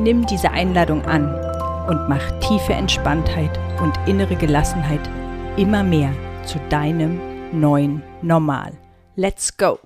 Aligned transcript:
Nimm 0.00 0.24
diese 0.24 0.50
Einladung 0.50 1.02
an 1.04 1.26
und 1.86 2.08
mach 2.08 2.30
tiefe 2.40 2.72
Entspanntheit 2.72 3.50
und 3.82 3.92
innere 4.08 4.34
Gelassenheit 4.34 5.00
immer 5.58 5.82
mehr 5.82 6.14
zu 6.46 6.58
deinem 6.70 7.20
neuen 7.52 8.02
Normal. 8.22 8.72
Let's 9.14 9.54
go! 9.58 9.78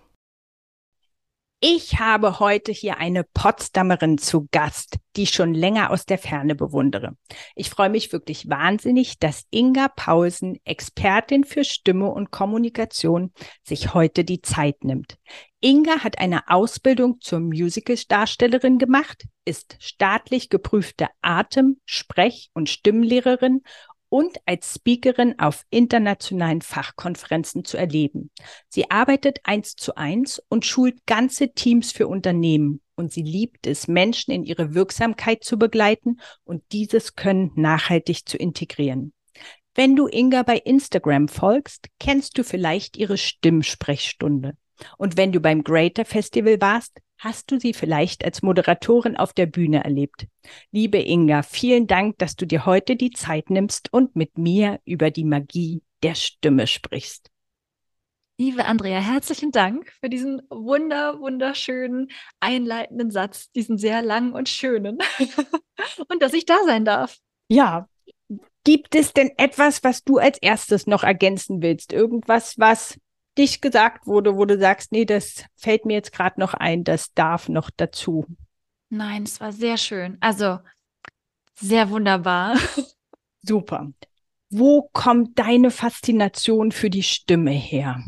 Ich 1.58 1.98
habe 1.98 2.38
heute 2.38 2.70
hier 2.70 2.98
eine 2.98 3.24
Potsdamerin 3.24 4.18
zu 4.18 4.46
Gast, 4.52 4.98
die 5.16 5.24
ich 5.24 5.30
schon 5.30 5.52
länger 5.52 5.90
aus 5.90 6.06
der 6.06 6.18
Ferne 6.18 6.54
bewundere. 6.54 7.16
Ich 7.56 7.68
freue 7.68 7.90
mich 7.90 8.12
wirklich 8.12 8.48
wahnsinnig, 8.48 9.18
dass 9.18 9.46
Inga 9.50 9.88
Paulsen, 9.88 10.60
Expertin 10.64 11.42
für 11.42 11.64
Stimme 11.64 12.08
und 12.10 12.30
Kommunikation, 12.30 13.32
sich 13.64 13.94
heute 13.94 14.22
die 14.22 14.42
Zeit 14.42 14.84
nimmt. 14.84 15.16
Inga 15.60 16.04
hat 16.04 16.20
eine 16.20 16.48
Ausbildung 16.50 17.20
zur 17.20 17.40
Musical-Darstellerin 17.40 18.78
gemacht, 18.78 19.24
ist 19.44 19.76
staatlich 19.80 20.48
geprüfte 20.48 21.08
Atem-, 21.22 21.80
Sprech- 21.84 22.50
und 22.54 22.68
Stimmlehrerin 22.68 23.62
und 24.08 24.38
als 24.46 24.74
Speakerin 24.76 25.38
auf 25.38 25.64
internationalen 25.70 26.62
Fachkonferenzen 26.62 27.64
zu 27.64 27.76
erleben. 27.76 28.30
Sie 28.68 28.90
arbeitet 28.90 29.40
eins 29.42 29.74
zu 29.74 29.96
eins 29.96 30.40
und 30.48 30.64
schult 30.64 31.04
ganze 31.04 31.52
Teams 31.52 31.90
für 31.90 32.06
Unternehmen. 32.06 32.80
Und 32.94 33.12
sie 33.12 33.22
liebt 33.22 33.66
es, 33.66 33.88
Menschen 33.88 34.30
in 34.30 34.44
ihre 34.44 34.74
Wirksamkeit 34.74 35.42
zu 35.42 35.58
begleiten 35.58 36.20
und 36.44 36.62
dieses 36.70 37.16
Können 37.16 37.50
nachhaltig 37.56 38.28
zu 38.28 38.36
integrieren. 38.36 39.12
Wenn 39.74 39.96
du 39.96 40.06
Inga 40.06 40.44
bei 40.44 40.58
Instagram 40.58 41.26
folgst, 41.26 41.88
kennst 41.98 42.38
du 42.38 42.44
vielleicht 42.44 42.96
ihre 42.96 43.18
Stimmsprechstunde. 43.18 44.56
Und 44.96 45.16
wenn 45.16 45.32
du 45.32 45.40
beim 45.40 45.64
Greater 45.64 46.04
Festival 46.04 46.60
warst, 46.60 47.00
hast 47.18 47.50
du 47.50 47.58
sie 47.58 47.72
vielleicht 47.72 48.24
als 48.24 48.42
Moderatorin 48.42 49.16
auf 49.16 49.32
der 49.32 49.46
Bühne 49.46 49.84
erlebt. 49.84 50.26
Liebe 50.70 50.98
Inga, 50.98 51.42
vielen 51.42 51.86
Dank, 51.86 52.18
dass 52.18 52.36
du 52.36 52.46
dir 52.46 52.66
heute 52.66 52.96
die 52.96 53.10
Zeit 53.10 53.50
nimmst 53.50 53.92
und 53.92 54.16
mit 54.16 54.38
mir 54.38 54.80
über 54.84 55.10
die 55.10 55.24
Magie 55.24 55.82
der 56.02 56.14
Stimme 56.14 56.66
sprichst. 56.66 57.30
Liebe 58.36 58.64
Andrea, 58.64 58.98
herzlichen 58.98 59.52
Dank 59.52 59.92
für 60.00 60.08
diesen 60.08 60.42
wunder, 60.50 61.20
wunderschönen 61.20 62.10
einleitenden 62.40 63.12
Satz, 63.12 63.52
diesen 63.52 63.78
sehr 63.78 64.02
langen 64.02 64.32
und 64.32 64.48
schönen. 64.48 64.98
und 66.08 66.20
dass 66.20 66.32
ich 66.32 66.44
da 66.44 66.56
sein 66.66 66.84
darf. 66.84 67.18
Ja. 67.48 67.88
Gibt 68.64 68.94
es 68.94 69.12
denn 69.12 69.30
etwas, 69.36 69.84
was 69.84 70.02
du 70.04 70.16
als 70.18 70.38
erstes 70.38 70.86
noch 70.86 71.04
ergänzen 71.04 71.62
willst? 71.62 71.92
Irgendwas, 71.92 72.58
was 72.58 72.98
dich 73.38 73.60
gesagt 73.60 74.06
wurde, 74.06 74.36
wo 74.36 74.44
du 74.44 74.58
sagst, 74.58 74.92
nee, 74.92 75.04
das 75.04 75.44
fällt 75.56 75.84
mir 75.84 75.94
jetzt 75.94 76.12
gerade 76.12 76.40
noch 76.40 76.54
ein, 76.54 76.84
das 76.84 77.12
darf 77.14 77.48
noch 77.48 77.70
dazu? 77.76 78.26
Nein, 78.90 79.24
es 79.24 79.40
war 79.40 79.52
sehr 79.52 79.76
schön. 79.76 80.16
Also 80.20 80.60
sehr 81.54 81.90
wunderbar. 81.90 82.56
Super. 83.42 83.92
Wo 84.50 84.88
kommt 84.92 85.38
deine 85.38 85.70
Faszination 85.70 86.72
für 86.72 86.90
die 86.90 87.02
Stimme 87.02 87.50
her? 87.50 88.02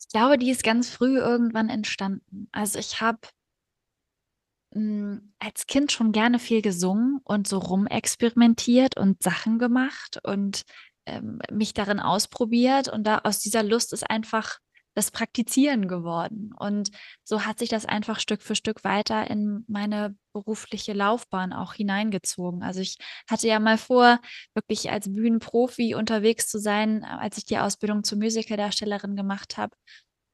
Ich 0.00 0.08
glaube, 0.08 0.38
die 0.38 0.50
ist 0.50 0.62
ganz 0.62 0.90
früh 0.90 1.18
irgendwann 1.18 1.68
entstanden. 1.68 2.48
Also 2.52 2.78
ich 2.78 3.00
habe 3.00 3.18
hm, 4.74 5.34
als 5.38 5.66
Kind 5.66 5.92
schon 5.92 6.12
gerne 6.12 6.38
viel 6.38 6.62
gesungen 6.62 7.20
und 7.24 7.46
so 7.46 7.58
rumexperimentiert 7.58 8.96
und 8.96 9.22
Sachen 9.22 9.58
gemacht 9.58 10.20
und 10.22 10.62
ähm, 11.06 11.40
mich 11.50 11.74
darin 11.74 12.00
ausprobiert 12.00 12.88
und 12.88 13.04
da 13.04 13.20
aus 13.24 13.40
dieser 13.40 13.62
Lust 13.62 13.92
ist 13.92 14.08
einfach 14.08 14.58
das 14.94 15.10
Praktizieren 15.10 15.88
geworden. 15.88 16.52
Und 16.58 16.90
so 17.24 17.44
hat 17.46 17.58
sich 17.58 17.68
das 17.68 17.86
einfach 17.86 18.20
Stück 18.20 18.42
für 18.42 18.54
Stück 18.54 18.84
weiter 18.84 19.28
in 19.30 19.64
meine 19.68 20.16
berufliche 20.32 20.92
Laufbahn 20.92 21.52
auch 21.52 21.74
hineingezogen. 21.74 22.62
Also 22.62 22.80
ich 22.80 22.98
hatte 23.28 23.48
ja 23.48 23.58
mal 23.58 23.78
vor, 23.78 24.18
wirklich 24.54 24.90
als 24.90 25.12
Bühnenprofi 25.12 25.94
unterwegs 25.94 26.48
zu 26.48 26.58
sein, 26.58 27.04
als 27.04 27.38
ich 27.38 27.44
die 27.44 27.58
Ausbildung 27.58 28.04
zur 28.04 28.18
Musicaldarstellerin 28.18 29.16
gemacht 29.16 29.56
habe. 29.56 29.74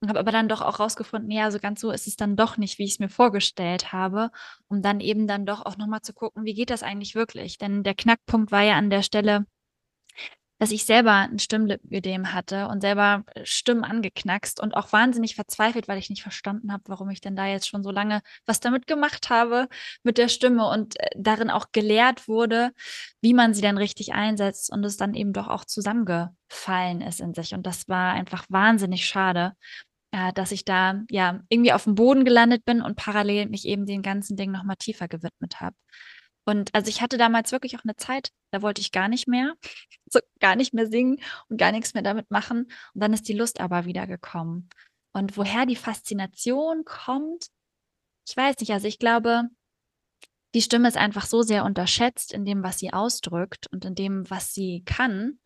Habe 0.06 0.20
aber 0.20 0.30
dann 0.30 0.48
doch 0.48 0.60
auch 0.62 0.78
rausgefunden, 0.78 1.30
ja, 1.30 1.50
so 1.50 1.58
ganz 1.58 1.80
so 1.80 1.90
ist 1.90 2.06
es 2.06 2.14
dann 2.14 2.36
doch 2.36 2.56
nicht, 2.56 2.78
wie 2.78 2.84
ich 2.84 2.92
es 2.92 2.98
mir 3.00 3.08
vorgestellt 3.08 3.92
habe, 3.92 4.30
um 4.68 4.80
dann 4.80 5.00
eben 5.00 5.26
dann 5.26 5.44
doch 5.44 5.66
auch 5.66 5.76
nochmal 5.76 6.02
zu 6.02 6.12
gucken, 6.12 6.44
wie 6.44 6.54
geht 6.54 6.70
das 6.70 6.84
eigentlich 6.84 7.16
wirklich? 7.16 7.58
Denn 7.58 7.82
der 7.82 7.94
Knackpunkt 7.94 8.52
war 8.52 8.62
ja 8.62 8.76
an 8.76 8.90
der 8.90 9.02
Stelle, 9.02 9.44
dass 10.58 10.70
ich 10.72 10.84
selber 10.84 11.12
ein 11.12 11.38
Stimmlippenödem 11.38 12.32
hatte 12.32 12.69
und 12.69 12.80
selber 12.80 13.24
äh, 13.34 13.44
Stimmen 13.44 13.84
angeknackst 13.84 14.60
und 14.60 14.76
auch 14.76 14.92
wahnsinnig 14.92 15.34
verzweifelt, 15.34 15.88
weil 15.88 15.98
ich 15.98 16.10
nicht 16.10 16.22
verstanden 16.22 16.72
habe, 16.72 16.84
warum 16.86 17.10
ich 17.10 17.20
denn 17.20 17.36
da 17.36 17.46
jetzt 17.46 17.69
schon 17.69 17.82
so 17.82 17.91
lange 17.91 18.20
was 18.46 18.60
damit 18.60 18.86
gemacht 18.86 19.30
habe 19.30 19.69
mit 20.02 20.19
der 20.19 20.28
Stimme 20.28 20.69
und 20.69 20.98
äh, 21.00 21.10
darin 21.16 21.50
auch 21.50 21.66
gelehrt 21.72 22.28
wurde, 22.28 22.72
wie 23.20 23.34
man 23.34 23.54
sie 23.54 23.62
dann 23.62 23.78
richtig 23.78 24.14
einsetzt 24.14 24.72
und 24.72 24.84
es 24.84 24.96
dann 24.96 25.14
eben 25.14 25.32
doch 25.32 25.48
auch 25.48 25.64
zusammengefallen 25.64 27.00
ist 27.00 27.20
in 27.20 27.34
sich. 27.34 27.54
Und 27.54 27.66
das 27.66 27.88
war 27.88 28.12
einfach 28.12 28.44
wahnsinnig 28.48 29.06
schade, 29.06 29.52
äh, 30.12 30.32
dass 30.32 30.52
ich 30.52 30.64
da 30.64 31.02
ja 31.10 31.40
irgendwie 31.48 31.72
auf 31.72 31.84
dem 31.84 31.94
Boden 31.94 32.25
gelandet 32.25 32.64
bin 32.64 32.82
und 32.82 32.96
parallel 32.96 33.48
mich 33.48 33.66
eben 33.66 33.86
den 33.86 34.02
ganzen 34.02 34.36
Dingen 34.36 34.52
nochmal 34.52 34.76
tiefer 34.76 35.08
gewidmet 35.08 35.60
habe. 35.60 35.76
Und 36.48 36.75
also 36.75 36.88
ich 36.88 37.03
hatte 37.03 37.19
damals 37.19 37.53
wirklich 37.53 37.76
auch 37.76 37.84
eine 37.84 37.97
Zeit, 37.97 38.32
da 38.53 38.62
wollte 38.62 38.81
ich 38.81 38.91
gar 38.91 39.09
nicht 39.09 39.28
mehr, 39.28 39.53
so 40.10 40.19
gar 40.41 40.56
nicht 40.56 40.72
mehr 40.72 40.86
singen 40.86 41.20
und 41.50 41.59
gar 41.59 41.72
nichts 41.72 41.92
mehr 41.92 42.03
damit 42.03 42.31
machen. 42.31 42.72
Und 42.94 43.03
dann 43.03 43.12
ist 43.12 43.28
die 43.28 43.34
Lust 43.34 43.60
aber 43.60 43.84
wieder 43.84 44.06
gekommen. 44.06 44.70
Und 45.12 45.37
woher 45.37 45.66
die 45.66 45.76
Faszination 45.76 46.87
kommt, 46.87 47.48
ich 48.26 48.34
weiß 48.34 48.58
nicht. 48.60 48.72
Also 48.72 48.88
ich 48.88 48.98
glaube, 48.98 49.42
die 50.54 50.62
Stimme 50.62 50.88
ist 50.88 50.97
einfach 50.97 51.26
so 51.26 51.42
sehr 51.42 51.66
unterschätzt 51.66 52.32
in 52.32 52.47
dem, 52.47 52.62
was 52.62 52.78
sie 52.78 52.94
ausdrückt 52.94 53.66
und 53.70 53.84
in 53.84 53.94
dem, 53.94 54.31
was 54.31 54.54
sie 54.54 54.82
kann, 54.87 55.38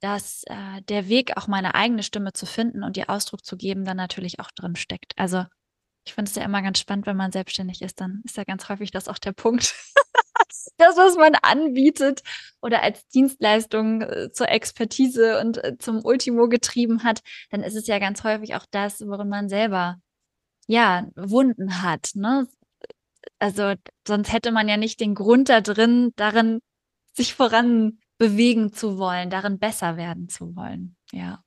dass 0.00 0.42
äh, 0.46 0.82
der 0.82 1.08
Weg, 1.08 1.36
auch 1.36 1.46
meine 1.46 1.76
eigene 1.76 2.02
Stimme 2.02 2.32
zu 2.32 2.44
finden 2.44 2.82
und 2.82 2.96
ihr 2.96 3.08
Ausdruck 3.08 3.44
zu 3.44 3.56
geben, 3.56 3.84
dann 3.84 3.96
natürlich 3.96 4.40
auch 4.40 4.50
drin 4.50 4.74
steckt. 4.74 5.12
Also 5.16 5.44
ich 6.08 6.14
finde 6.14 6.30
es 6.30 6.34
ja 6.36 6.42
immer 6.42 6.62
ganz 6.62 6.78
spannend, 6.78 7.04
wenn 7.04 7.18
man 7.18 7.32
selbstständig 7.32 7.82
ist, 7.82 8.00
dann 8.00 8.22
ist 8.24 8.38
ja 8.38 8.44
ganz 8.44 8.66
häufig 8.70 8.90
das 8.90 9.08
auch 9.08 9.18
der 9.18 9.32
Punkt. 9.32 9.74
das, 10.78 10.96
was 10.96 11.16
man 11.16 11.34
anbietet 11.34 12.22
oder 12.62 12.82
als 12.82 13.06
Dienstleistung 13.08 14.00
äh, 14.00 14.32
zur 14.32 14.48
Expertise 14.48 15.38
und 15.38 15.62
äh, 15.62 15.76
zum 15.78 16.02
Ultimo 16.02 16.48
getrieben 16.48 17.04
hat, 17.04 17.20
dann 17.50 17.62
ist 17.62 17.74
es 17.74 17.86
ja 17.86 17.98
ganz 17.98 18.24
häufig 18.24 18.54
auch 18.54 18.64
das, 18.70 19.06
worin 19.06 19.28
man 19.28 19.50
selber 19.50 20.00
ja 20.66 21.06
Wunden 21.14 21.82
hat. 21.82 22.12
Ne? 22.14 22.48
Also 23.38 23.74
sonst 24.06 24.32
hätte 24.32 24.50
man 24.50 24.66
ja 24.66 24.78
nicht 24.78 25.00
den 25.00 25.14
Grund 25.14 25.50
da 25.50 25.60
drin, 25.60 26.14
darin 26.16 26.60
sich 27.12 27.34
voran 27.34 27.98
bewegen 28.16 28.72
zu 28.72 28.96
wollen, 28.96 29.28
darin 29.28 29.58
besser 29.58 29.98
werden 29.98 30.30
zu 30.30 30.56
wollen. 30.56 30.96
Ja. 31.12 31.44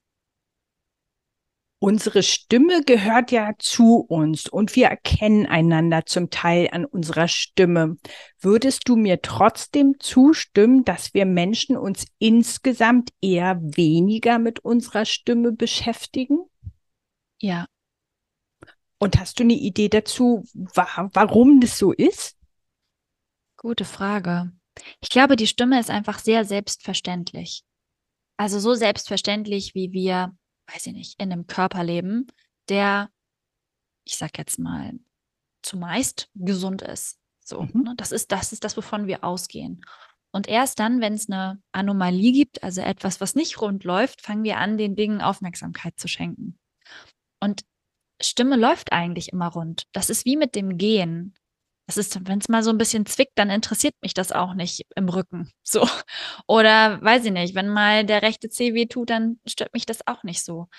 Unsere 1.84 2.22
Stimme 2.22 2.84
gehört 2.84 3.32
ja 3.32 3.54
zu 3.58 3.96
uns 4.02 4.48
und 4.48 4.76
wir 4.76 4.86
erkennen 4.86 5.48
einander 5.48 6.06
zum 6.06 6.30
Teil 6.30 6.70
an 6.72 6.86
unserer 6.86 7.28
Stimme. 7.28 7.98
Würdest 8.40 8.88
du 8.88 8.96
mir 8.96 9.24
trotzdem 9.24 9.96
zustimmen, 10.00 10.86
dass 10.86 11.16
wir 11.16 11.26
Menschen 11.26 11.76
uns 11.76 12.06
insgesamt 12.20 13.10
eher 13.20 13.60
weniger 13.64 14.38
mit 14.38 14.60
unserer 14.60 15.06
Stimme 15.06 15.54
beschäftigen? 15.54 16.42
Ja. 17.40 17.66
Und 19.00 19.20
hast 19.20 19.40
du 19.40 19.44
eine 19.44 19.54
Idee 19.54 19.90
dazu, 19.90 20.44
wa 20.54 21.10
warum 21.14 21.62
das 21.62 21.80
so 21.80 21.94
ist? 21.94 22.38
Gute 23.58 23.86
Frage. 23.86 24.52
Ich 25.00 25.10
glaube, 25.10 25.36
die 25.36 25.48
Stimme 25.48 25.80
ist 25.80 25.90
einfach 25.90 26.20
sehr 26.20 26.46
selbstverständlich. 26.46 27.64
Also 28.38 28.60
so 28.60 28.76
selbstverständlich, 28.76 29.74
wie 29.74 29.92
wir 29.92 30.36
weiß 30.74 30.88
ich 30.88 30.94
nicht, 30.94 31.22
in 31.22 31.32
einem 31.32 31.48
Körper 31.48 31.84
leben, 31.84 32.28
der, 32.70 33.10
ich 34.06 34.18
sag 34.18 34.38
jetzt 34.38 34.60
mal, 34.60 34.94
zumeist 35.62 36.30
gesund 36.36 36.82
ist. 36.82 37.18
So, 37.44 37.64
mhm. 37.64 37.84
ne? 37.84 37.94
das 37.98 38.12
ist 38.12 38.32
das 38.32 38.54
ist 38.54 38.64
das, 38.64 38.78
wovon 38.78 39.08
wir 39.08 39.24
ausgehen. 39.24 39.84
Und 40.32 40.48
erst 40.48 40.80
dann, 40.80 41.02
wenn 41.02 41.14
es 41.14 41.30
eine 41.30 41.62
Anomalie 41.74 42.32
gibt, 42.32 42.64
also 42.64 42.82
etwas, 42.82 43.20
was 43.20 43.36
nicht 43.36 43.60
rund 43.60 43.84
läuft, 43.84 44.22
fangen 44.22 44.44
wir 44.44 44.58
an, 44.58 44.78
den 44.78 44.96
Dingen 44.96 45.22
Aufmerksamkeit 45.22 46.00
zu 46.00 46.08
schenken. 46.08 46.58
Und 47.42 47.66
Stimme 48.22 48.56
läuft 48.56 48.94
eigentlich 48.94 49.34
immer 49.34 49.48
rund. 49.48 49.88
Das 49.92 50.10
ist 50.10 50.26
wie 50.26 50.38
mit 50.38 50.56
dem 50.56 50.78
Gehen. 50.78 51.36
Das 51.92 51.98
ist, 51.98 52.26
wenn 52.26 52.40
es 52.40 52.48
mal 52.48 52.64
so 52.64 52.70
ein 52.70 52.78
bisschen 52.78 53.06
zwickt, 53.06 53.34
dann 53.36 53.50
interessiert 53.50 53.96
mich 54.02 54.14
das 54.14 54.32
auch 54.32 54.54
nicht 54.54 54.86
im 54.96 55.10
Rücken. 55.10 55.52
So. 55.62 55.86
Oder 56.48 57.02
weiß 57.02 57.26
ich 57.26 57.34
nicht, 57.34 57.54
wenn 57.54 57.68
mal 57.68 58.06
der 58.06 58.22
rechte 58.22 58.48
Zeh 58.48 58.74
weh 58.74 58.86
tut, 58.86 59.10
dann 59.10 59.42
stört 59.46 59.74
mich 59.74 59.86
das 59.86 60.08
auch 60.08 60.24
nicht 60.24 60.42
so. 60.42 60.70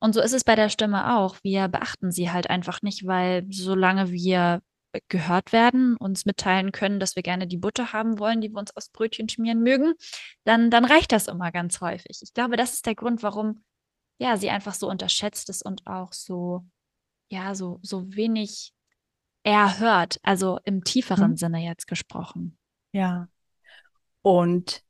Und 0.00 0.14
so 0.14 0.22
ist 0.22 0.32
es 0.32 0.42
bei 0.42 0.54
der 0.54 0.70
Stimme 0.70 1.18
auch. 1.18 1.36
Wir 1.42 1.68
beachten 1.68 2.12
sie 2.12 2.30
halt 2.30 2.48
einfach 2.48 2.80
nicht, 2.80 3.06
weil 3.06 3.46
solange 3.50 4.10
wir 4.10 4.62
gehört 5.08 5.52
werden, 5.52 5.98
uns 5.98 6.24
mitteilen 6.24 6.72
können, 6.72 6.98
dass 6.98 7.14
wir 7.14 7.22
gerne 7.22 7.46
die 7.46 7.58
Butter 7.58 7.92
haben 7.92 8.18
wollen, 8.18 8.40
die 8.40 8.48
wir 8.48 8.58
uns 8.58 8.74
aus 8.74 8.88
Brötchen 8.88 9.28
schmieren 9.28 9.62
mögen, 9.62 9.92
dann, 10.44 10.70
dann 10.70 10.86
reicht 10.86 11.12
das 11.12 11.26
immer 11.26 11.52
ganz 11.52 11.82
häufig. 11.82 12.20
Ich 12.22 12.32
glaube, 12.32 12.56
das 12.56 12.72
ist 12.72 12.86
der 12.86 12.94
Grund, 12.94 13.22
warum 13.22 13.64
ja, 14.18 14.38
sie 14.38 14.48
einfach 14.48 14.72
so 14.72 14.88
unterschätzt 14.88 15.50
ist 15.50 15.62
und 15.62 15.86
auch 15.86 16.14
so, 16.14 16.64
ja, 17.30 17.54
so, 17.54 17.80
so 17.82 18.14
wenig 18.14 18.72
erhört, 19.44 20.18
also 20.22 20.58
im 20.64 20.82
tieferen 20.82 21.32
mhm. 21.32 21.36
Sinne 21.36 21.64
jetzt 21.64 21.86
gesprochen. 21.86 22.58
Ja. 22.92 23.28
Und 24.22 24.82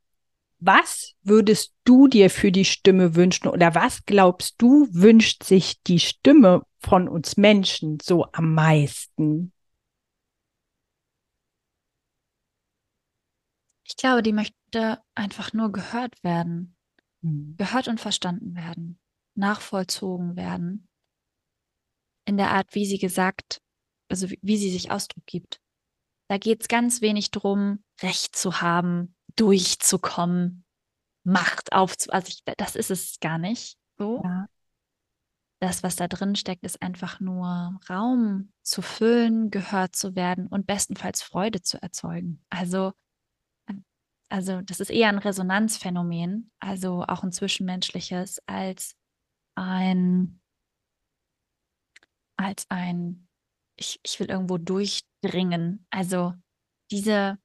was 0.61 1.15
würdest 1.23 1.75
du 1.85 2.09
dir 2.09 2.31
für 2.31 2.51
die 2.51 2.65
Stimme 2.65 3.17
wünschen 3.17 3.49
oder 3.49 3.75
was 3.75 4.07
glaubst 4.07 4.55
du, 4.63 4.89
wünscht 4.93 5.43
sich 5.43 5.83
die 5.83 5.99
Stimme 5.99 6.63
von 6.79 7.09
uns 7.09 7.37
Menschen 7.37 7.99
so 8.01 8.27
am 8.33 8.55
meisten? 8.55 9.53
Ich 13.87 13.97
glaube, 13.97 14.23
die 14.23 14.33
möchte 14.33 15.03
einfach 15.15 15.53
nur 15.53 15.71
gehört 15.71 16.23
werden, 16.23 16.77
mhm. 17.21 17.57
gehört 17.59 17.89
und 17.89 18.01
verstanden 18.01 18.55
werden, 18.55 18.99
nachvollzogen 19.35 20.37
werden, 20.37 20.89
in 22.25 22.37
der 22.37 22.53
Art, 22.53 22.75
wie 22.75 22.87
sie 22.87 22.99
gesagt, 22.99 23.61
also 24.09 24.31
wie, 24.31 24.39
wie 24.43 24.57
sie 24.57 24.71
sich 24.71 24.91
Ausdruck 24.91 25.25
gibt. 25.27 25.61
Da 26.29 26.39
geht 26.39 26.63
es 26.63 26.69
ganz 26.69 27.01
wenig 27.01 27.31
darum, 27.31 27.83
Recht 28.03 28.37
zu 28.37 28.61
haben, 28.61 29.15
durchzukommen, 29.37 30.65
Macht 31.27 31.73
aufzu... 31.73 32.11
Also 32.11 32.29
ich, 32.29 32.43
das 32.59 32.77
ist 32.77 32.91
es 32.91 33.19
gar 33.21 33.39
nicht 33.39 33.79
so. 33.99 34.23
Ja. 34.23 34.47
Das, 35.61 35.83
was 35.83 35.97
da 35.97 36.09
drin 36.09 36.37
steckt, 36.37 36.65
ist 36.65 36.83
einfach 36.83 37.21
nur 37.21 37.81
Raum 37.89 38.53
zu 38.63 38.83
füllen, 38.83 39.51
gehört 39.51 39.97
zu 39.97 40.15
werden 40.15 40.47
und 40.47 40.67
bestenfalls 40.67 41.23
Freude 41.23 41.63
zu 41.63 41.81
erzeugen. 41.81 42.45
Also 42.51 42.93
also 44.35 44.63
das 44.63 44.81
ist 44.81 44.91
eher 44.91 45.11
ein 45.11 45.19
Resonanzphänomen, 45.19 46.51
also 46.59 47.05
auch 47.05 47.23
ein 47.23 47.31
zwischenmenschliches, 47.31 48.43
als 48.47 48.97
ein, 49.55 50.41
als 52.37 52.69
ein, 52.69 53.24
ich, 53.77 54.01
ich 54.03 54.21
will 54.21 54.29
irgendwo 54.29 54.59
durchdringen. 54.59 55.87
Also 55.91 56.35
diese 56.91 57.39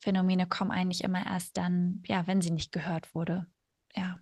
Phänomene 0.00 0.46
kommen 0.46 0.70
eigentlich 0.70 1.04
immer 1.04 1.24
erst 1.24 1.56
dann, 1.56 2.02
ja, 2.06 2.26
wenn 2.26 2.40
sie 2.40 2.50
nicht 2.50 2.72
gehört 2.72 3.14
wurde. 3.14 3.46
Ja. 3.94 4.18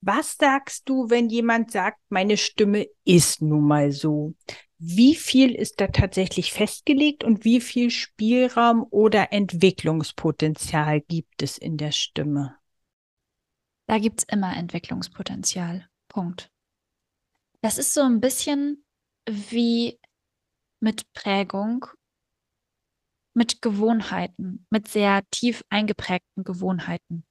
Was 0.00 0.36
sagst 0.36 0.88
du, 0.88 1.10
wenn 1.10 1.28
jemand 1.28 1.72
sagt, 1.72 2.00
meine 2.08 2.36
Stimme 2.36 2.86
ist 3.04 3.42
nun 3.42 3.66
mal 3.66 3.92
so? 3.92 4.34
Wie 4.78 5.14
viel 5.14 5.54
ist 5.54 5.80
da 5.80 5.88
tatsächlich 5.88 6.52
festgelegt 6.52 7.24
und 7.24 7.44
wie 7.44 7.60
viel 7.60 7.90
Spielraum 7.90 8.86
oder 8.90 9.32
Entwicklungspotenzial 9.32 11.00
gibt 11.00 11.42
es 11.42 11.58
in 11.58 11.76
der 11.76 11.92
Stimme? 11.92 12.56
Da 13.86 13.98
gibt 13.98 14.20
es 14.20 14.24
immer 14.24 14.56
Entwicklungspotenzial. 14.56 15.88
Punkt. 16.08 16.50
Das 17.60 17.78
ist 17.78 17.94
so 17.94 18.02
ein 18.02 18.20
bisschen 18.20 18.85
wie 19.26 19.98
mit 20.80 21.12
Prägung, 21.12 21.86
mit 23.34 23.60
Gewohnheiten, 23.60 24.66
mit 24.70 24.88
sehr 24.88 25.22
tief 25.30 25.62
eingeprägten 25.68 26.44
Gewohnheiten. 26.44 27.26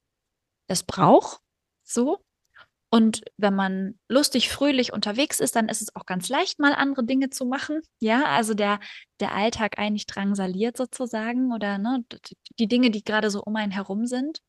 Das 0.68 0.82
braucht 0.82 1.40
so, 1.82 2.24
und 2.90 3.22
wenn 3.36 3.54
man 3.54 3.98
lustig, 4.08 4.48
fröhlich 4.48 4.92
unterwegs 4.92 5.40
ist, 5.40 5.56
dann 5.56 5.68
ist 5.68 5.82
es 5.82 5.94
auch 5.96 6.06
ganz 6.06 6.28
leicht, 6.28 6.58
mal 6.60 6.72
andere 6.72 7.04
Dinge 7.04 7.30
zu 7.30 7.44
machen. 7.44 7.82
Ja, 8.00 8.24
also 8.24 8.54
der, 8.54 8.80
der 9.20 9.34
Alltag 9.34 9.78
eigentlich 9.78 10.06
drangsaliert 10.06 10.76
sozusagen 10.76 11.52
oder 11.52 11.78
ne, 11.78 12.04
die 12.58 12.68
Dinge, 12.68 12.90
die 12.90 13.02
gerade 13.02 13.30
so 13.30 13.42
um 13.42 13.56
einen 13.56 13.72
herum 13.72 14.06
sind. 14.06 14.40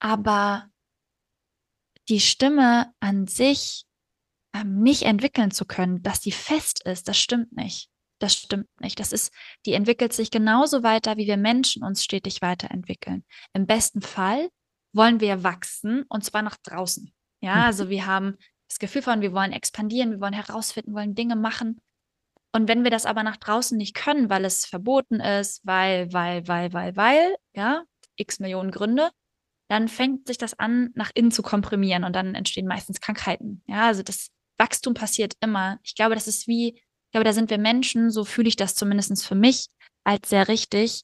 Aber 0.00 0.68
die 2.08 2.20
Stimme 2.20 2.92
an 3.00 3.26
sich 3.26 3.86
ähm, 4.54 4.82
nicht 4.82 5.02
entwickeln 5.02 5.50
zu 5.50 5.64
können, 5.66 6.02
dass 6.02 6.20
die 6.20 6.32
fest 6.32 6.84
ist, 6.84 7.08
das 7.08 7.18
stimmt 7.18 7.52
nicht. 7.52 7.90
Das 8.20 8.34
stimmt 8.34 8.68
nicht. 8.80 9.00
Das 9.00 9.12
ist, 9.12 9.32
die 9.66 9.72
entwickelt 9.72 10.12
sich 10.12 10.30
genauso 10.30 10.82
weiter, 10.82 11.16
wie 11.16 11.26
wir 11.26 11.36
Menschen 11.36 11.82
uns 11.82 12.04
stetig 12.04 12.40
weiterentwickeln. 12.40 13.24
Im 13.52 13.66
besten 13.66 14.00
Fall 14.00 14.48
wollen 14.92 15.20
wir 15.20 15.42
wachsen 15.42 16.04
und 16.08 16.24
zwar 16.24 16.42
nach 16.42 16.56
draußen. 16.62 17.12
Ja, 17.40 17.56
mhm. 17.56 17.62
also 17.62 17.88
wir 17.90 18.06
haben 18.06 18.36
das 18.68 18.78
Gefühl 18.78 19.02
von, 19.02 19.20
wir 19.20 19.32
wollen 19.32 19.52
expandieren, 19.52 20.12
wir 20.12 20.20
wollen 20.20 20.32
herausfinden, 20.32 20.94
wollen 20.94 21.14
Dinge 21.14 21.36
machen. 21.36 21.80
Und 22.52 22.68
wenn 22.68 22.84
wir 22.84 22.90
das 22.90 23.04
aber 23.04 23.24
nach 23.24 23.36
draußen 23.36 23.76
nicht 23.76 23.94
können, 23.94 24.30
weil 24.30 24.44
es 24.44 24.64
verboten 24.64 25.18
ist, 25.18 25.60
weil, 25.66 26.12
weil, 26.12 26.46
weil, 26.46 26.72
weil, 26.72 26.96
weil, 26.96 27.36
ja, 27.52 27.82
x 28.16 28.38
Millionen 28.38 28.70
Gründe, 28.70 29.10
dann 29.68 29.88
fängt 29.88 30.28
sich 30.28 30.38
das 30.38 30.58
an, 30.58 30.90
nach 30.94 31.10
innen 31.14 31.32
zu 31.32 31.42
komprimieren 31.42 32.04
und 32.04 32.14
dann 32.14 32.36
entstehen 32.36 32.66
meistens 32.66 33.00
Krankheiten. 33.00 33.62
Ja, 33.66 33.86
also 33.86 34.04
das 34.04 34.28
Wachstum 34.58 34.94
passiert 34.94 35.34
immer. 35.40 35.78
Ich 35.82 35.94
glaube, 35.94 36.14
das 36.14 36.28
ist 36.28 36.46
wie, 36.46 36.74
ich 36.76 37.10
glaube, 37.12 37.24
da 37.24 37.32
sind 37.32 37.50
wir 37.50 37.58
Menschen, 37.58 38.10
so 38.10 38.24
fühle 38.24 38.48
ich 38.48 38.56
das 38.56 38.74
zumindest 38.74 39.26
für 39.26 39.34
mich 39.34 39.68
als 40.04 40.28
sehr 40.28 40.48
richtig, 40.48 41.02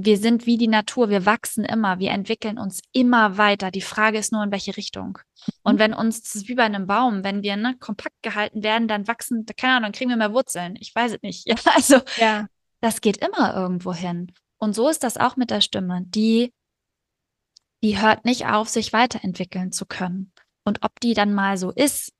wir 0.00 0.16
sind 0.16 0.46
wie 0.46 0.56
die 0.56 0.68
Natur, 0.68 1.10
wir 1.10 1.26
wachsen 1.26 1.64
immer, 1.64 1.98
wir 1.98 2.12
entwickeln 2.12 2.56
uns 2.56 2.80
immer 2.92 3.36
weiter. 3.36 3.72
Die 3.72 3.80
Frage 3.80 4.18
ist 4.18 4.30
nur, 4.30 4.44
in 4.44 4.52
welche 4.52 4.76
Richtung. 4.76 5.18
Und 5.64 5.74
mhm. 5.74 5.78
wenn 5.80 5.94
uns, 5.94 6.22
das 6.22 6.36
ist 6.36 6.48
wie 6.48 6.54
bei 6.54 6.62
einem 6.62 6.86
Baum, 6.86 7.24
wenn 7.24 7.42
wir 7.42 7.56
ne, 7.56 7.76
kompakt 7.80 8.14
gehalten 8.22 8.62
werden, 8.62 8.86
dann 8.86 9.08
wachsen, 9.08 9.44
keine 9.56 9.72
Ahnung, 9.72 9.86
dann 9.86 9.92
kriegen 9.92 10.10
wir 10.10 10.16
mehr 10.16 10.32
Wurzeln. 10.32 10.76
Ich 10.78 10.94
weiß 10.94 11.14
es 11.14 11.22
nicht. 11.22 11.46
Ja, 11.48 11.56
also, 11.74 12.00
ja. 12.18 12.46
das 12.80 13.00
geht 13.00 13.16
immer 13.16 13.56
irgendwo 13.56 13.92
hin. 13.92 14.30
Und 14.58 14.74
so 14.74 14.88
ist 14.88 15.02
das 15.02 15.16
auch 15.16 15.34
mit 15.34 15.50
der 15.50 15.60
Stimme. 15.60 16.02
Die, 16.06 16.52
die 17.82 18.00
hört 18.00 18.24
nicht 18.24 18.46
auf, 18.46 18.68
sich 18.68 18.92
weiterentwickeln 18.92 19.72
zu 19.72 19.84
können. 19.84 20.32
Und 20.64 20.84
ob 20.84 21.00
die 21.00 21.14
dann 21.14 21.34
mal 21.34 21.56
so 21.56 21.72
ist, 21.72 22.12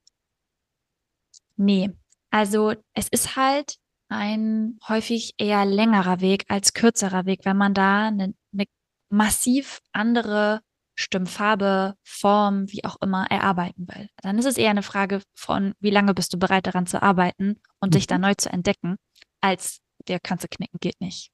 nee. 1.59 1.91
Also, 2.31 2.73
es 2.93 3.07
ist 3.09 3.35
halt 3.35 3.77
ein 4.09 4.79
häufig 4.87 5.33
eher 5.37 5.65
längerer 5.65 6.21
Weg 6.21 6.45
als 6.47 6.73
kürzerer 6.73 7.25
Weg, 7.25 7.41
wenn 7.43 7.57
man 7.57 7.73
da 7.73 8.07
eine, 8.07 8.33
eine 8.53 8.65
massiv 9.09 9.79
andere 9.91 10.61
Stimmfarbe, 10.95 11.95
Form, 12.03 12.69
wie 12.71 12.83
auch 12.83 12.97
immer, 13.01 13.27
erarbeiten 13.29 13.87
will. 13.87 14.09
Dann 14.21 14.37
ist 14.37 14.45
es 14.45 14.57
eher 14.57 14.71
eine 14.71 14.83
Frage 14.83 15.21
von, 15.35 15.73
wie 15.79 15.91
lange 15.91 16.13
bist 16.13 16.33
du 16.33 16.39
bereit 16.39 16.67
daran 16.67 16.87
zu 16.87 17.01
arbeiten 17.01 17.61
und 17.79 17.89
mhm. 17.89 17.91
dich 17.91 18.07
da 18.07 18.17
neu 18.17 18.33
zu 18.33 18.51
entdecken, 18.51 18.97
als 19.41 19.79
der 20.07 20.19
kannst 20.19 20.43
du 20.43 20.47
knicken, 20.49 20.79
geht 20.79 20.99
nicht. 20.99 21.31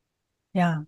Ja. 0.53 0.85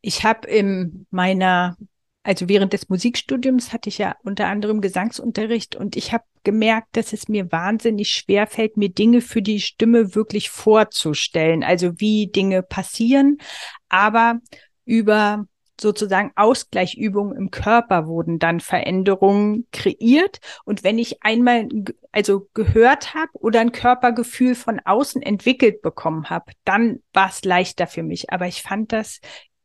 Ich 0.00 0.24
habe 0.24 0.48
in 0.48 1.06
meiner 1.10 1.76
also 2.24 2.48
während 2.48 2.72
des 2.72 2.88
Musikstudiums 2.88 3.72
hatte 3.72 3.90
ich 3.90 3.98
ja 3.98 4.16
unter 4.24 4.48
anderem 4.48 4.80
Gesangsunterricht 4.80 5.76
und 5.76 5.94
ich 5.94 6.12
habe 6.12 6.24
gemerkt, 6.44 6.96
dass 6.96 7.12
es 7.12 7.28
mir 7.28 7.50
wahnsinnig 7.50 8.10
schwer 8.10 8.46
fällt, 8.46 8.76
mir 8.76 8.90
Dinge 8.90 9.20
für 9.20 9.42
die 9.42 9.60
Stimme 9.60 10.14
wirklich 10.14 10.50
vorzustellen, 10.50 11.64
also 11.64 11.98
wie 12.00 12.28
Dinge 12.28 12.62
passieren, 12.62 13.38
aber 13.88 14.40
über 14.84 15.46
sozusagen 15.80 16.30
Ausgleichübungen 16.36 17.36
im 17.36 17.50
Körper 17.50 18.06
wurden 18.06 18.38
dann 18.38 18.60
Veränderungen 18.60 19.66
kreiert. 19.72 20.38
Und 20.64 20.84
wenn 20.84 20.98
ich 20.98 21.22
einmal 21.22 21.68
also 22.12 22.48
gehört 22.54 23.14
habe 23.14 23.30
oder 23.34 23.60
ein 23.60 23.72
Körpergefühl 23.72 24.54
von 24.54 24.80
außen 24.84 25.22
entwickelt 25.22 25.82
bekommen 25.82 26.30
habe, 26.30 26.52
dann 26.64 27.00
war 27.12 27.28
es 27.28 27.44
leichter 27.44 27.86
für 27.86 28.02
mich. 28.02 28.30
Aber 28.30 28.46
ich 28.46 28.62
fand 28.62 28.92
das 28.92 29.20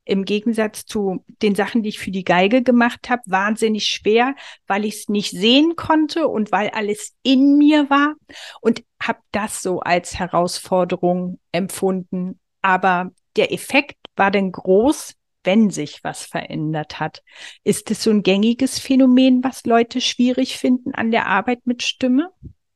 im 0.10 0.26
Gegensatz 0.26 0.86
zu 0.86 1.24
den 1.42 1.56
Sachen, 1.56 1.84
die 1.84 1.90
ich 1.90 2.00
für 2.00 2.12
die 2.12 2.24
Geige 2.24 2.64
gemacht 2.64 3.10
habe, 3.10 3.22
wahnsinnig 3.26 3.86
schwer, 3.86 4.36
weil 4.68 4.86
ich 4.86 4.96
es 4.96 5.10
nicht 5.10 5.32
sehen 5.32 5.76
konnte 5.76 6.28
und 6.28 6.52
weil 6.52 6.70
alles 6.70 7.16
in 7.24 7.58
mir 7.58 7.90
war 7.90 8.16
und 8.62 8.84
habe 9.02 9.20
das 9.32 9.62
so 9.62 9.80
als 9.80 10.18
Herausforderung 10.18 11.40
empfunden. 11.52 12.40
Aber 12.62 13.12
der 13.36 13.54
Effekt 13.54 13.98
war 14.16 14.32
dann 14.32 14.52
groß, 14.52 15.14
wenn 15.44 15.70
sich 15.70 16.04
was 16.04 16.26
verändert 16.26 17.00
hat. 17.00 17.24
Ist 17.64 17.92
es 17.92 18.04
so 18.04 18.10
ein 18.10 18.24
gängiges 18.24 18.80
Phänomen, 18.80 19.44
was 19.44 19.64
Leute 19.66 20.02
schwierig 20.02 20.58
finden 20.58 20.94
an 20.94 21.12
der 21.12 21.28
Arbeit 21.28 21.66
mit 21.66 21.84
Stimme? 21.84 22.32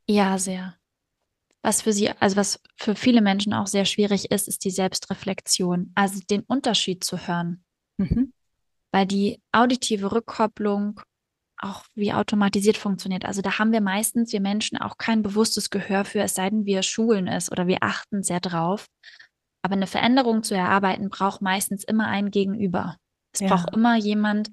Ja, 0.07 0.37
sehr. 0.37 0.75
Was 1.63 1.82
für 1.82 1.93
sie, 1.93 2.10
also 2.10 2.36
was 2.36 2.60
für 2.75 2.93
viele 2.96 3.22
Menschen 3.22 3.53
auch 3.53 3.67
sehr 3.67 3.86
schwierig 3.86 4.32
ist, 4.32 4.48
ist 4.48 4.65
die 4.65 4.72
Selbstreflexion, 4.72 5.91
also 5.96 6.20
den 6.29 6.41
Unterschied 6.41 7.03
zu 7.03 7.25
hören. 7.25 7.63
Mhm. 7.98 8.34
Weil 8.91 9.08
die 9.08 9.41
auditive 9.51 10.12
Rückkopplung 10.12 11.00
auch 11.58 11.86
wie 11.96 12.12
automatisiert 12.12 12.75
funktioniert. 12.75 13.24
Also 13.24 13.41
da 13.41 13.58
haben 13.58 13.72
wir 13.72 13.79
meistens, 13.79 14.34
wir 14.34 14.41
Menschen, 14.41 14.77
auch 14.77 14.98
kein 14.98 15.24
bewusstes 15.24 15.70
Gehör 15.70 16.03
für, 16.03 16.22
es 16.22 16.36
sei 16.36 16.50
denn, 16.50 16.65
wir 16.65 16.84
schulen 16.84 17.27
es 17.27 17.50
oder 17.50 17.67
wir 17.67 17.77
achten 17.82 18.22
sehr 18.22 18.41
drauf. 18.41 18.88
Aber 19.62 19.75
eine 19.75 19.88
Veränderung 19.88 20.43
zu 20.43 20.55
erarbeiten 20.55 21.10
braucht 21.10 21.41
meistens 21.41 21.86
immer 21.86 22.08
ein 22.08 22.32
Gegenüber. 22.32 22.98
Es 23.34 23.39
Ja. 23.39 23.48
braucht 23.48 23.74
immer 23.74 23.96
jemand, 23.96 24.51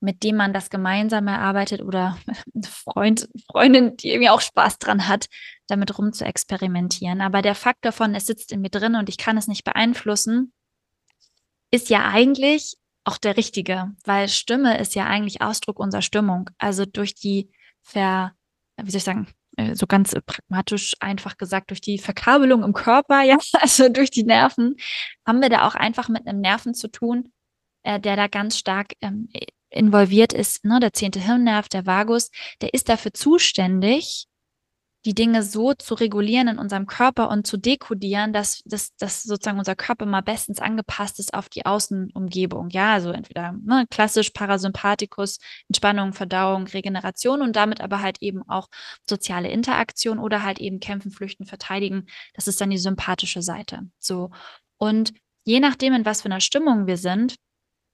mit 0.00 0.22
dem 0.22 0.36
man 0.36 0.52
das 0.52 0.70
gemeinsam 0.70 1.26
erarbeitet 1.26 1.82
oder 1.82 2.18
Freund, 2.64 3.28
Freundin, 3.50 3.96
die 3.96 4.10
irgendwie 4.10 4.30
auch 4.30 4.40
Spaß 4.40 4.78
dran 4.78 5.08
hat, 5.08 5.26
damit 5.66 5.98
rum 5.98 6.12
zu 6.12 6.24
experimentieren. 6.24 7.20
Aber 7.20 7.42
der 7.42 7.54
Fakt 7.54 7.84
davon, 7.84 8.14
es 8.14 8.26
sitzt 8.26 8.52
in 8.52 8.60
mir 8.60 8.70
drin 8.70 8.94
und 8.94 9.08
ich 9.08 9.18
kann 9.18 9.36
es 9.36 9.48
nicht 9.48 9.64
beeinflussen, 9.64 10.52
ist 11.70 11.90
ja 11.90 12.08
eigentlich 12.08 12.76
auch 13.04 13.18
der 13.18 13.36
richtige, 13.36 13.92
weil 14.04 14.28
Stimme 14.28 14.78
ist 14.78 14.94
ja 14.94 15.06
eigentlich 15.06 15.42
Ausdruck 15.42 15.78
unserer 15.78 16.02
Stimmung. 16.02 16.50
Also 16.58 16.84
durch 16.84 17.14
die 17.14 17.50
Ver, 17.82 18.32
wie 18.76 18.90
soll 18.90 18.98
ich 18.98 19.04
sagen, 19.04 19.28
äh, 19.56 19.74
so 19.74 19.86
ganz 19.86 20.14
pragmatisch 20.26 20.94
einfach 21.00 21.36
gesagt, 21.36 21.70
durch 21.70 21.80
die 21.80 21.98
Verkabelung 21.98 22.62
im 22.62 22.72
Körper, 22.72 23.22
ja, 23.24 23.38
also 23.54 23.88
durch 23.88 24.10
die 24.10 24.24
Nerven, 24.24 24.76
haben 25.26 25.40
wir 25.40 25.48
da 25.48 25.66
auch 25.66 25.74
einfach 25.74 26.08
mit 26.08 26.26
einem 26.26 26.40
Nerven 26.40 26.74
zu 26.74 26.88
tun, 26.88 27.32
äh, 27.82 27.98
der 27.98 28.16
da 28.16 28.28
ganz 28.28 28.58
stark 28.58 28.92
ähm, 29.00 29.28
involviert 29.70 30.32
ist, 30.32 30.64
ne, 30.64 30.80
der 30.80 30.92
zehnte 30.92 31.20
Hirnnerv, 31.20 31.68
der 31.68 31.86
Vagus, 31.86 32.30
der 32.60 32.74
ist 32.74 32.88
dafür 32.88 33.12
zuständig, 33.12 34.28
die 35.04 35.14
Dinge 35.14 35.42
so 35.42 35.74
zu 35.74 35.94
regulieren 35.94 36.48
in 36.48 36.58
unserem 36.58 36.86
Körper 36.86 37.30
und 37.30 37.46
zu 37.46 37.56
dekodieren, 37.56 38.32
dass, 38.32 38.62
dass, 38.64 38.94
dass 38.96 39.22
sozusagen 39.22 39.58
unser 39.58 39.76
Körper 39.76 40.06
mal 40.06 40.22
bestens 40.22 40.60
angepasst 40.60 41.20
ist 41.20 41.34
auf 41.34 41.48
die 41.48 41.64
Außenumgebung. 41.64 42.70
Ja, 42.70 42.94
also 42.94 43.10
entweder 43.10 43.52
ne, 43.52 43.86
klassisch 43.90 44.30
Parasympathikus, 44.30 45.38
Entspannung, 45.68 46.12
Verdauung, 46.12 46.66
Regeneration 46.66 47.42
und 47.42 47.54
damit 47.54 47.80
aber 47.80 48.02
halt 48.02 48.18
eben 48.20 48.42
auch 48.48 48.68
soziale 49.08 49.48
Interaktion 49.48 50.18
oder 50.18 50.42
halt 50.42 50.58
eben 50.58 50.80
kämpfen, 50.80 51.10
flüchten, 51.10 51.46
verteidigen. 51.46 52.06
Das 52.34 52.48
ist 52.48 52.60
dann 52.60 52.70
die 52.70 52.78
sympathische 52.78 53.40
Seite. 53.40 53.82
So. 53.98 54.30
Und 54.78 55.12
je 55.44 55.60
nachdem, 55.60 55.94
in 55.94 56.04
was 56.04 56.22
für 56.22 56.26
einer 56.26 56.40
Stimmung 56.40 56.86
wir 56.86 56.96
sind, 56.98 57.36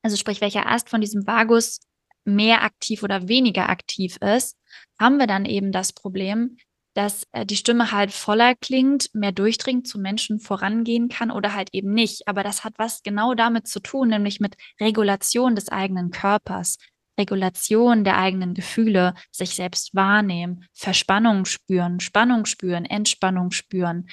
also 0.04 0.16
sprich, 0.16 0.40
welcher 0.40 0.70
Ast 0.70 0.90
von 0.90 1.00
diesem 1.00 1.26
Vagus 1.26 1.80
mehr 2.24 2.62
aktiv 2.62 3.02
oder 3.02 3.26
weniger 3.26 3.68
aktiv 3.70 4.18
ist, 4.18 4.56
haben 5.00 5.18
wir 5.18 5.26
dann 5.26 5.46
eben 5.46 5.72
das 5.72 5.92
Problem, 5.92 6.58
dass 6.94 7.26
äh, 7.32 7.46
die 7.46 7.56
Stimme 7.56 7.90
halt 7.90 8.12
voller 8.12 8.54
klingt, 8.54 9.08
mehr 9.14 9.32
durchdringt, 9.32 9.88
zu 9.88 9.98
Menschen 9.98 10.40
vorangehen 10.40 11.08
kann 11.08 11.30
oder 11.30 11.54
halt 11.54 11.70
eben 11.72 11.92
nicht. 11.92 12.28
Aber 12.28 12.42
das 12.42 12.64
hat 12.64 12.74
was 12.76 13.02
genau 13.02 13.34
damit 13.34 13.66
zu 13.66 13.80
tun, 13.80 14.08
nämlich 14.08 14.40
mit 14.40 14.56
Regulation 14.78 15.56
des 15.56 15.70
eigenen 15.70 16.10
Körpers, 16.10 16.76
Regulation 17.18 18.04
der 18.04 18.18
eigenen 18.18 18.52
Gefühle, 18.54 19.14
sich 19.30 19.54
selbst 19.54 19.94
wahrnehmen, 19.94 20.66
Verspannung 20.72 21.46
spüren, 21.46 22.00
Spannung 22.00 22.44
spüren, 22.44 22.84
Entspannung 22.84 23.52
spüren, 23.52 24.08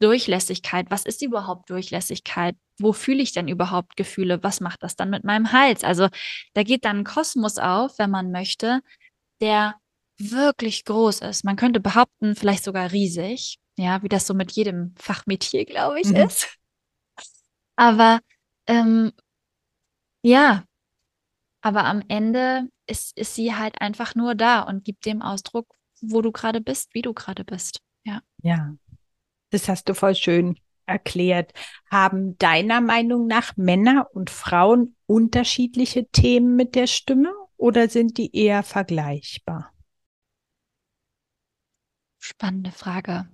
Durchlässigkeit. 0.00 0.86
Was 0.90 1.04
ist 1.04 1.22
überhaupt 1.22 1.70
Durchlässigkeit? 1.70 2.56
Wo 2.78 2.92
fühle 2.92 3.22
ich 3.22 3.32
denn 3.32 3.48
überhaupt 3.48 3.96
Gefühle? 3.96 4.42
Was 4.42 4.60
macht 4.60 4.82
das 4.82 4.96
dann 4.96 5.10
mit 5.10 5.24
meinem 5.24 5.52
Hals? 5.52 5.84
Also 5.84 6.08
da 6.54 6.62
geht 6.62 6.84
dann 6.84 6.98
ein 6.98 7.04
Kosmos 7.04 7.58
auf, 7.58 7.98
wenn 7.98 8.10
man 8.10 8.30
möchte, 8.30 8.80
der 9.40 9.74
wirklich 10.18 10.84
groß 10.84 11.20
ist. 11.20 11.44
Man 11.44 11.56
könnte 11.56 11.80
behaupten, 11.80 12.34
vielleicht 12.34 12.64
sogar 12.64 12.92
riesig, 12.92 13.58
ja, 13.76 14.02
wie 14.02 14.08
das 14.08 14.26
so 14.26 14.34
mit 14.34 14.52
jedem 14.52 14.94
Fachmetier, 14.98 15.64
glaube 15.64 16.00
ich, 16.00 16.08
Mhm. 16.08 16.16
ist. 16.16 16.58
Aber 17.76 18.20
ähm, 18.66 19.12
ja, 20.22 20.64
aber 21.60 21.84
am 21.84 22.02
Ende 22.08 22.68
ist, 22.86 23.16
ist 23.16 23.34
sie 23.34 23.54
halt 23.54 23.80
einfach 23.80 24.14
nur 24.14 24.34
da 24.34 24.62
und 24.62 24.84
gibt 24.84 25.06
dem 25.06 25.22
Ausdruck, 25.22 25.74
wo 26.00 26.22
du 26.22 26.32
gerade 26.32 26.60
bist, 26.60 26.94
wie 26.94 27.02
du 27.02 27.12
gerade 27.14 27.44
bist. 27.44 27.80
Ja. 28.04 28.22
Ja, 28.42 28.74
das 29.50 29.68
hast 29.68 29.88
du 29.88 29.94
voll 29.94 30.14
schön 30.14 30.58
erklärt. 30.86 31.52
Haben 31.90 32.36
deiner 32.38 32.80
Meinung 32.80 33.26
nach 33.26 33.56
Männer 33.56 34.08
und 34.12 34.30
Frauen 34.30 34.96
unterschiedliche 35.06 36.08
Themen 36.08 36.56
mit 36.56 36.74
der 36.74 36.86
Stimme 36.86 37.32
oder 37.56 37.88
sind 37.88 38.18
die 38.18 38.34
eher 38.34 38.62
vergleichbar? 38.62 39.72
Spannende 42.18 42.72
Frage. 42.72 43.28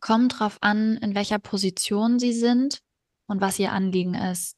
Kommt 0.00 0.38
drauf 0.38 0.58
an, 0.60 0.96
in 0.96 1.14
welcher 1.14 1.38
Position 1.38 2.18
sie 2.18 2.32
sind 2.32 2.82
und 3.26 3.40
was 3.40 3.58
ihr 3.58 3.72
Anliegen 3.72 4.14
ist. 4.14 4.56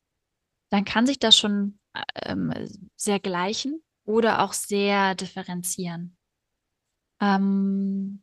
Dann 0.71 0.85
kann 0.85 1.07
sich 1.07 1.19
das 1.19 1.37
schon 1.37 1.79
ähm, 2.23 2.53
sehr 2.97 3.19
gleichen 3.19 3.83
oder 4.05 4.43
auch 4.43 4.53
sehr 4.53 5.15
differenzieren. 5.15 6.17
Ähm, 7.21 8.23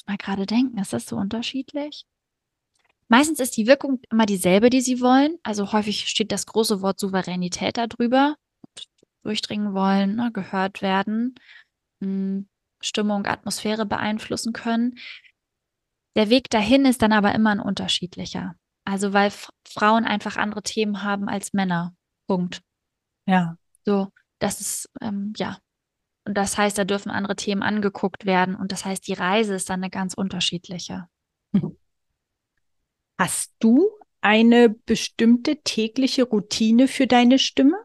muss 0.00 0.06
mal 0.06 0.16
gerade 0.16 0.46
denken, 0.46 0.78
ist 0.78 0.92
das 0.92 1.06
so 1.06 1.16
unterschiedlich? 1.16 2.06
Meistens 3.08 3.40
ist 3.40 3.56
die 3.56 3.66
Wirkung 3.66 4.00
immer 4.10 4.26
dieselbe, 4.26 4.70
die 4.70 4.80
sie 4.80 5.00
wollen. 5.00 5.36
Also 5.42 5.72
häufig 5.72 6.08
steht 6.08 6.30
das 6.32 6.46
große 6.46 6.80
Wort 6.80 7.00
Souveränität 7.00 7.76
darüber. 7.76 8.36
Durchdringen 9.22 9.74
wollen, 9.74 10.16
ne, 10.16 10.30
gehört 10.32 10.80
werden, 10.80 11.34
mh, 12.00 12.44
Stimmung, 12.80 13.26
Atmosphäre 13.26 13.84
beeinflussen 13.84 14.52
können. 14.52 14.98
Der 16.16 16.30
Weg 16.30 16.48
dahin 16.48 16.86
ist 16.86 17.02
dann 17.02 17.12
aber 17.12 17.34
immer 17.34 17.50
ein 17.50 17.60
unterschiedlicher. 17.60 18.54
Also 18.84 19.12
weil 19.12 19.30
Frauen 19.68 20.04
einfach 20.04 20.36
andere 20.36 20.62
Themen 20.62 21.02
haben 21.02 21.28
als 21.28 21.52
Männer. 21.52 21.94
Punkt. 22.26 22.62
Ja. 23.26 23.56
So, 23.84 24.08
das 24.38 24.60
ist, 24.60 24.90
ähm, 25.02 25.34
ja. 25.36 25.58
Und 26.24 26.34
das 26.34 26.58
heißt, 26.58 26.78
da 26.78 26.84
dürfen 26.84 27.10
andere 27.10 27.36
Themen 27.36 27.62
angeguckt 27.62 28.26
werden. 28.26 28.54
Und 28.54 28.72
das 28.72 28.84
heißt, 28.84 29.06
die 29.06 29.14
Reise 29.14 29.54
ist 29.54 29.70
dann 29.70 29.80
eine 29.80 29.90
ganz 29.90 30.14
unterschiedliche. 30.14 31.06
Hast 33.18 33.52
du 33.58 33.90
eine 34.22 34.70
bestimmte 34.70 35.60
tägliche 35.62 36.22
Routine 36.22 36.88
für 36.88 37.06
deine 37.06 37.38
Stimme? 37.38 37.76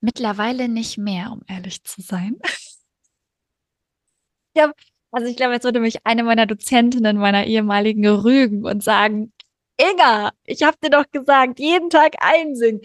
Mittlerweile 0.00 0.70
nicht 0.70 0.96
mehr, 0.96 1.32
um 1.32 1.42
ehrlich 1.48 1.84
zu 1.84 2.00
sein. 2.00 2.38
ja, 4.56 4.72
also 5.10 5.28
ich 5.28 5.36
glaube, 5.36 5.52
jetzt 5.52 5.64
würde 5.64 5.80
mich 5.80 6.06
eine 6.06 6.24
meiner 6.24 6.46
Dozentinnen 6.46 7.18
meiner 7.18 7.44
ehemaligen 7.44 8.06
rügen 8.06 8.64
und 8.64 8.82
sagen, 8.82 9.33
Inga, 9.80 10.30
ich 10.44 10.62
habe 10.62 10.76
dir 10.82 10.90
doch 10.90 11.04
gesagt, 11.10 11.58
jeden 11.58 11.90
Tag 11.90 12.14
einsingen. 12.20 12.80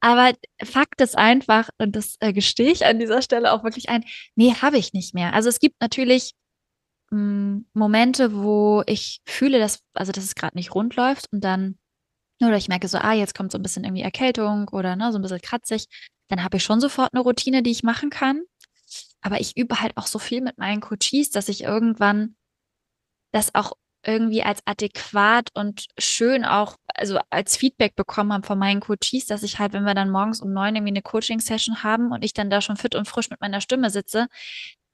Aber 0.00 0.32
Fakt 0.62 1.00
ist 1.00 1.16
einfach, 1.16 1.70
und 1.78 1.96
das 1.96 2.16
äh, 2.20 2.32
gestehe 2.34 2.70
ich 2.70 2.84
an 2.84 2.98
dieser 2.98 3.22
Stelle 3.22 3.52
auch 3.52 3.64
wirklich 3.64 3.88
ein, 3.88 4.04
nee, 4.36 4.52
habe 4.54 4.76
ich 4.76 4.92
nicht 4.92 5.14
mehr. 5.14 5.32
Also 5.32 5.48
es 5.48 5.58
gibt 5.58 5.80
natürlich 5.80 6.32
mh, 7.10 7.62
Momente, 7.74 8.34
wo 8.34 8.82
ich 8.86 9.20
fühle, 9.26 9.58
dass, 9.60 9.80
also 9.94 10.12
dass 10.12 10.24
es 10.24 10.34
gerade 10.36 10.56
nicht 10.56 10.74
rund 10.74 10.96
läuft 10.96 11.32
und 11.32 11.42
dann, 11.42 11.78
oder 12.42 12.56
ich 12.56 12.68
merke 12.68 12.88
so, 12.88 12.98
ah, 12.98 13.14
jetzt 13.14 13.34
kommt 13.36 13.52
so 13.52 13.58
ein 13.58 13.62
bisschen 13.62 13.84
irgendwie 13.84 14.02
Erkältung 14.02 14.68
oder 14.70 14.96
ne, 14.96 15.12
so 15.12 15.18
ein 15.18 15.22
bisschen 15.22 15.40
kratzig, 15.42 15.86
dann 16.28 16.44
habe 16.44 16.58
ich 16.58 16.64
schon 16.64 16.80
sofort 16.80 17.14
eine 17.14 17.22
Routine, 17.22 17.62
die 17.62 17.72
ich 17.72 17.82
machen 17.84 18.10
kann. 18.10 18.42
Aber 19.22 19.40
ich 19.40 19.56
übe 19.56 19.80
halt 19.80 19.96
auch 19.96 20.06
so 20.06 20.18
viel 20.20 20.42
mit 20.42 20.58
meinen 20.58 20.80
Coaches, 20.82 21.30
dass 21.30 21.48
ich 21.48 21.64
irgendwann 21.64 22.36
das 23.32 23.54
auch 23.54 23.72
irgendwie 24.06 24.42
als 24.42 24.60
adäquat 24.66 25.50
und 25.54 25.86
schön 25.98 26.44
auch, 26.44 26.76
also 26.94 27.18
als 27.30 27.56
Feedback 27.56 27.96
bekommen 27.96 28.32
habe 28.32 28.46
von 28.46 28.58
meinen 28.58 28.80
Coaches, 28.80 29.26
dass 29.26 29.42
ich 29.42 29.58
halt, 29.58 29.72
wenn 29.72 29.84
wir 29.84 29.94
dann 29.94 30.10
morgens 30.10 30.40
um 30.40 30.52
neun 30.52 30.76
irgendwie 30.76 30.92
eine 30.92 31.02
Coaching-Session 31.02 31.82
haben 31.82 32.12
und 32.12 32.24
ich 32.24 32.32
dann 32.32 32.50
da 32.50 32.60
schon 32.60 32.76
fit 32.76 32.94
und 32.94 33.08
frisch 33.08 33.30
mit 33.30 33.40
meiner 33.40 33.60
Stimme 33.60 33.90
sitze, 33.90 34.28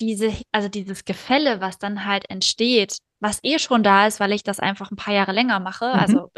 diese, 0.00 0.33
also 0.52 0.69
dieses 0.69 1.05
Gefälle, 1.05 1.61
was 1.61 1.79
dann 1.79 2.07
halt 2.07 2.29
entsteht, 2.31 2.99
was 3.21 3.40
eh 3.43 3.59
schon 3.59 3.83
da 3.83 4.07
ist, 4.07 4.21
weil 4.21 4.33
ich 4.33 4.43
das 4.43 4.61
einfach 4.61 4.90
ein 4.90 4.97
paar 4.97 5.14
Jahre 5.14 5.33
länger 5.33 5.61
mache, 5.61 5.87
Mhm. 5.87 5.93
also 6.00 6.31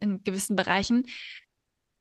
in 0.00 0.22
gewissen 0.24 0.56
Bereichen, 0.56 1.06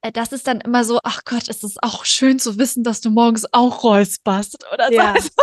äh, 0.02 0.12
das 0.12 0.32
ist 0.32 0.48
dann 0.48 0.62
immer 0.62 0.84
so, 0.84 1.00
ach 1.04 1.22
Gott, 1.26 1.48
es 1.50 1.64
ist 1.64 1.82
auch 1.84 2.06
schön 2.06 2.40
zu 2.40 2.58
wissen, 2.58 2.84
dass 2.84 3.02
du 3.02 3.10
morgens 3.10 3.52
auch 3.54 3.84
räusperst 3.84 4.58
oder 4.74 4.92
Ja. 4.92 5.18
so. 5.20 5.30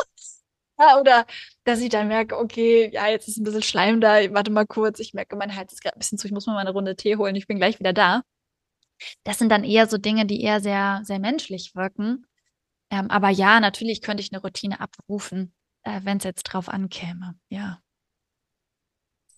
Ja, 0.76 0.99
oder 1.00 1.25
dass 1.64 1.80
ich 1.80 1.88
dann 1.88 2.09
merke, 2.09 2.38
okay, 2.38 2.90
ja, 2.92 3.09
jetzt 3.09 3.26
ist 3.28 3.38
ein 3.38 3.44
bisschen 3.44 3.62
Schleim 3.62 4.00
da, 4.00 4.33
warte 4.33 4.50
mal 4.50 4.66
kurz, 4.66 5.00
ich 5.00 5.14
merke, 5.14 5.37
mein 5.37 5.54
Hals 5.56 5.73
ist 5.73 5.83
gerade 5.83 5.97
ein 5.97 5.99
bisschen 5.99 6.18
zu, 6.18 6.26
ich 6.26 6.33
muss 6.33 6.47
mal 6.47 6.59
eine 6.59 6.73
Runde 6.73 6.97
Tee 6.97 7.16
holen, 7.16 7.35
ich 7.37 7.47
bin 7.47 7.56
gleich 7.56 7.78
wieder 7.80 7.92
da. 7.92 8.23
Das 9.25 9.38
sind 9.38 9.49
dann 9.50 9.64
eher 9.64 9.87
so 9.87 9.99
Dinge, 9.99 10.26
die 10.26 10.42
eher 10.42 10.61
sehr, 10.61 11.00
sehr 11.04 11.18
menschlich 11.18 11.75
wirken. 11.75 12.26
Ähm, 12.90 13.11
aber 13.11 13.30
ja, 13.30 13.61
natürlich 13.61 14.02
könnte 14.02 14.23
ich 14.23 14.33
eine 14.33 14.42
Routine 14.42 14.80
abrufen, 14.80 15.52
äh, 15.83 16.00
wenn 16.04 16.18
es 16.18 16.25
jetzt 16.25 16.44
drauf 16.44 16.68
ankäme. 16.68 17.35
Ja. 17.49 17.80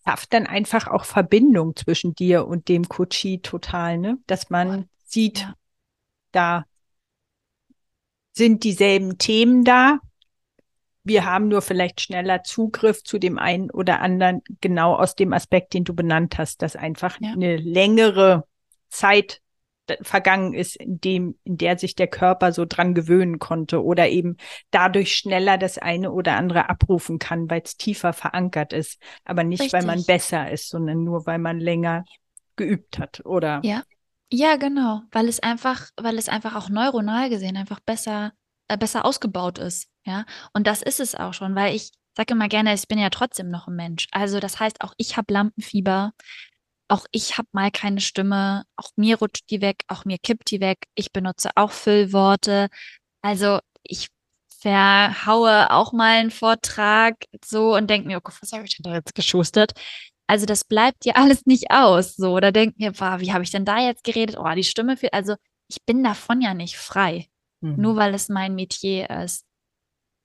Schafft 0.05 0.33
dann 0.33 0.47
einfach 0.47 0.89
auch 0.89 1.05
Verbindung 1.05 1.75
zwischen 1.75 2.15
dir 2.15 2.47
und 2.47 2.69
dem 2.69 2.89
Coachie 2.89 3.41
total, 3.41 3.99
ne? 3.99 4.19
Dass 4.27 4.51
man 4.51 4.89
sieht, 5.05 5.41
Ja. 5.41 5.55
da 6.33 6.65
sind 8.33 8.65
dieselben 8.65 9.19
Themen 9.19 9.65
da. 9.65 10.01
Wir 11.07 11.25
haben 11.25 11.47
nur 11.47 11.63
vielleicht 11.63 12.01
schneller 12.01 12.43
Zugriff 12.43 13.05
zu 13.05 13.19
dem 13.19 13.39
einen 13.39 13.71
oder 13.71 14.01
anderen, 14.01 14.43
genau 14.61 14.97
aus 14.97 15.15
dem 15.15 15.33
Aspekt, 15.33 15.73
den 15.73 15.85
du 15.85 15.95
benannt 15.95 16.37
hast, 16.37 16.63
dass 16.63 16.75
einfach 16.75 17.17
Ja. 17.21 17.31
eine 17.33 17.57
längere 17.57 18.45
Zeit 18.89 19.41
vergangen 20.03 20.53
ist, 20.53 20.75
in 20.75 21.01
dem, 21.01 21.39
in 21.45 21.59
der 21.59 21.79
sich 21.79 21.95
der 21.95 22.09
Körper 22.09 22.51
so 22.51 22.65
dran 22.65 22.93
gewöhnen 22.93 23.39
konnte 23.39 23.85
oder 23.85 24.09
eben 24.09 24.37
dadurch 24.73 25.15
schneller 25.15 25.59
das 25.59 25.79
eine 25.79 26.11
oder 26.11 26.37
andere 26.37 26.69
abrufen 26.69 27.21
kann, 27.21 27.49
weil 27.49 27.63
es 27.65 27.77
tiefer 27.77 28.13
verankert 28.13 28.73
ist. 28.73 29.01
Aber 29.25 29.45
nicht, 29.45 29.73
weil 29.73 29.83
man 29.85 29.99
Richtig. 29.99 30.07
besser 30.09 30.51
ist, 30.51 30.71
sondern 30.71 31.05
nur, 31.05 31.25
weil 31.27 31.39
man 31.39 31.61
länger 31.61 32.05
geübt 32.57 32.99
hat, 32.99 33.25
oder? 33.25 33.61
Ja. 33.65 33.85
Ja, 34.33 34.57
genau, 34.57 35.03
weil 35.13 35.29
es 35.29 35.39
einfach, 35.39 35.89
weil 35.97 36.19
es 36.19 36.29
einfach 36.29 36.57
auch 36.57 36.69
neuronal 36.69 37.31
gesehen 37.31 37.57
einfach 37.57 37.79
besser, 37.79 38.33
äh, 38.67 38.77
besser 38.77 39.05
ausgebaut 39.05 39.59
ist. 39.59 39.89
Ja. 40.07 40.25
Und 40.53 40.67
das 40.67 40.83
ist 40.83 41.01
es 41.01 41.15
auch 41.15 41.35
schon, 41.35 41.55
weil 41.55 41.75
ich 41.75 41.91
sage 42.17 42.33
immer 42.33 42.49
gerne, 42.49 42.73
ich 42.73 42.89
bin 42.89 42.99
ja 42.99 43.11
trotzdem 43.11 43.51
noch 43.51 43.67
ein 43.69 43.77
Mensch. 43.77 44.07
Also 44.13 44.41
das 44.41 44.59
heißt, 44.61 44.81
auch 44.81 44.95
ich 44.97 45.17
habe 45.17 45.33
Lampenfieber, 45.33 46.13
auch 46.89 47.07
ich 47.11 47.37
habe 47.37 47.49
mal 47.53 47.71
keine 47.71 48.01
Stimme, 48.01 48.65
auch 48.77 48.91
mir 48.97 49.19
rutscht 49.19 49.51
die 49.51 49.61
weg, 49.61 49.83
auch 49.89 50.05
mir 50.05 50.19
kippt 50.19 50.51
die 50.51 50.61
weg. 50.61 50.87
Ich 50.95 51.13
benutze 51.13 51.51
auch 51.57 51.73
Füllworte. 51.73 52.69
Also 53.23 53.59
ich 53.83 54.09
verhaue 54.61 55.71
auch 55.71 55.93
mal 55.93 56.19
einen 56.19 56.31
Vortrag 56.31 57.17
so 57.45 57.75
und 57.75 57.91
denke 57.91 58.07
mir, 58.09 58.19
oh 58.19 58.21
Gott, 58.23 58.37
was 58.41 58.53
habe 58.53 58.65
ich 58.65 58.77
denn 58.77 58.91
da 58.91 58.95
jetzt 58.97 59.15
geschustert? 59.15 59.73
Also 60.29 60.47
das 60.47 60.65
bleibt 60.65 61.05
ja 61.05 61.15
alles 61.17 61.47
nicht 61.47 61.71
aus. 61.71 62.17
So, 62.17 62.35
oder 62.35 62.53
denkt 62.53 62.79
mir, 62.79 62.93
wow, 62.99 63.21
wie 63.21 63.33
habe 63.33 63.45
ich 63.45 63.51
denn 63.51 63.65
da 63.65 63.79
jetzt 63.81 64.05
geredet? 64.05 64.37
Oh, 64.39 64.55
die 64.55 64.65
Stimme 64.65 64.97
fehlt. 64.97 65.15
Also 65.15 65.35
ich 65.69 65.85
bin 65.85 66.03
davon 66.03 66.41
ja 66.41 66.55
nicht 66.55 66.77
frei. 66.77 67.29
Mhm. 67.61 67.77
Nur 67.77 67.97
weil 67.97 68.15
es 68.15 68.29
mein 68.29 68.55
Metier 68.55 69.11
ist. 69.11 69.46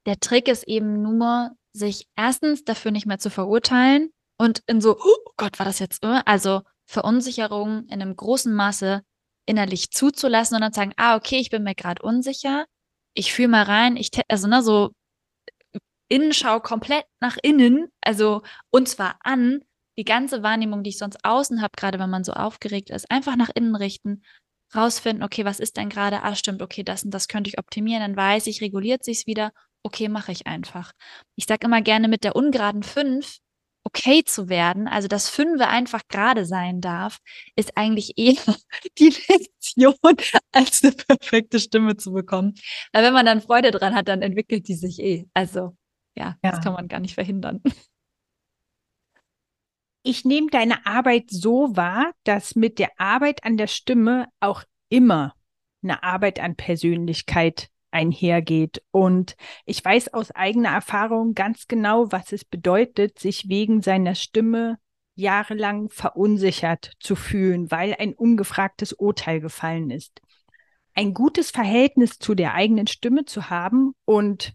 Der 0.06 0.20
Trick 0.20 0.48
ist 0.48 0.68
eben 0.68 1.02
nur, 1.02 1.52
sich 1.74 2.08
erstens 2.18 2.64
dafür 2.64 2.92
nicht 2.92 3.06
mehr 3.06 3.20
zu 3.20 3.30
verurteilen 3.30 4.12
und 4.38 4.62
in 4.68 4.82
so, 4.82 4.98
oh 5.00 5.32
Gott, 5.38 5.60
war 5.60 5.66
das 5.66 5.80
jetzt, 5.80 6.04
äh? 6.04 6.22
also 6.26 6.62
Verunsicherung 6.86 7.86
in 7.86 8.02
einem 8.02 8.16
großen 8.16 8.54
Maße 8.54 9.04
innerlich 9.46 9.92
zuzulassen 9.92 10.56
und 10.56 10.62
dann 10.62 10.74
sagen, 10.74 10.94
ah, 10.98 11.16
okay, 11.16 11.38
ich 11.38 11.50
bin 11.50 11.64
mir 11.64 11.76
gerade 11.76 12.02
unsicher. 12.02 12.66
Ich 13.14 13.34
fühle 13.34 13.50
mal 13.50 13.64
rein, 13.64 13.98
ich, 13.98 14.10
also, 14.28 14.48
ne, 14.48 14.64
so 14.64 14.92
Innenschau 16.10 16.60
komplett 16.60 17.06
nach 17.22 17.38
innen, 17.42 17.88
also 18.02 18.42
und 18.70 18.90
zwar 18.90 19.18
an, 19.22 19.62
die 19.98 20.04
ganze 20.04 20.44
Wahrnehmung, 20.44 20.84
die 20.84 20.90
ich 20.90 20.98
sonst 20.98 21.24
außen 21.24 21.62
habe, 21.62 21.72
gerade 21.78 22.00
wenn 22.00 22.10
man 22.10 22.24
so 22.24 22.34
aufgeregt 22.34 22.90
ist, 22.90 23.10
einfach 23.10 23.36
nach 23.38 23.50
innen 23.54 23.76
richten, 23.76 24.24
rausfinden, 24.76 25.24
okay, 25.24 25.46
was 25.46 25.60
ist 25.60 25.78
denn 25.78 25.90
gerade? 25.90 26.24
Ah, 26.24 26.36
stimmt, 26.36 26.62
okay, 26.62 26.84
das 26.84 27.04
und 27.04 27.12
das 27.12 27.28
könnte 27.28 27.50
ich 27.50 27.60
optimieren, 27.60 28.02
dann 28.02 28.16
weiß 28.16 28.48
ich, 28.48 28.62
reguliert 28.62 29.04
sich's 29.04 29.28
wieder, 29.28 29.52
okay, 29.84 30.10
mache 30.10 30.32
ich 30.32 30.48
einfach. 30.48 30.92
Ich 31.36 31.46
sage 31.46 31.68
immer 31.68 31.82
gerne 31.82 32.08
mit 32.08 32.24
der 32.24 32.36
ungeraden 32.36 32.84
5 32.84 33.40
okay 33.84 34.24
zu 34.24 34.48
werden, 34.50 34.88
also 34.88 35.08
dass 35.08 35.30
Fünfe 35.30 35.68
einfach 35.68 36.02
gerade 36.08 36.46
sein 36.46 36.82
darf, 36.82 37.18
ist 37.56 37.78
eigentlich 37.78 38.14
eher 38.18 38.56
die 39.00 39.14
Lektion, 39.28 39.96
als 40.52 40.84
eine 40.84 40.94
perfekte 40.94 41.60
Stimme 41.60 41.98
zu 41.98 42.12
bekommen. 42.12 42.54
Weil 42.94 43.04
wenn 43.04 43.14
man 43.14 43.26
dann 43.26 43.42
Freude 43.42 43.72
dran 43.72 43.96
hat, 43.96 44.08
dann 44.08 44.22
entwickelt 44.22 44.68
die 44.68 44.76
sich 44.76 45.00
eh. 45.00 45.26
Also 45.34 45.76
ja, 46.16 46.38
ja. 46.44 46.52
das 46.52 46.62
kann 46.62 46.74
man 46.74 46.88
gar 46.88 47.00
nicht 47.00 47.16
verhindern. 47.16 47.62
Ich 50.04 50.26
nehme 50.26 50.50
deine 50.50 50.86
Arbeit 50.88 51.26
so 51.30 51.76
wahr, 51.76 52.12
dass 52.24 52.56
mit 52.56 52.80
der 52.80 52.90
Arbeit 53.00 53.44
an 53.44 53.56
der 53.56 53.68
Stimme 53.68 54.28
auch 54.40 54.64
immer 54.90 55.36
eine 55.84 56.02
Arbeit 56.02 56.40
an 56.40 56.56
Persönlichkeit 56.56 57.70
einhergeht. 57.92 58.82
Und 58.92 59.36
ich 59.66 59.84
weiß 59.84 60.14
aus 60.14 60.32
eigener 60.32 60.70
Erfahrung 60.70 61.34
ganz 61.34 61.68
genau, 61.68 62.12
was 62.12 62.32
es 62.32 62.46
bedeutet, 62.46 63.20
sich 63.20 63.50
wegen 63.50 63.82
seiner 63.82 64.16
Stimme 64.16 64.78
jahrelang 65.16 65.90
verunsichert 65.90 66.94
zu 67.00 67.16
fühlen, 67.16 67.70
weil 67.70 67.96
ein 67.98 68.14
ungefragtes 68.14 68.94
Urteil 68.94 69.40
gefallen 69.40 69.90
ist. 69.90 70.22
Ein 70.94 71.14
gutes 71.14 71.52
Verhältnis 71.52 72.20
zu 72.20 72.36
der 72.36 72.54
eigenen 72.54 72.88
Stimme 72.88 73.26
zu 73.26 73.50
haben 73.50 73.94
und 74.06 74.54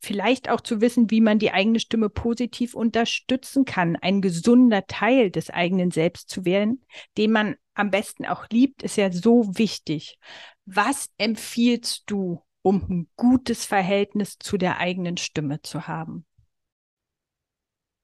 vielleicht 0.00 0.48
auch 0.48 0.60
zu 0.60 0.80
wissen, 0.80 1.10
wie 1.10 1.20
man 1.20 1.38
die 1.38 1.50
eigene 1.50 1.80
Stimme 1.80 2.08
positiv 2.08 2.74
unterstützen 2.74 3.64
kann, 3.64 3.96
ein 3.96 4.20
gesunder 4.20 4.86
Teil 4.86 5.30
des 5.30 5.50
eigenen 5.50 5.90
Selbst 5.90 6.28
zu 6.28 6.44
werden, 6.44 6.84
den 7.16 7.32
man 7.32 7.56
am 7.74 7.90
besten 7.90 8.26
auch 8.26 8.46
liebt, 8.50 8.82
ist 8.82 8.96
ja 8.96 9.10
so 9.10 9.56
wichtig. 9.56 10.18
Was 10.66 11.10
empfiehlst 11.16 12.04
du, 12.06 12.42
um 12.68 12.84
ein 12.90 13.08
gutes 13.16 13.64
Verhältnis 13.64 14.38
zu 14.38 14.58
der 14.58 14.76
eigenen 14.76 15.16
Stimme 15.16 15.62
zu 15.62 15.88
haben? 15.88 16.26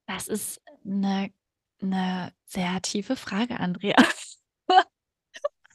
Das 0.07 0.27
ist 0.27 0.63
eine, 0.87 1.31
eine 1.83 2.33
sehr 2.47 2.81
tiefe 2.81 3.17
Frage, 3.17 3.61
Andrea. 3.61 3.97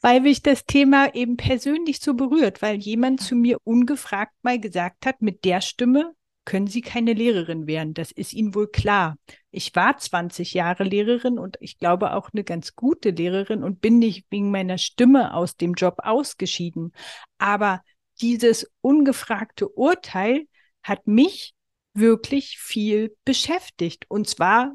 weil 0.02 0.22
mich 0.22 0.42
das 0.42 0.66
Thema 0.66 1.14
eben 1.14 1.38
persönlich 1.38 2.00
so 2.00 2.16
berührt, 2.16 2.64
weil 2.64 2.78
jemand 2.78 3.22
zu 3.22 3.36
mir 3.36 3.60
ungefragt 3.64 4.34
mal 4.42 4.60
gesagt 4.60 5.06
hat, 5.06 5.22
mit 5.22 5.46
der 5.46 5.62
Stimme 5.62 6.16
können 6.46 6.66
Sie 6.66 6.82
keine 6.82 7.14
Lehrerin 7.14 7.68
werden. 7.68 7.94
Das 7.94 8.12
ist 8.12 8.34
Ihnen 8.34 8.56
wohl 8.56 8.72
klar. 8.72 9.18
Ich 9.52 9.76
war 9.76 9.98
20 9.98 10.56
Jahre 10.56 10.84
Lehrerin 10.84 11.38
und 11.38 11.58
ich 11.60 11.78
glaube 11.78 12.14
auch 12.14 12.32
eine 12.34 12.44
ganz 12.44 12.76
gute 12.76 13.12
Lehrerin 13.12 13.62
und 13.62 13.82
bin 13.82 14.00
nicht 14.00 14.26
wegen 14.32 14.50
meiner 14.50 14.80
Stimme 14.80 15.36
aus 15.36 15.58
dem 15.58 15.74
Job 15.76 15.98
ausgeschieden. 16.00 16.92
Aber 17.38 17.84
dieses 18.22 18.70
ungefragte 18.82 19.68
Urteil 19.68 20.48
hat 20.84 21.08
mich 21.08 21.54
wirklich 21.94 22.58
viel 22.58 23.16
beschäftigt. 23.26 24.06
Und 24.10 24.28
zwar 24.28 24.74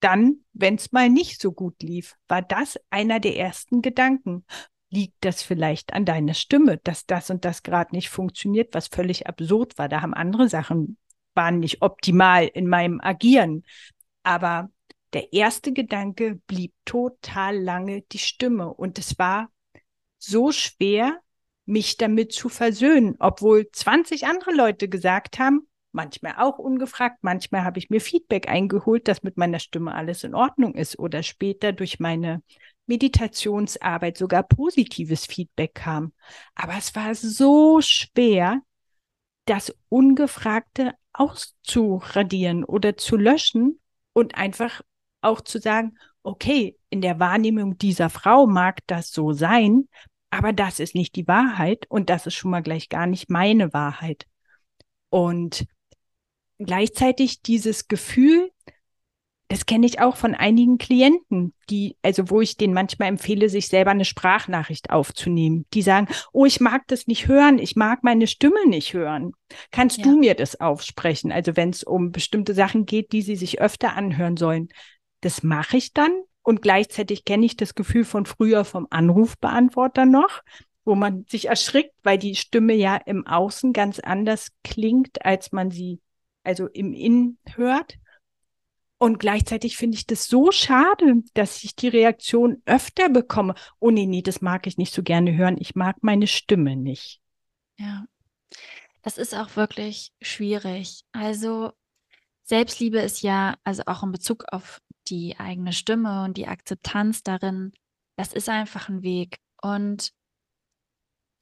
dann, 0.00 0.38
wenn 0.52 0.76
es 0.76 0.92
mal 0.92 1.10
nicht 1.10 1.40
so 1.40 1.52
gut 1.52 1.82
lief, 1.82 2.16
war 2.28 2.42
das 2.42 2.78
einer 2.90 3.20
der 3.20 3.36
ersten 3.36 3.82
Gedanken. 3.82 4.44
Liegt 4.88 5.24
das 5.24 5.42
vielleicht 5.42 5.92
an 5.92 6.04
deiner 6.04 6.34
Stimme, 6.34 6.78
dass 6.78 7.06
das 7.06 7.30
und 7.30 7.44
das 7.44 7.62
gerade 7.62 7.94
nicht 7.94 8.08
funktioniert, 8.08 8.74
was 8.74 8.88
völlig 8.88 9.26
absurd 9.26 9.78
war? 9.78 9.88
Da 9.88 10.02
haben 10.02 10.14
andere 10.14 10.48
Sachen, 10.48 10.96
waren 11.34 11.60
nicht 11.60 11.82
optimal 11.82 12.46
in 12.46 12.66
meinem 12.66 13.00
Agieren. 13.00 13.64
Aber 14.22 14.70
der 15.12 15.32
erste 15.32 15.72
Gedanke 15.72 16.40
blieb 16.46 16.72
total 16.84 17.58
lange 17.58 18.02
die 18.02 18.18
Stimme. 18.18 18.72
Und 18.72 18.98
es 18.98 19.18
war 19.18 19.50
so 20.18 20.50
schwer, 20.50 21.20
mich 21.66 21.96
damit 21.96 22.32
zu 22.32 22.48
versöhnen, 22.48 23.16
obwohl 23.18 23.70
20 23.70 24.26
andere 24.26 24.52
Leute 24.52 24.88
gesagt 24.88 25.38
haben, 25.38 25.68
manchmal 25.92 26.34
auch 26.38 26.58
ungefragt, 26.58 27.18
manchmal 27.22 27.64
habe 27.64 27.78
ich 27.78 27.90
mir 27.90 28.00
Feedback 28.00 28.48
eingeholt, 28.48 29.08
dass 29.08 29.22
mit 29.22 29.36
meiner 29.36 29.58
Stimme 29.58 29.94
alles 29.94 30.24
in 30.24 30.34
Ordnung 30.34 30.74
ist 30.74 30.98
oder 30.98 31.22
später 31.22 31.72
durch 31.72 32.00
meine 32.00 32.42
Meditationsarbeit 32.86 34.16
sogar 34.16 34.42
positives 34.42 35.26
Feedback 35.26 35.74
kam. 35.74 36.12
Aber 36.54 36.74
es 36.76 36.94
war 36.94 37.14
so 37.14 37.80
schwer, 37.80 38.60
das 39.44 39.74
Ungefragte 39.88 40.94
auszuradieren 41.12 42.64
oder 42.64 42.96
zu 42.96 43.16
löschen 43.16 43.80
und 44.12 44.36
einfach 44.36 44.82
auch 45.22 45.40
zu 45.40 45.58
sagen, 45.58 45.96
okay, 46.22 46.76
in 46.88 47.00
der 47.00 47.18
Wahrnehmung 47.18 47.78
dieser 47.78 48.10
Frau 48.10 48.46
mag 48.46 48.78
das 48.86 49.10
so 49.10 49.32
sein, 49.32 49.88
aber 50.30 50.52
das 50.52 50.80
ist 50.80 50.94
nicht 50.94 51.16
die 51.16 51.28
Wahrheit 51.28 51.86
und 51.88 52.08
das 52.10 52.26
ist 52.26 52.34
schon 52.34 52.50
mal 52.50 52.62
gleich 52.62 52.88
gar 52.88 53.06
nicht 53.06 53.30
meine 53.30 53.72
Wahrheit. 53.72 54.26
Und 55.10 55.66
gleichzeitig 56.58 57.42
dieses 57.42 57.88
Gefühl, 57.88 58.50
das 59.48 59.66
kenne 59.66 59.84
ich 59.84 60.00
auch 60.00 60.14
von 60.14 60.36
einigen 60.36 60.78
Klienten, 60.78 61.52
die, 61.70 61.96
also 62.02 62.30
wo 62.30 62.40
ich 62.40 62.56
denen 62.56 62.72
manchmal 62.72 63.08
empfehle, 63.08 63.48
sich 63.48 63.66
selber 63.66 63.90
eine 63.90 64.04
Sprachnachricht 64.04 64.90
aufzunehmen. 64.90 65.66
Die 65.74 65.82
sagen, 65.82 66.06
oh, 66.32 66.46
ich 66.46 66.60
mag 66.60 66.86
das 66.86 67.08
nicht 67.08 67.26
hören, 67.26 67.58
ich 67.58 67.74
mag 67.74 68.04
meine 68.04 68.28
Stimme 68.28 68.68
nicht 68.68 68.94
hören. 68.94 69.32
Kannst 69.72 69.98
ja. 69.98 70.04
du 70.04 70.16
mir 70.16 70.36
das 70.36 70.60
aufsprechen? 70.60 71.32
Also 71.32 71.56
wenn 71.56 71.70
es 71.70 71.82
um 71.82 72.12
bestimmte 72.12 72.54
Sachen 72.54 72.86
geht, 72.86 73.10
die 73.10 73.22
sie 73.22 73.34
sich 73.34 73.60
öfter 73.60 73.96
anhören 73.96 74.36
sollen. 74.36 74.68
Das 75.20 75.42
mache 75.42 75.76
ich 75.76 75.92
dann, 75.92 76.12
und 76.42 76.62
gleichzeitig 76.62 77.24
kenne 77.24 77.46
ich 77.46 77.56
das 77.56 77.74
Gefühl 77.74 78.04
von 78.04 78.26
früher 78.26 78.64
vom 78.64 78.86
Anrufbeantworter 78.90 80.06
noch, 80.06 80.42
wo 80.84 80.94
man 80.94 81.24
sich 81.28 81.46
erschrickt, 81.46 81.94
weil 82.02 82.18
die 82.18 82.34
Stimme 82.34 82.74
ja 82.74 82.96
im 82.96 83.26
Außen 83.26 83.72
ganz 83.72 84.00
anders 84.00 84.52
klingt, 84.64 85.24
als 85.24 85.52
man 85.52 85.70
sie 85.70 86.00
also 86.42 86.66
im 86.66 86.92
Innen 86.92 87.38
hört. 87.54 87.98
Und 88.98 89.18
gleichzeitig 89.18 89.76
finde 89.76 89.96
ich 89.96 90.06
das 90.06 90.26
so 90.26 90.52
schade, 90.52 91.22
dass 91.32 91.64
ich 91.64 91.74
die 91.74 91.88
Reaktion 91.88 92.62
öfter 92.66 93.08
bekomme. 93.08 93.54
Oh 93.78 93.90
nee, 93.90 94.06
nee, 94.06 94.20
das 94.22 94.42
mag 94.42 94.66
ich 94.66 94.76
nicht 94.76 94.92
so 94.92 95.02
gerne 95.02 95.34
hören. 95.36 95.56
Ich 95.58 95.74
mag 95.74 95.96
meine 96.02 96.26
Stimme 96.26 96.76
nicht. 96.76 97.20
Ja, 97.78 98.04
das 99.02 99.16
ist 99.16 99.34
auch 99.34 99.56
wirklich 99.56 100.12
schwierig. 100.20 101.02
Also 101.12 101.72
Selbstliebe 102.42 102.98
ist 102.98 103.22
ja, 103.22 103.56
also 103.64 103.84
auch 103.86 104.02
in 104.02 104.12
Bezug 104.12 104.44
auf 104.52 104.80
die 105.10 105.38
eigene 105.38 105.72
Stimme 105.72 106.24
und 106.24 106.36
die 106.36 106.46
Akzeptanz 106.46 107.22
darin, 107.22 107.72
das 108.16 108.32
ist 108.32 108.48
einfach 108.48 108.88
ein 108.88 109.02
Weg. 109.02 109.38
Und 109.62 110.12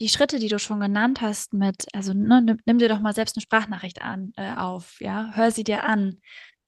die 0.00 0.08
Schritte, 0.08 0.38
die 0.38 0.48
du 0.48 0.58
schon 0.58 0.80
genannt 0.80 1.20
hast, 1.20 1.52
mit, 1.52 1.86
also 1.92 2.12
ne, 2.14 2.40
nimm, 2.42 2.58
nimm, 2.64 2.78
dir 2.78 2.88
doch 2.88 3.00
mal 3.00 3.14
selbst 3.14 3.36
eine 3.36 3.42
Sprachnachricht 3.42 4.02
an, 4.02 4.32
äh, 4.36 4.54
auf, 4.54 5.00
ja, 5.00 5.30
hör 5.34 5.50
sie 5.50 5.64
dir 5.64 5.84
an. 5.84 6.20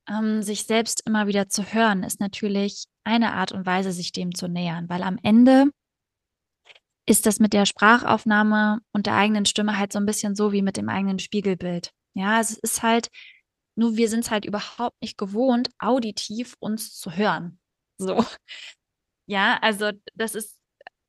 Ähm, 0.09 0.43
sich 0.43 0.65
selbst 0.65 1.03
immer 1.07 1.27
wieder 1.27 1.49
zu 1.49 1.63
hören, 1.73 2.03
ist 2.03 2.21
natürlich 2.21 2.87
eine 3.05 3.35
Art 3.35 3.53
und 3.53 3.67
Weise, 3.67 3.93
sich 3.93 4.13
dem 4.13 4.35
zu 4.35 4.49
nähern, 4.49 4.89
weil 4.89 5.03
am 5.03 5.19
Ende 5.23 5.71
ist 7.07 7.27
das 7.27 7.41
mit 7.41 7.53
der 7.53 7.67
Sprachaufnahme 7.67 8.81
und 8.93 9.07
der 9.07 9.15
eigenen 9.17 9.45
Stimme 9.45 9.79
halt 9.79 9.93
so 9.93 9.99
ein 9.99 10.07
bisschen 10.07 10.35
so 10.35 10.53
wie 10.53 10.63
mit 10.63 10.77
dem 10.77 10.89
eigenen 10.89 11.19
Spiegelbild. 11.19 11.93
Ja, 12.15 12.41
es 12.41 12.59
ist 12.59 12.83
halt, 12.83 13.09
nur 13.81 13.97
wir 13.97 14.11
sind 14.11 14.21
es 14.21 14.31
halt 14.31 14.45
überhaupt 14.45 15.01
nicht 15.01 15.17
gewohnt, 15.17 15.71
auditiv 15.79 16.55
uns 16.61 16.95
zu 16.95 17.17
hören. 17.17 17.59
So. 17.99 18.25
Ja, 19.27 19.59
also 19.63 19.93
das 20.17 20.35
ist 20.35 20.59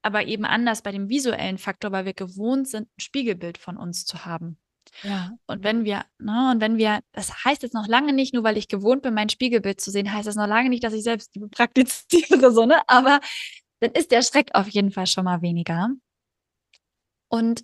aber 0.04 0.28
eben 0.28 0.46
anders 0.46 0.84
bei 0.84 0.92
dem 0.92 1.10
visuellen 1.10 1.58
Faktor, 1.58 1.92
weil 1.92 2.06
wir 2.06 2.14
gewohnt 2.14 2.68
sind, 2.68 2.84
ein 2.84 3.02
Spiegelbild 3.02 3.58
von 3.58 3.78
uns 3.78 4.06
zu 4.06 4.26
haben. 4.26 4.60
Ja. 5.02 5.32
Und 5.48 5.64
wenn 5.64 5.86
wir, 5.86 6.06
ne, 6.20 6.52
und 6.52 6.62
wenn 6.62 6.78
wir, 6.78 7.00
das 7.14 7.44
heißt 7.44 7.64
jetzt 7.64 7.74
noch 7.74 7.88
lange 7.88 8.14
nicht, 8.14 8.36
nur 8.36 8.44
weil 8.44 8.58
ich 8.58 8.68
gewohnt 8.68 9.02
bin, 9.02 9.16
mein 9.16 9.30
Spiegelbild 9.30 9.82
zu 9.82 9.90
sehen, 9.90 10.14
heißt 10.14 10.28
das 10.28 10.36
noch 10.36 10.46
lange 10.46 10.70
nicht, 10.70 10.84
dass 10.84 10.94
ich 10.94 11.02
selbst 11.02 11.36
praktiziere, 11.50 12.52
so, 12.54 12.68
ne? 12.68 12.88
Aber 12.88 13.22
dann 13.80 13.92
ist 13.94 14.12
der 14.12 14.22
Schreck 14.22 14.52
auf 14.54 14.68
jeden 14.70 14.92
Fall 14.92 15.08
schon 15.08 15.26
mal 15.26 15.42
weniger. 15.42 15.90
Und 17.28 17.64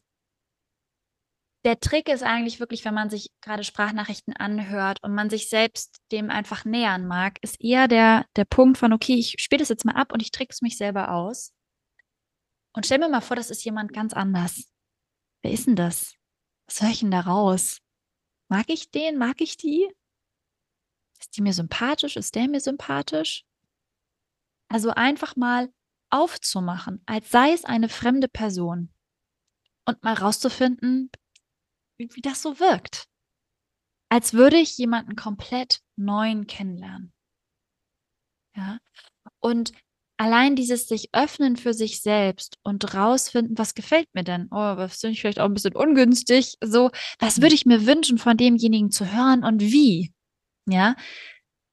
der 1.66 1.80
Trick 1.80 2.08
ist 2.10 2.24
eigentlich 2.24 2.60
wirklich, 2.60 2.86
wenn 2.86 2.94
man 2.94 3.10
sich 3.10 3.32
gerade 3.42 3.64
Sprachnachrichten 3.64 4.36
anhört 4.36 5.04
und 5.04 5.14
man 5.14 5.30
sich 5.30 5.50
selbst 5.50 6.00
dem 6.12 6.30
einfach 6.30 6.66
nähern 6.66 7.08
mag, 7.08 7.40
ist 7.42 7.62
eher 7.62 7.88
der, 7.88 8.26
der 8.36 8.46
Punkt 8.46 8.78
von, 8.78 8.94
okay, 8.94 9.16
ich 9.16 9.36
spiele 9.40 9.60
das 9.60 9.70
jetzt 9.70 9.86
mal 9.86 9.96
ab 9.96 10.14
und 10.14 10.22
ich 10.22 10.32
trick's 10.32 10.62
mich 10.62 10.78
selber 10.78 11.12
aus. 11.12 11.54
Und 12.74 12.86
stell 12.86 13.00
mir 13.00 13.10
mal 13.10 13.22
vor, 13.22 13.36
das 13.36 13.50
ist 13.50 13.66
jemand 13.66 13.92
ganz 13.92 14.14
anders. 14.14 14.72
Wer 15.42 15.52
ist 15.52 15.68
denn 15.68 15.76
das? 15.76 16.16
Was 16.68 16.82
höre 16.82 16.90
ich 16.90 17.00
denn 17.00 17.12
da 17.12 17.22
raus? 17.22 17.80
Mag 18.50 18.70
ich 18.70 18.92
den? 18.92 19.18
Mag 19.18 19.42
ich 19.42 19.58
die? 19.58 19.92
Ist 21.20 21.36
die 21.36 21.42
mir 21.42 21.54
sympathisch? 21.54 22.16
Ist 22.16 22.36
der 22.36 22.48
mir 22.48 22.60
sympathisch? 22.60 23.46
Also 24.70 24.92
einfach 24.92 25.36
mal 25.36 25.72
aufzumachen, 26.10 27.02
als 27.06 27.30
sei 27.32 27.52
es 27.52 27.66
eine 27.66 27.90
fremde 27.90 28.28
Person 28.28 28.94
und 29.86 30.04
mal 30.04 30.14
rauszufinden, 30.14 31.10
wie, 31.98 32.22
das 32.22 32.42
so 32.42 32.60
wirkt. 32.60 33.06
Als 34.10 34.34
würde 34.34 34.58
ich 34.58 34.78
jemanden 34.78 35.16
komplett 35.16 35.82
neuen 35.98 36.48
kennenlernen. 36.48 37.14
Ja. 38.56 38.80
Und 39.40 39.74
allein 40.18 40.56
dieses 40.56 40.88
sich 40.88 41.10
öffnen 41.14 41.58
für 41.58 41.74
sich 41.74 42.02
selbst 42.02 42.58
und 42.64 42.94
rausfinden, 42.96 43.58
was 43.58 43.76
gefällt 43.76 44.08
mir 44.14 44.24
denn? 44.24 44.48
Oh, 44.52 44.78
was 44.78 45.00
finde 45.00 45.14
ich 45.14 45.22
vielleicht 45.22 45.40
auch 45.40 45.46
ein 45.46 45.54
bisschen 45.54 45.76
ungünstig? 45.76 46.56
So, 46.64 46.90
was 47.20 47.42
würde 47.42 47.56
ich 47.56 47.66
mir 47.66 47.86
wünschen 47.86 48.18
von 48.18 48.38
demjenigen 48.38 48.92
zu 48.92 49.12
hören 49.12 49.44
und 49.44 49.62
wie? 49.62 50.14
Ja, 50.68 50.96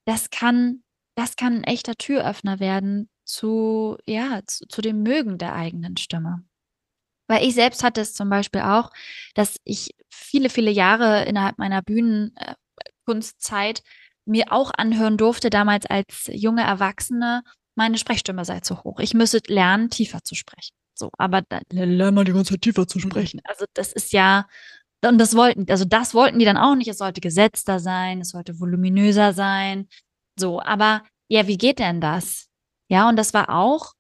das 0.06 0.30
kann, 0.30 0.82
das 1.16 1.36
kann 1.36 1.56
ein 1.58 1.64
echter 1.64 1.94
Türöffner 1.94 2.60
werden 2.60 3.08
zu, 3.24 3.96
ja, 4.06 4.42
zu, 4.46 4.66
zu 4.68 4.82
dem 4.82 5.02
Mögen 5.02 5.38
der 5.38 5.54
eigenen 5.54 5.96
Stimme. 5.96 6.44
Weil 7.26 7.46
ich 7.46 7.54
selbst 7.54 7.82
hatte 7.82 8.00
es 8.00 8.14
zum 8.14 8.28
Beispiel 8.28 8.62
auch, 8.62 8.90
dass 9.34 9.56
ich 9.64 9.94
viele, 10.10 10.50
viele 10.50 10.70
Jahre 10.70 11.24
innerhalb 11.24 11.58
meiner 11.58 11.82
Bühnenkunstzeit 11.82 13.82
mir 14.26 14.52
auch 14.52 14.70
anhören 14.76 15.16
durfte, 15.16 15.50
damals 15.50 15.86
als 15.86 16.30
junge 16.32 16.62
Erwachsene, 16.62 17.42
meine 17.74 17.98
Sprechstimme 17.98 18.44
sei 18.44 18.60
zu 18.60 18.84
hoch. 18.84 19.00
Ich 19.00 19.14
müsse 19.14 19.40
lernen, 19.46 19.90
tiefer 19.90 20.22
zu 20.22 20.34
sprechen. 20.34 20.74
So, 20.94 21.10
aber 21.18 21.42
dann 21.42 21.62
lern 21.70 22.14
mal 22.14 22.24
die 22.24 22.32
ganze 22.32 22.54
Zeit 22.54 22.62
tiefer 22.62 22.86
zu 22.86 23.00
sprechen. 23.00 23.40
Also 23.48 23.64
das 23.74 23.92
ist 23.92 24.12
ja, 24.12 24.46
und 25.04 25.18
das 25.18 25.34
wollten, 25.34 25.66
also 25.68 25.84
das 25.84 26.14
wollten 26.14 26.38
die 26.38 26.44
dann 26.44 26.56
auch 26.56 26.76
nicht. 26.76 26.88
Es 26.88 26.98
sollte 26.98 27.20
gesetzter 27.20 27.80
sein, 27.80 28.20
es 28.20 28.30
sollte 28.30 28.60
voluminöser 28.60 29.32
sein. 29.32 29.88
So, 30.38 30.60
aber 30.60 31.02
ja, 31.28 31.46
wie 31.46 31.58
geht 31.58 31.78
denn 31.78 32.00
das? 32.00 32.46
Ja, 32.88 33.08
und 33.08 33.16
das 33.16 33.34
war 33.34 33.50
auch 33.50 33.92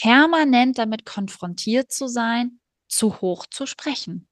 permanent 0.00 0.78
damit 0.78 1.04
konfrontiert 1.04 1.92
zu 1.92 2.08
sein, 2.08 2.60
zu 2.88 3.20
hoch 3.20 3.46
zu 3.46 3.66
sprechen. 3.66 4.28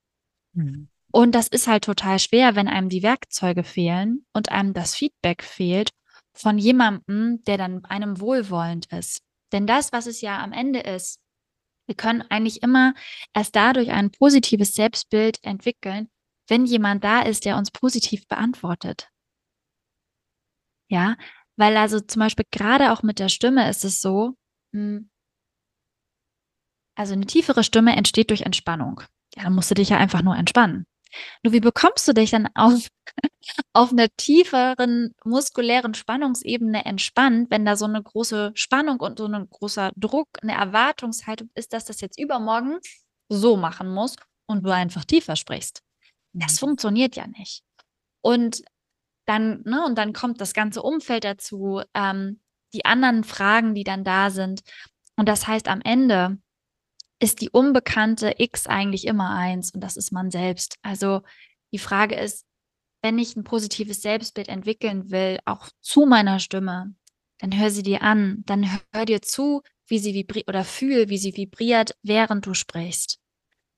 Mhm. 0.52 0.88
Und 1.12 1.34
das 1.34 1.48
ist 1.48 1.66
halt 1.66 1.84
total 1.84 2.18
schwer, 2.18 2.56
wenn 2.56 2.68
einem 2.68 2.88
die 2.88 3.02
Werkzeuge 3.02 3.64
fehlen 3.64 4.26
und 4.32 4.50
einem 4.50 4.74
das 4.74 4.94
Feedback 4.94 5.42
fehlt 5.42 5.90
von 6.34 6.58
jemandem, 6.58 7.42
der 7.44 7.56
dann 7.56 7.84
einem 7.84 8.20
wohlwollend 8.20 8.86
ist. 8.92 9.22
Denn 9.52 9.66
das, 9.66 9.92
was 9.92 10.06
es 10.06 10.20
ja 10.20 10.42
am 10.42 10.52
Ende 10.52 10.80
ist, 10.80 11.20
wir 11.86 11.94
können 11.94 12.22
eigentlich 12.22 12.62
immer 12.62 12.94
erst 13.32 13.54
dadurch 13.54 13.90
ein 13.90 14.10
positives 14.10 14.74
Selbstbild 14.74 15.38
entwickeln, 15.42 16.10
wenn 16.48 16.66
jemand 16.66 17.04
da 17.04 17.22
ist, 17.22 17.44
der 17.44 17.56
uns 17.56 17.70
positiv 17.70 18.26
beantwortet. 18.26 19.08
Ja, 20.88 21.16
weil 21.56 21.76
also 21.76 22.00
zum 22.00 22.20
Beispiel 22.20 22.44
gerade 22.50 22.92
auch 22.92 23.02
mit 23.02 23.18
der 23.18 23.28
Stimme 23.28 23.68
ist 23.68 23.84
es 23.84 24.00
so, 24.00 24.34
hm, 24.72 25.10
also 26.96 27.12
eine 27.12 27.26
tiefere 27.26 27.62
Stimme 27.62 27.94
entsteht 27.94 28.30
durch 28.30 28.42
Entspannung. 28.42 29.02
Ja, 29.36 29.44
dann 29.44 29.54
musst 29.54 29.70
du 29.70 29.74
dich 29.74 29.90
ja 29.90 29.98
einfach 29.98 30.22
nur 30.22 30.36
entspannen. 30.36 30.86
Nur 31.42 31.52
wie 31.52 31.60
bekommst 31.60 32.06
du 32.08 32.12
dich 32.12 32.30
dann 32.30 32.48
auf, 32.54 32.88
auf 33.72 33.92
einer 33.92 34.08
tieferen 34.16 35.14
muskulären 35.24 35.94
Spannungsebene 35.94 36.84
entspannt, 36.84 37.50
wenn 37.50 37.64
da 37.64 37.76
so 37.76 37.84
eine 37.84 38.02
große 38.02 38.52
Spannung 38.54 39.00
und 39.00 39.18
so 39.18 39.26
ein 39.26 39.48
großer 39.48 39.92
Druck, 39.96 40.28
eine 40.42 40.54
Erwartungshaltung 40.54 41.50
ist, 41.54 41.72
dass 41.72 41.84
das 41.84 42.00
jetzt 42.00 42.18
übermorgen 42.18 42.78
so 43.28 43.56
machen 43.56 43.88
muss 43.88 44.16
und 44.46 44.64
du 44.64 44.70
einfach 44.70 45.04
tiefer 45.04 45.36
sprichst. 45.36 45.82
Das 46.32 46.54
mhm. 46.54 46.66
funktioniert 46.66 47.16
ja 47.16 47.26
nicht. 47.26 47.62
Und 48.22 48.62
dann, 49.26 49.62
ne, 49.64 49.84
und 49.84 49.96
dann 49.96 50.12
kommt 50.12 50.40
das 50.40 50.54
ganze 50.54 50.82
Umfeld 50.82 51.24
dazu, 51.24 51.82
ähm, 51.94 52.40
die 52.72 52.84
anderen 52.84 53.24
Fragen, 53.24 53.74
die 53.74 53.84
dann 53.84 54.04
da 54.04 54.30
sind. 54.30 54.60
Und 55.16 55.28
das 55.28 55.46
heißt, 55.46 55.68
am 55.68 55.80
Ende 55.80 56.38
ist 57.18 57.40
die 57.40 57.50
unbekannte 57.50 58.34
X 58.38 58.66
eigentlich 58.66 59.06
immer 59.06 59.30
eins 59.30 59.72
und 59.72 59.80
das 59.80 59.96
ist 59.96 60.12
man 60.12 60.30
selbst. 60.30 60.76
Also 60.82 61.22
die 61.72 61.78
Frage 61.78 62.14
ist, 62.16 62.44
wenn 63.02 63.18
ich 63.18 63.36
ein 63.36 63.44
positives 63.44 64.02
Selbstbild 64.02 64.48
entwickeln 64.48 65.10
will, 65.10 65.38
auch 65.44 65.68
zu 65.80 66.06
meiner 66.06 66.38
Stimme, 66.38 66.94
dann 67.38 67.56
hör 67.58 67.70
sie 67.70 67.82
dir 67.82 68.02
an, 68.02 68.42
dann 68.46 68.68
hör 68.92 69.04
dir 69.04 69.22
zu, 69.22 69.62
wie 69.86 69.98
sie 69.98 70.14
vibriert 70.14 70.48
oder 70.48 70.64
fühl, 70.64 71.08
wie 71.08 71.18
sie 71.18 71.36
vibriert, 71.36 71.94
während 72.02 72.46
du 72.46 72.54
sprichst, 72.54 73.18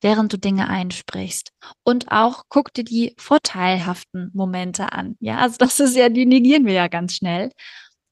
während 0.01 0.33
du 0.33 0.39
Dinge 0.39 0.69
einsprichst. 0.69 1.53
Und 1.85 2.11
auch 2.11 2.45
guck 2.49 2.73
dir 2.73 2.85
die 2.85 3.15
vorteilhaften 3.19 4.31
Momente 4.33 4.93
an. 4.93 5.17
Ja, 5.21 5.39
also 5.39 5.57
das 5.59 5.81
ist 5.81 5.97
ja, 5.97 6.09
die 6.09 6.27
negieren 6.27 6.67
wir 6.67 6.75
ja 6.75 6.89
ganz 6.89 7.15
schnell. 7.17 7.51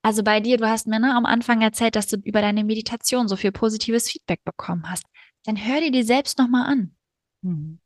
Also 0.03 0.23
bei 0.23 0.41
dir, 0.41 0.57
du 0.57 0.69
hast 0.69 0.87
mir 0.87 1.01
ne, 1.01 1.15
am 1.17 1.27
Anfang 1.27 1.63
erzählt, 1.63 1.97
dass 1.97 2.07
du 2.07 2.17
über 2.23 2.41
deine 2.41 2.63
Meditation 2.63 3.27
so 3.27 3.37
viel 3.37 3.53
positives 3.53 4.11
Feedback 4.11 4.45
bekommen 4.45 4.89
hast. 4.89 5.05
Dann 5.47 5.57
hör 5.57 5.81
dir 5.81 5.91
die 5.91 6.03
selbst 6.03 6.39
nochmal 6.39 6.67
an. 6.67 6.97
Mhm. 7.43 7.81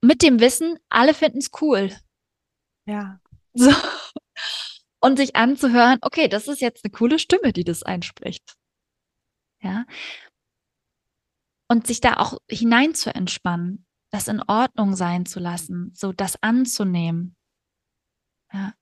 Mit 0.00 0.22
dem 0.22 0.40
Wissen, 0.40 0.78
alle 0.88 1.14
finden 1.14 1.38
es 1.38 1.50
cool. 1.60 1.96
Ja. 2.86 3.20
So. 3.54 3.70
Und 5.00 5.16
sich 5.16 5.36
anzuhören, 5.36 5.98
okay, 6.02 6.28
das 6.28 6.48
ist 6.48 6.60
jetzt 6.60 6.84
eine 6.84 6.92
coole 6.92 7.18
Stimme, 7.18 7.52
die 7.52 7.64
das 7.64 7.82
einspricht. 7.82 8.56
Ja. 9.62 9.86
Und 11.68 11.86
sich 11.86 12.00
da 12.00 12.14
auch 12.14 12.38
hinein 12.48 12.94
zu 12.94 13.14
entspannen, 13.14 13.86
das 14.10 14.28
in 14.28 14.42
Ordnung 14.42 14.96
sein 14.96 15.26
zu 15.26 15.38
lassen, 15.38 15.92
so 15.94 16.12
das 16.12 16.42
anzunehmen. 16.42 17.36
Ja 18.52 18.74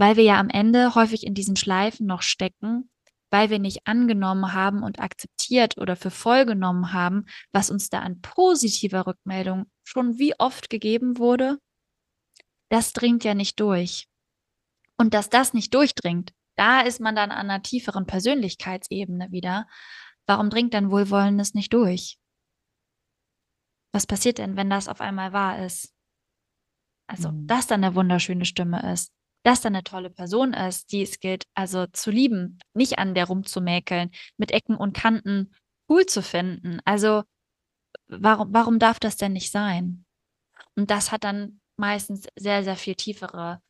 weil 0.00 0.16
wir 0.16 0.24
ja 0.24 0.40
am 0.40 0.48
Ende 0.48 0.94
häufig 0.94 1.26
in 1.26 1.34
diesen 1.34 1.56
Schleifen 1.56 2.06
noch 2.06 2.22
stecken, 2.22 2.90
weil 3.30 3.50
wir 3.50 3.58
nicht 3.58 3.86
angenommen 3.86 4.52
haben 4.52 4.82
und 4.82 5.00
akzeptiert 5.00 5.78
oder 5.78 5.96
für 5.96 6.10
voll 6.10 6.44
genommen 6.46 6.92
haben, 6.92 7.26
was 7.52 7.70
uns 7.70 7.88
da 7.88 8.00
an 8.00 8.20
positiver 8.20 9.06
Rückmeldung 9.06 9.70
schon 9.84 10.18
wie 10.18 10.38
oft 10.38 10.70
gegeben 10.70 11.18
wurde, 11.18 11.58
das 12.70 12.92
dringt 12.92 13.24
ja 13.24 13.34
nicht 13.34 13.58
durch. 13.60 14.08
Und 14.96 15.14
dass 15.14 15.30
das 15.30 15.54
nicht 15.54 15.74
durchdringt, 15.74 16.32
da 16.56 16.80
ist 16.80 17.00
man 17.00 17.16
dann 17.16 17.30
an 17.30 17.50
einer 17.50 17.62
tieferen 17.62 18.06
Persönlichkeitsebene 18.06 19.32
wieder. 19.32 19.66
Warum 20.26 20.50
dringt 20.50 20.74
dann 20.74 20.90
Wohlwollendes 20.90 21.54
nicht 21.54 21.72
durch? 21.72 22.18
Was 23.92 24.06
passiert 24.06 24.38
denn, 24.38 24.56
wenn 24.56 24.70
das 24.70 24.88
auf 24.88 25.00
einmal 25.00 25.32
wahr 25.32 25.64
ist? 25.64 25.94
Also, 27.06 27.32
mhm. 27.32 27.46
dass 27.46 27.66
dann 27.66 27.82
eine 27.82 27.94
wunderschöne 27.94 28.44
Stimme 28.44 28.92
ist, 28.92 29.12
dass 29.42 29.60
da 29.60 29.68
eine 29.68 29.82
tolle 29.82 30.10
Person 30.10 30.52
ist, 30.52 30.92
die 30.92 31.02
es 31.02 31.20
gilt, 31.20 31.44
also 31.54 31.86
zu 31.86 32.10
lieben, 32.10 32.58
nicht 32.74 32.98
an 32.98 33.14
der 33.14 33.26
rumzumäkeln, 33.26 34.10
mit 34.36 34.52
Ecken 34.52 34.76
und 34.76 34.94
Kanten 34.94 35.54
cool 35.88 36.06
zu 36.06 36.22
finden. 36.22 36.80
Also 36.84 37.22
warum, 38.08 38.52
warum 38.52 38.78
darf 38.78 39.00
das 39.00 39.16
denn 39.16 39.32
nicht 39.32 39.50
sein? 39.50 40.04
Und 40.76 40.90
das 40.90 41.12
hat 41.12 41.24
dann 41.24 41.60
meistens 41.76 42.26
sehr, 42.36 42.64
sehr 42.64 42.76
viel 42.76 42.94
tiefere 42.94 43.60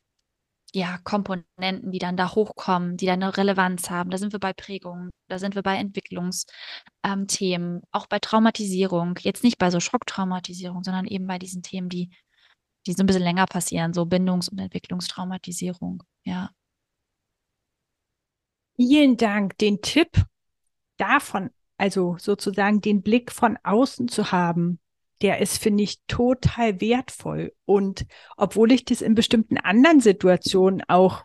ja, 0.72 0.98
Komponenten, 1.02 1.90
die 1.90 1.98
dann 1.98 2.16
da 2.16 2.34
hochkommen, 2.34 2.96
die 2.96 3.06
dann 3.06 3.22
eine 3.22 3.36
Relevanz 3.36 3.90
haben. 3.90 4.10
Da 4.10 4.18
sind 4.18 4.32
wir 4.32 4.38
bei 4.38 4.52
Prägungen, 4.52 5.10
da 5.28 5.38
sind 5.38 5.54
wir 5.54 5.62
bei 5.62 5.76
Entwicklungsthemen, 5.76 7.76
ähm, 7.76 7.82
auch 7.90 8.06
bei 8.06 8.20
Traumatisierung. 8.20 9.18
Jetzt 9.20 9.42
nicht 9.42 9.58
bei 9.58 9.70
so 9.70 9.80
Schocktraumatisierung, 9.80 10.84
sondern 10.84 11.06
eben 11.06 11.26
bei 11.26 11.38
diesen 11.38 11.62
Themen, 11.62 11.88
die 11.88 12.10
die 12.86 12.92
so 12.92 13.02
ein 13.02 13.06
bisschen 13.06 13.22
länger 13.22 13.46
passieren, 13.46 13.92
so 13.92 14.04
Bindungs- 14.04 14.48
und 14.48 14.58
Entwicklungstraumatisierung, 14.58 16.02
ja. 16.24 16.50
Vielen 18.76 19.16
Dank. 19.16 19.58
Den 19.58 19.82
Tipp 19.82 20.24
davon, 20.96 21.50
also 21.76 22.16
sozusagen 22.18 22.80
den 22.80 23.02
Blick 23.02 23.30
von 23.30 23.58
außen 23.62 24.08
zu 24.08 24.32
haben, 24.32 24.80
der 25.22 25.38
ist, 25.38 25.58
finde 25.58 25.82
ich, 25.82 25.98
total 26.06 26.80
wertvoll. 26.80 27.52
Und 27.66 28.06
obwohl 28.36 28.72
ich 28.72 28.84
das 28.84 29.02
in 29.02 29.14
bestimmten 29.14 29.58
anderen 29.58 30.00
Situationen 30.00 30.82
auch 30.88 31.24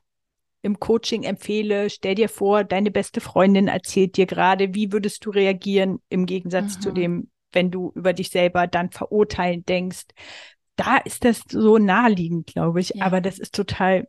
im 0.62 0.80
Coaching 0.80 1.24
empfehle, 1.24 1.90
stell 1.90 2.16
dir 2.16 2.28
vor, 2.28 2.64
deine 2.64 2.92
beste 2.92 3.22
Freundin 3.22 3.68
erzählt 3.68 4.18
dir 4.18 4.26
gerade, 4.26 4.74
wie 4.74 4.92
würdest 4.92 5.26
du 5.26 5.30
reagieren 5.30 6.02
im 6.10 6.26
Gegensatz 6.26 6.78
mhm. 6.78 6.82
zu 6.82 6.92
dem, 6.92 7.32
wenn 7.52 7.72
du 7.72 7.92
über 7.96 8.14
dich 8.14 8.32
selber 8.32 8.68
dann 8.68 8.90
verurteilend 8.92 9.70
denkst. 9.70 10.08
Da 10.76 10.98
ist 10.98 11.24
das 11.24 11.44
so 11.48 11.78
naheliegend, 11.78 12.48
glaube 12.48 12.82
ich. 12.82 12.90
Ja. 12.96 13.06
Aber 13.06 13.22
das 13.22 13.40
ist 13.40 13.56
total 13.56 14.08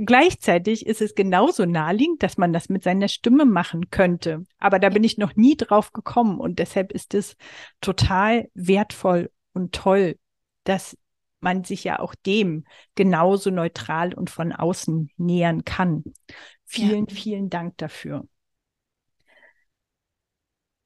Gleichzeitig 0.00 0.86
ist 0.86 1.02
es 1.02 1.16
genauso 1.16 1.66
naheliegend, 1.66 2.22
dass 2.22 2.38
man 2.38 2.52
das 2.52 2.68
mit 2.68 2.84
seiner 2.84 3.08
Stimme 3.08 3.44
machen 3.44 3.90
könnte. 3.90 4.44
Aber 4.58 4.78
da 4.78 4.90
bin 4.90 5.02
ich 5.02 5.18
noch 5.18 5.34
nie 5.34 5.56
drauf 5.56 5.92
gekommen 5.92 6.38
und 6.38 6.60
deshalb 6.60 6.92
ist 6.92 7.14
es 7.14 7.36
total 7.80 8.48
wertvoll 8.54 9.32
und 9.54 9.74
toll, 9.74 10.16
dass 10.62 10.96
man 11.40 11.64
sich 11.64 11.82
ja 11.82 11.98
auch 11.98 12.14
dem 12.14 12.64
genauso 12.94 13.50
neutral 13.50 14.14
und 14.14 14.30
von 14.30 14.52
außen 14.52 15.10
nähern 15.16 15.64
kann. 15.64 16.04
Vielen, 16.64 17.06
ja. 17.06 17.14
vielen 17.16 17.50
Dank 17.50 17.76
dafür. 17.78 18.28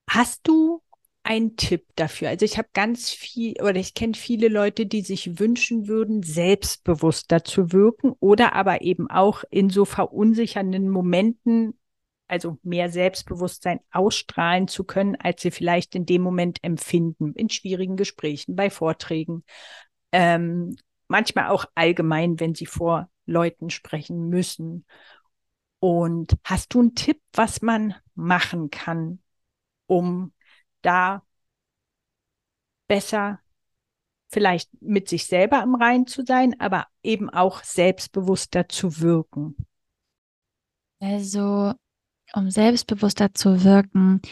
Hast 0.08 0.48
du 0.48 0.82
einen 1.24 1.56
Tipp 1.56 1.86
dafür? 1.96 2.28
Also 2.28 2.44
ich 2.44 2.58
habe 2.58 2.68
ganz 2.72 3.10
viel 3.10 3.60
oder 3.62 3.76
ich 3.76 3.94
kenne 3.94 4.14
viele 4.14 4.48
Leute, 4.48 4.86
die 4.86 5.02
sich 5.02 5.38
wünschen 5.38 5.86
würden, 5.86 6.22
selbstbewusster 6.22 7.44
zu 7.44 7.72
wirken 7.72 8.12
oder 8.20 8.54
aber 8.54 8.82
eben 8.82 9.08
auch 9.10 9.44
in 9.50 9.70
so 9.70 9.84
verunsichernden 9.84 10.88
Momenten, 10.88 11.78
also 12.26 12.58
mehr 12.62 12.88
Selbstbewusstsein 12.90 13.80
ausstrahlen 13.90 14.66
zu 14.66 14.84
können, 14.84 15.16
als 15.16 15.42
sie 15.42 15.50
vielleicht 15.50 15.94
in 15.94 16.06
dem 16.06 16.22
Moment 16.22 16.58
empfinden, 16.62 17.34
in 17.34 17.50
schwierigen 17.50 17.96
Gesprächen, 17.96 18.56
bei 18.56 18.70
Vorträgen, 18.70 19.44
ähm, 20.12 20.76
manchmal 21.08 21.48
auch 21.48 21.66
allgemein, 21.74 22.40
wenn 22.40 22.54
sie 22.54 22.66
vor 22.66 23.10
Leuten 23.26 23.70
sprechen 23.70 24.28
müssen. 24.28 24.86
Und 25.78 26.36
hast 26.44 26.74
du 26.74 26.80
einen 26.80 26.94
Tipp, 26.94 27.20
was 27.32 27.60
man 27.60 27.94
machen 28.14 28.70
kann, 28.70 29.20
um 29.86 30.32
da 30.82 31.22
besser 32.88 33.40
vielleicht 34.32 34.70
mit 34.80 35.08
sich 35.08 35.26
selber 35.26 35.62
im 35.62 35.74
Rein 35.74 36.06
zu 36.06 36.24
sein, 36.24 36.58
aber 36.58 36.86
eben 37.02 37.28
auch 37.30 37.62
selbstbewusster 37.62 38.68
zu 38.68 39.00
wirken? 39.00 39.56
Also, 41.00 41.74
um 42.32 42.50
selbstbewusster 42.50 43.34
zu 43.34 43.64
wirken, 43.64 44.22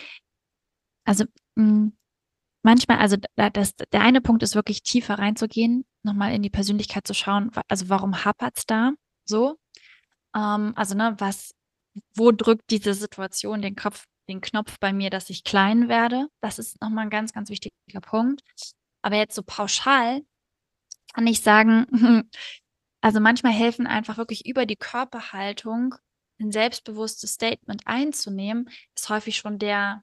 also 1.05 1.25
mh, 1.57 1.65
hm, 1.65 1.93
manchmal, 2.63 2.99
also 2.99 3.17
das, 3.37 3.75
der 3.93 4.01
eine 4.01 4.21
Punkt 4.21 4.43
ist 4.43 4.55
wirklich 4.55 4.83
tiefer 4.83 5.19
reinzugehen, 5.19 5.85
nochmal 6.03 6.33
in 6.33 6.43
die 6.43 6.51
Persönlichkeit 6.51 7.07
zu 7.07 7.15
schauen, 7.15 7.51
also 7.69 7.89
warum 7.89 8.25
hapert 8.25 8.57
es 8.57 8.67
da 8.67 8.93
so? 9.25 9.59
Ähm, 10.35 10.73
also, 10.77 10.95
ne, 10.95 11.15
was, 11.19 11.55
wo 12.15 12.31
drückt 12.31 12.71
diese 12.71 12.95
Situation 12.95 13.63
den 13.63 13.77
Kopf 13.77 14.07
den 14.31 14.41
Knopf 14.41 14.79
bei 14.81 14.93
mir, 14.93 15.11
dass 15.11 15.31
ich 15.31 15.45
klein 15.45 15.89
werde. 15.89 16.29
Das 16.41 16.59
ist 16.59 16.81
nochmal 16.81 17.05
ein 17.05 17.11
ganz, 17.11 17.33
ganz 17.33 17.51
wichtiger 17.51 18.01
Punkt. 18.01 18.43
Aber 19.03 19.17
jetzt 19.17 19.35
so 19.35 19.43
pauschal 19.43 20.23
kann 21.15 21.27
ich 21.27 21.43
sagen, 21.43 21.87
also 23.03 23.21
manchmal 23.21 23.53
helfen 23.53 23.87
einfach 23.87 24.17
wirklich 24.17 24.47
über 24.47 24.67
die 24.67 24.77
Körperhaltung 24.77 25.95
ein 26.41 26.53
selbstbewusstes 26.53 27.35
Statement 27.35 27.83
einzunehmen, 27.87 28.71
ist 28.97 29.09
häufig 29.11 29.37
schon 29.37 29.59
der, 29.59 30.03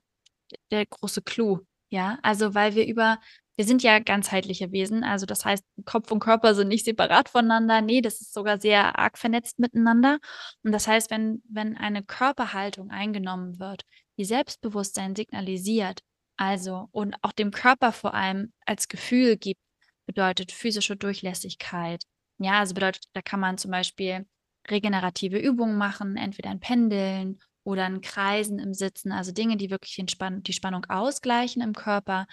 der 0.72 0.86
große 0.86 1.22
Clou. 1.22 1.62
Ja, 1.90 2.20
also 2.22 2.54
weil 2.54 2.76
wir 2.76 2.86
über 2.86 3.20
wir 3.58 3.66
sind 3.66 3.82
ja 3.82 3.98
ganzheitliche 3.98 4.72
Wesen, 4.72 5.04
also 5.04 5.26
das 5.26 5.44
heißt, 5.44 5.66
Kopf 5.84 6.12
und 6.12 6.20
Körper 6.20 6.54
sind 6.54 6.68
nicht 6.68 6.86
separat 6.86 7.28
voneinander. 7.28 7.82
Nee, 7.82 8.02
das 8.02 8.22
ist 8.22 8.34
sogar 8.34 8.60
sehr 8.60 9.00
arg 9.00 9.18
vernetzt 9.18 9.58
miteinander. 9.58 10.20
Und 10.64 10.72
das 10.74 10.88
heißt, 10.88 11.10
wenn, 11.10 11.42
wenn 11.50 11.76
eine 11.76 12.04
Körperhaltung 12.04 12.92
eingenommen 12.92 13.60
wird, 13.60 13.84
die 14.18 14.26
Selbstbewusstsein 14.26 15.16
signalisiert, 15.16 16.02
also 16.38 16.90
und 16.92 17.16
auch 17.22 17.32
dem 17.32 17.52
Körper 17.52 17.92
vor 17.92 18.14
allem 18.14 18.54
als 18.66 18.88
Gefühl 18.88 19.38
gibt, 19.38 19.62
bedeutet 20.06 20.52
physische 20.52 20.96
Durchlässigkeit. 20.96 22.04
Ja, 22.40 22.60
also 22.60 22.74
bedeutet, 22.74 23.06
da 23.14 23.22
kann 23.22 23.40
man 23.40 23.58
zum 23.58 23.72
Beispiel 23.72 24.26
regenerative 24.70 25.40
Übungen 25.40 25.78
machen, 25.78 26.18
entweder 26.18 26.50
ein 26.50 26.60
Pendeln 26.60 27.40
oder 27.64 27.86
ein 27.86 28.02
Kreisen 28.02 28.60
im 28.60 28.74
Sitzen, 28.74 29.12
also 29.12 29.32
Dinge, 29.32 29.58
die 29.58 29.70
wirklich 29.70 29.96
die 29.96 30.54
Spannung 30.54 30.86
ausgleichen 30.86 31.62
im 31.62 31.74
Körper 31.74 32.28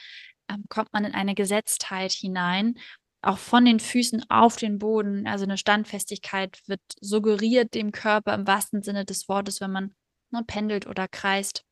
ähm, 0.48 0.64
kommt 0.68 0.92
man 0.92 1.04
in 1.04 1.14
eine 1.14 1.34
Gesetztheit 1.34 2.12
hinein, 2.12 2.74
auch 3.22 3.38
von 3.38 3.64
den 3.64 3.80
Füßen 3.80 4.28
auf 4.30 4.56
den 4.56 4.78
Boden. 4.78 5.26
Also 5.26 5.44
eine 5.44 5.56
Standfestigkeit 5.56 6.60
wird 6.66 6.80
suggeriert 7.00 7.74
dem 7.74 7.92
Körper 7.92 8.34
im 8.34 8.46
wahrsten 8.46 8.82
Sinne 8.82 9.04
des 9.04 9.28
Wortes, 9.28 9.60
wenn 9.60 9.72
man 9.72 9.94
ne, 10.30 10.42
pendelt 10.46 10.86
oder 10.86 11.08
kreist. 11.08 11.64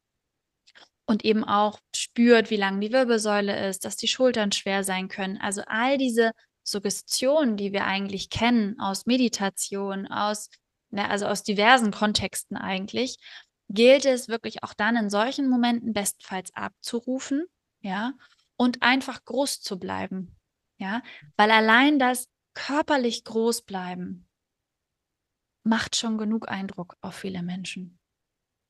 Und 1.07 1.25
eben 1.25 1.45
auch 1.45 1.79
spürt, 1.95 2.51
wie 2.51 2.57
lang 2.57 2.81
die 2.81 2.93
Wirbelsäule 2.93 3.69
ist, 3.69 3.85
dass 3.85 3.97
die 3.97 4.09
Schultern 4.09 4.53
schwer 4.53 4.85
sein 4.85 5.09
können. 5.09 5.39
Also 5.39 5.63
all 5.67 5.99
diese 5.99 6.31
Suggestionen, 6.63 7.57
die 7.57 7.73
wir 7.73 7.85
eigentlich 7.85 8.31
kennen 8.31 8.79
aus 8.79 9.07
Meditation, 9.07 10.07
aus, 10.07 10.49
ne, 10.91 11.09
also 11.11 11.27
aus 11.27 11.43
diversen 11.43 11.91
Kontexten 11.91 12.57
eigentlich, 12.57 13.17
gilt 13.69 14.05
es 14.05 14.29
wirklich 14.29 14.63
auch 14.63 14.75
dann 14.75 14.97
in 14.97 15.11
solchen 15.11 15.49
Momenten 15.49 15.93
bestenfalls 15.93 16.55
abzurufen, 16.55 17.47
ja, 17.81 18.13
und 18.57 18.83
einfach 18.83 19.25
groß 19.25 19.61
zu 19.61 19.79
bleiben. 19.79 20.37
Ja, 20.79 21.03
weil 21.37 21.51
allein 21.51 21.99
das 21.99 22.29
körperlich 22.55 23.25
groß 23.25 23.63
bleiben 23.63 24.29
macht 25.65 25.97
schon 25.97 26.19
genug 26.19 26.49
Eindruck 26.49 26.97
auf 27.01 27.15
viele 27.15 27.43
Menschen. 27.43 28.02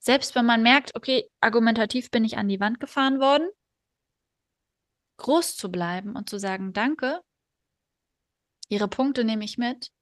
Selbst 0.04 0.34
wenn 0.34 0.44
man 0.44 0.64
merkt, 0.64 0.96
okay, 0.96 1.30
argumentativ 1.40 2.10
bin 2.10 2.24
ich 2.24 2.36
an 2.36 2.48
die 2.48 2.58
Wand 2.58 2.80
gefahren 2.80 3.20
worden, 3.20 3.48
groß 5.18 5.56
zu 5.56 5.70
bleiben 5.70 6.16
und 6.16 6.28
zu 6.28 6.38
sagen, 6.38 6.72
danke, 6.72 7.22
Ihre 8.68 8.88
Punkte 8.88 9.22
nehme 9.22 9.44
ich 9.44 9.58
mit, 9.58 9.92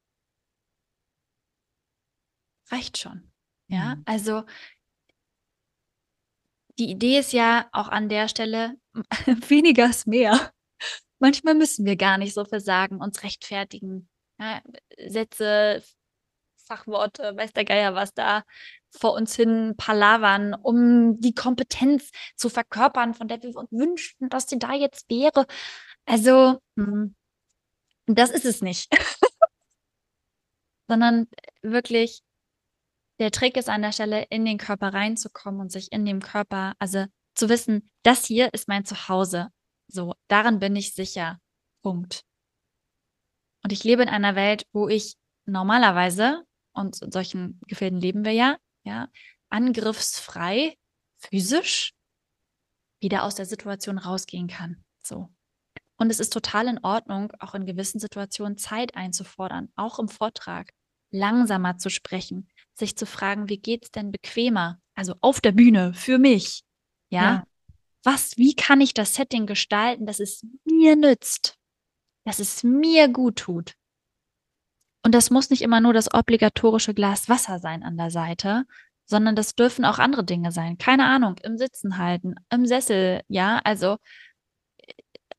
reicht 2.71 2.97
schon. 2.97 3.31
Ja, 3.69 3.97
mhm. 3.97 4.03
also 4.07 4.45
die 6.79 6.89
Idee 6.89 7.19
ist 7.19 7.33
ja 7.33 7.69
auch 7.73 7.89
an 7.89 8.09
der 8.09 8.29
Stelle, 8.29 8.77
weniger 9.49 9.91
ist 9.91 10.07
mehr. 10.07 10.51
Manchmal 11.19 11.55
müssen 11.55 11.85
wir 11.85 11.97
gar 11.97 12.17
nicht 12.17 12.33
so 12.33 12.47
viel 12.47 12.61
sagen, 12.61 13.03
uns 13.03 13.23
rechtfertigen. 13.23 14.09
Ja, 14.39 14.63
Sätze, 15.09 15.85
Fachworte, 16.65 17.37
weiß 17.37 17.53
der 17.53 17.67
Geier 17.67 17.95
was 17.95 18.15
da 18.15 18.45
vor 18.91 19.15
uns 19.15 19.35
hin 19.37 19.75
palavern, 19.77 20.55
um 20.55 21.21
die 21.21 21.35
Kompetenz 21.35 22.11
zu 22.37 22.49
verkörpern, 22.49 23.15
von 23.15 23.29
der 23.29 23.43
wir 23.43 23.57
uns 23.57 23.71
wünschten, 23.71 24.29
dass 24.29 24.49
sie 24.49 24.59
da 24.59 24.73
jetzt 24.73 25.09
wäre. 25.11 25.47
Also, 26.07 26.61
hm, 26.77 27.15
das 28.07 28.31
ist 28.31 28.45
es 28.45 28.63
nicht. 28.63 28.89
Sondern 30.89 31.29
wirklich, 31.63 32.23
der 33.21 33.31
Trick 33.31 33.57
ist 33.57 33.69
an 33.69 33.83
der 33.83 33.93
Stelle, 33.93 34.25
in 34.31 34.45
den 34.45 34.59
Körper 34.59 34.93
reinzukommen 34.93 35.61
und 35.61 35.71
sich 35.71 35.93
in 35.93 36.05
dem 36.05 36.21
Körper, 36.21 36.75
also 36.79 37.07
zu 37.35 37.49
wissen, 37.49 37.89
das 38.03 38.25
hier 38.25 38.53
ist 38.53 38.69
mein 38.69 38.85
Zuhause. 38.85 39.49
So, 39.89 40.15
darin 40.29 40.59
bin 40.59 40.75
ich 40.77 40.95
sicher. 40.95 41.39
Punkt. 41.83 42.25
Und 43.63 43.73
ich 43.73 43.85
lebe 43.85 44.03
in 44.03 44.09
einer 44.09 44.35
Welt, 44.35 44.67
wo 44.73 44.89
ich 44.89 45.17
normalerweise, 45.47 46.43
und 46.73 47.01
in 47.03 47.13
solchen 47.13 47.61
Gefilden 47.67 48.01
leben 48.01 48.25
wir 48.25 48.33
ja, 48.33 48.57
ja, 48.91 49.09
angriffsfrei, 49.51 50.77
physisch, 51.17 51.95
wieder 53.01 53.23
aus 53.23 53.37
der 53.37 53.47
Situation 53.47 53.99
rausgehen 53.99 54.49
kann. 54.49 54.85
So. 55.03 55.31
Und 55.97 56.11
es 56.11 56.19
ist 56.19 56.33
total 56.33 56.67
in 56.67 56.79
Ordnung, 56.83 57.33
auch 57.39 57.55
in 57.55 57.67
gewissen 57.67 58.01
Situationen 58.01 58.59
Zeit 58.59 58.97
einzufordern, 58.97 59.71
auch 59.77 59.99
im 59.99 60.09
Vortrag, 60.09 60.73
langsamer 61.13 61.79
zu 61.79 61.89
sprechen, 61.89 62.49
sich 62.75 62.97
zu 62.97 63.07
fragen, 63.07 63.49
wie 63.49 63.59
geht 63.59 63.85
es 63.85 63.91
denn 63.91 64.11
bequemer? 64.11 64.81
Also 64.95 65.15
auf 65.21 65.41
der 65.41 65.53
Bühne 65.53 65.95
für 65.95 66.19
mich, 66.19 66.63
ja? 67.11 67.23
ja. 67.23 67.45
Was, 68.03 68.37
wie 68.39 68.55
kann 68.55 68.81
ich 68.81 68.95
das 68.95 69.15
Setting 69.15 69.47
gestalten, 69.47 70.07
dass 70.07 70.21
es 70.21 70.45
mir 70.65 70.97
nützt, 70.97 71.57
dass 72.25 72.39
es 72.39 72.65
mir 72.65 73.09
gut 73.09 73.37
tut? 73.37 73.75
Und 75.03 75.15
das 75.15 75.31
muss 75.31 75.51
nicht 75.51 75.63
immer 75.63 75.81
nur 75.81 75.93
das 75.93 76.13
obligatorische 76.13 76.95
Glas 76.95 77.29
Wasser 77.29 77.59
sein 77.59 77.83
an 77.83 77.97
der 77.97 78.11
Seite, 78.11 78.65
sondern 79.07 79.35
das 79.35 79.55
dürfen 79.55 79.85
auch 79.85 79.99
andere 79.99 80.25
Dinge 80.25 80.53
sein. 80.53 80.79
Keine 80.79 81.07
Ahnung, 81.07 81.37
im 81.43 81.59
Sitzen 81.59 81.99
halten, 81.99 82.35
im 82.51 82.67
Sessel, 82.67 83.23
ja, 83.29 83.61
also 83.65 83.97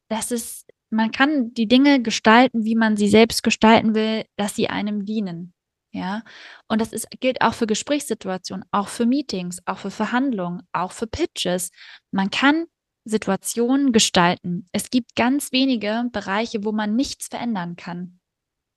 das 0.09 0.31
ist, 0.31 0.67
man 0.89 1.11
kann 1.11 1.53
die 1.53 1.67
Dinge 1.67 2.01
gestalten, 2.01 2.65
wie 2.65 2.75
man 2.75 2.97
sie 2.97 3.07
selbst 3.07 3.43
gestalten 3.43 3.95
will, 3.95 4.25
dass 4.35 4.55
sie 4.55 4.69
einem 4.69 5.05
dienen. 5.05 5.53
Ja, 5.93 6.23
und 6.69 6.79
das 6.79 6.93
ist, 6.93 7.07
gilt 7.19 7.41
auch 7.41 7.53
für 7.53 7.67
Gesprächssituationen, 7.67 8.65
auch 8.71 8.87
für 8.87 9.05
Meetings, 9.05 9.59
auch 9.65 9.77
für 9.77 9.91
Verhandlungen, 9.91 10.63
auch 10.71 10.93
für 10.93 11.07
Pitches. 11.07 11.71
Man 12.11 12.29
kann 12.29 12.65
Situationen 13.03 13.91
gestalten. 13.91 14.67
Es 14.71 14.89
gibt 14.89 15.15
ganz 15.15 15.51
wenige 15.51 16.05
Bereiche, 16.11 16.63
wo 16.63 16.71
man 16.71 16.95
nichts 16.95 17.27
verändern 17.27 17.75
kann. 17.75 18.19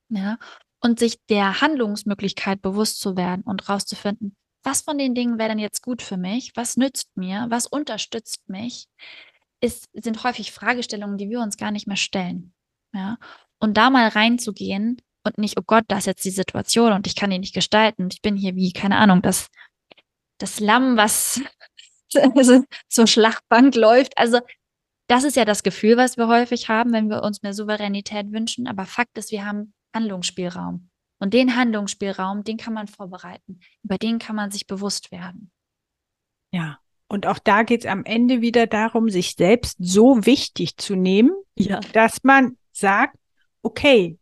Ja, 0.08 0.38
und 0.84 0.98
sich 0.98 1.16
der 1.30 1.62
Handlungsmöglichkeit 1.62 2.60
bewusst 2.60 3.00
zu 3.00 3.16
werden 3.16 3.40
und 3.40 3.70
rauszufinden, 3.70 4.36
was 4.62 4.82
von 4.82 4.98
den 4.98 5.14
Dingen 5.14 5.38
wäre 5.38 5.48
denn 5.48 5.58
jetzt 5.58 5.82
gut 5.82 6.02
für 6.02 6.18
mich, 6.18 6.52
was 6.56 6.76
nützt 6.76 7.16
mir, 7.16 7.46
was 7.48 7.66
unterstützt 7.66 8.46
mich, 8.48 8.86
ist, 9.60 9.88
sind 9.94 10.22
häufig 10.24 10.52
Fragestellungen, 10.52 11.16
die 11.16 11.30
wir 11.30 11.40
uns 11.40 11.56
gar 11.56 11.70
nicht 11.70 11.86
mehr 11.86 11.96
stellen. 11.96 12.52
Ja? 12.92 13.16
Und 13.58 13.78
da 13.78 13.88
mal 13.88 14.08
reinzugehen 14.08 15.00
und 15.24 15.38
nicht, 15.38 15.58
oh 15.58 15.64
Gott, 15.66 15.84
das 15.88 16.00
ist 16.00 16.06
jetzt 16.06 16.24
die 16.26 16.30
Situation 16.30 16.92
und 16.92 17.06
ich 17.06 17.16
kann 17.16 17.30
die 17.30 17.38
nicht 17.38 17.54
gestalten. 17.54 18.08
Ich 18.12 18.20
bin 18.20 18.36
hier 18.36 18.54
wie, 18.54 18.74
keine 18.74 18.98
Ahnung, 18.98 19.22
das, 19.22 19.48
das 20.38 20.60
Lamm, 20.60 20.98
was 20.98 21.40
zur 22.88 23.06
Schlachtbank 23.06 23.74
läuft. 23.74 24.18
Also 24.18 24.40
das 25.08 25.24
ist 25.24 25.36
ja 25.36 25.44
das 25.44 25.62
Gefühl, 25.62 25.96
was 25.96 26.18
wir 26.18 26.28
häufig 26.28 26.68
haben, 26.68 26.92
wenn 26.92 27.08
wir 27.08 27.22
uns 27.22 27.42
mehr 27.42 27.54
Souveränität 27.54 28.32
wünschen. 28.32 28.66
Aber 28.66 28.84
Fakt 28.86 29.16
ist, 29.18 29.30
wir 29.30 29.46
haben 29.46 29.73
Handlungsspielraum. 29.94 30.90
Und 31.18 31.32
den 31.32 31.56
Handlungsspielraum, 31.56 32.44
den 32.44 32.56
kann 32.56 32.74
man 32.74 32.88
vorbereiten. 32.88 33.60
Über 33.82 33.96
den 33.96 34.18
kann 34.18 34.36
man 34.36 34.50
sich 34.50 34.66
bewusst 34.66 35.10
werden. 35.10 35.50
Ja. 36.50 36.78
Und 37.06 37.26
auch 37.26 37.38
da 37.38 37.62
geht 37.62 37.84
es 37.84 37.90
am 37.90 38.04
Ende 38.04 38.40
wieder 38.40 38.66
darum, 38.66 39.08
sich 39.08 39.34
selbst 39.34 39.76
so 39.78 40.26
wichtig 40.26 40.76
zu 40.76 40.96
nehmen, 40.96 41.32
ja. 41.54 41.80
dass 41.92 42.24
man 42.24 42.56
sagt, 42.72 43.16
okay, 43.62 44.18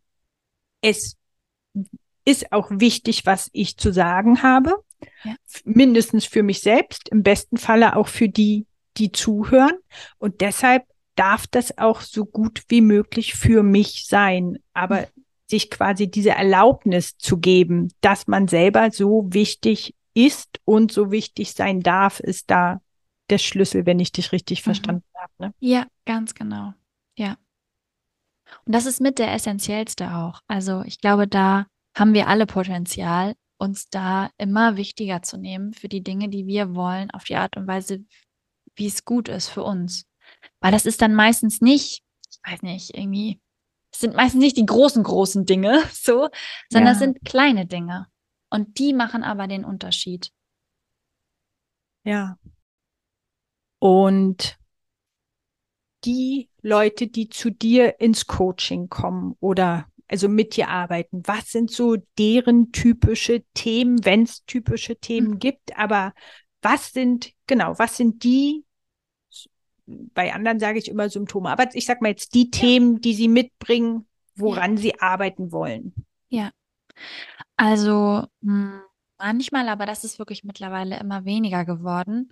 es 0.81 1.17
ist 2.25 2.51
auch 2.51 2.69
wichtig, 2.69 3.25
was 3.25 3.49
ich 3.53 3.77
zu 3.77 3.91
sagen 3.91 4.43
habe. 4.43 4.75
Ja. 5.23 5.35
Mindestens 5.65 6.25
für 6.25 6.43
mich 6.43 6.61
selbst, 6.61 7.09
im 7.09 7.23
besten 7.23 7.57
Falle 7.57 7.95
auch 7.95 8.07
für 8.07 8.29
die, 8.29 8.67
die 8.97 9.11
zuhören. 9.11 9.77
Und 10.17 10.41
deshalb 10.41 10.85
darf 11.15 11.47
das 11.47 11.77
auch 11.77 12.01
so 12.01 12.25
gut 12.25 12.63
wie 12.69 12.81
möglich 12.81 13.33
für 13.33 13.63
mich 13.63 14.05
sein. 14.07 14.59
Aber 14.73 15.01
mhm. 15.01 15.22
Sich 15.53 15.69
quasi 15.69 16.09
diese 16.09 16.31
Erlaubnis 16.31 17.15
zu 17.19 17.37
geben, 17.37 17.91
dass 18.01 18.25
man 18.25 18.47
selber 18.47 18.89
so 18.89 19.27
wichtig 19.29 19.93
ist 20.15 20.59
und 20.65 20.91
so 20.91 21.11
wichtig 21.11 21.53
sein 21.53 21.81
darf, 21.81 22.19
ist 22.19 22.49
da 22.49 22.81
der 23.29 23.37
Schlüssel, 23.37 23.85
wenn 23.85 23.99
ich 23.99 24.11
dich 24.11 24.31
richtig 24.31 24.61
mhm. 24.61 24.63
verstanden 24.63 25.05
habe. 25.15 25.33
Ne? 25.37 25.53
Ja, 25.59 25.85
ganz 26.05 26.33
genau. 26.33 26.73
Ja. 27.15 27.37
Und 28.65 28.73
das 28.73 28.87
ist 28.87 28.99
mit 28.99 29.19
der 29.19 29.31
essentiellste 29.31 30.15
auch. 30.15 30.41
Also 30.47 30.81
ich 30.85 30.99
glaube, 30.99 31.27
da 31.27 31.67
haben 31.95 32.15
wir 32.15 32.27
alle 32.27 32.47
Potenzial, 32.47 33.35
uns 33.59 33.89
da 33.89 34.31
immer 34.39 34.75
wichtiger 34.75 35.21
zu 35.21 35.37
nehmen 35.37 35.73
für 35.73 35.87
die 35.87 36.03
Dinge, 36.03 36.29
die 36.29 36.47
wir 36.47 36.73
wollen, 36.73 37.11
auf 37.11 37.25
die 37.25 37.35
Art 37.35 37.57
und 37.57 37.67
Weise, 37.67 38.03
wie 38.75 38.87
es 38.87 39.05
gut 39.05 39.29
ist 39.29 39.49
für 39.49 39.63
uns. 39.63 40.07
Weil 40.61 40.71
das 40.71 40.87
ist 40.87 41.03
dann 41.03 41.13
meistens 41.13 41.61
nicht, 41.61 42.01
ich 42.31 42.39
weiß 42.51 42.63
nicht, 42.63 42.97
irgendwie, 42.97 43.39
es 43.93 43.99
sind 43.99 44.15
meistens 44.15 44.41
nicht 44.41 44.57
die 44.57 44.65
großen, 44.65 45.03
großen 45.03 45.45
Dinge, 45.45 45.83
so, 45.93 46.29
sondern 46.69 46.93
es 46.93 46.99
sind 46.99 47.23
kleine 47.23 47.65
Dinge. 47.65 48.07
Und 48.49 48.77
die 48.77 48.93
machen 48.93 49.23
aber 49.23 49.47
den 49.47 49.65
Unterschied. 49.65 50.31
Ja. 52.03 52.37
Und 53.79 54.57
die 56.05 56.49
Leute, 56.61 57.07
die 57.07 57.29
zu 57.29 57.49
dir 57.49 57.99
ins 57.99 58.27
Coaching 58.27 58.89
kommen 58.89 59.35
oder 59.39 59.87
also 60.07 60.27
mit 60.27 60.55
dir 60.57 60.67
arbeiten, 60.69 61.23
was 61.25 61.51
sind 61.51 61.71
so 61.71 61.95
deren 62.17 62.71
typische 62.71 63.43
Themen, 63.53 64.03
wenn 64.05 64.23
es 64.23 64.43
typische 64.45 64.97
Themen 64.97 65.31
mhm. 65.31 65.39
gibt, 65.39 65.77
aber 65.77 66.13
was 66.61 66.91
sind, 66.91 67.31
genau, 67.47 67.77
was 67.79 67.97
sind 67.97 68.23
die, 68.23 68.63
bei 69.85 70.33
anderen 70.33 70.59
sage 70.59 70.79
ich 70.79 70.87
immer 70.87 71.09
Symptome, 71.09 71.49
aber 71.49 71.73
ich 71.73 71.85
sag 71.85 72.01
mal 72.01 72.09
jetzt 72.09 72.33
die 72.33 72.45
ja. 72.45 72.51
Themen, 72.51 73.01
die 73.01 73.13
sie 73.13 73.27
mitbringen, 73.27 74.07
woran 74.35 74.77
ja. 74.77 74.81
sie 74.81 74.99
arbeiten 74.99 75.51
wollen. 75.51 75.93
Ja. 76.29 76.51
Also 77.57 78.25
hm, 78.41 78.81
manchmal, 79.17 79.69
aber 79.69 79.85
das 79.85 80.03
ist 80.03 80.19
wirklich 80.19 80.43
mittlerweile 80.43 80.99
immer 80.99 81.25
weniger 81.25 81.65
geworden. 81.65 82.31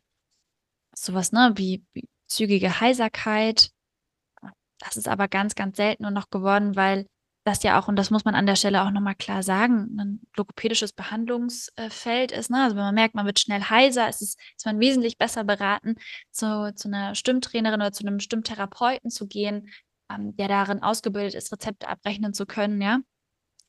Sowas, 0.96 1.32
ne, 1.32 1.54
wie, 1.56 1.86
wie 1.94 2.08
zügige 2.28 2.80
Heiserkeit. 2.80 3.72
Das 4.80 4.98
ist 4.98 5.08
aber 5.08 5.28
ganz, 5.28 5.56
ganz 5.56 5.78
selten 5.78 6.04
nur 6.04 6.12
noch 6.12 6.30
geworden, 6.30 6.76
weil 6.76 7.06
das 7.44 7.64
ja 7.64 7.80
auch, 7.80 7.88
und 7.88 7.96
das 7.96 8.12
muss 8.12 8.24
man 8.24 8.36
an 8.36 8.46
der 8.46 8.56
Stelle 8.56 8.84
auch 8.84 8.92
nochmal 8.92 9.16
klar 9.16 9.42
sagen, 9.42 9.98
ein 10.00 10.22
logopädisches 10.36 10.94
Behandlungsfeld 10.94 12.32
ist. 12.32 12.52
Ne? 12.52 12.64
Also 12.64 12.76
wenn 12.76 12.84
man 12.84 12.96
merkt, 12.96 13.16
man 13.16 13.26
wird 13.26 13.40
schnell 13.40 13.62
heiser, 13.62 14.08
ist, 14.08 14.22
es, 14.22 14.36
ist 14.56 14.66
man 14.66 14.80
wesentlich 14.80 15.18
besser 15.18 15.44
beraten, 15.44 15.96
zu, 16.32 16.74
zu 16.76 16.88
einer 16.88 17.16
Stimmtrainerin 17.16 17.82
oder 17.82 17.92
zu 17.92 18.06
einem 18.06 18.20
Stimmtherapeuten 18.20 19.10
zu 19.10 19.28
gehen, 19.28 19.70
ähm, 20.12 20.36
der 20.36 20.48
darin 20.48 20.84
ausgebildet 20.84 21.34
ist, 21.34 21.52
Rezepte 21.52 21.88
abrechnen 21.88 22.34
zu 22.34 22.46
können, 22.46 22.80
ja. 22.82 23.00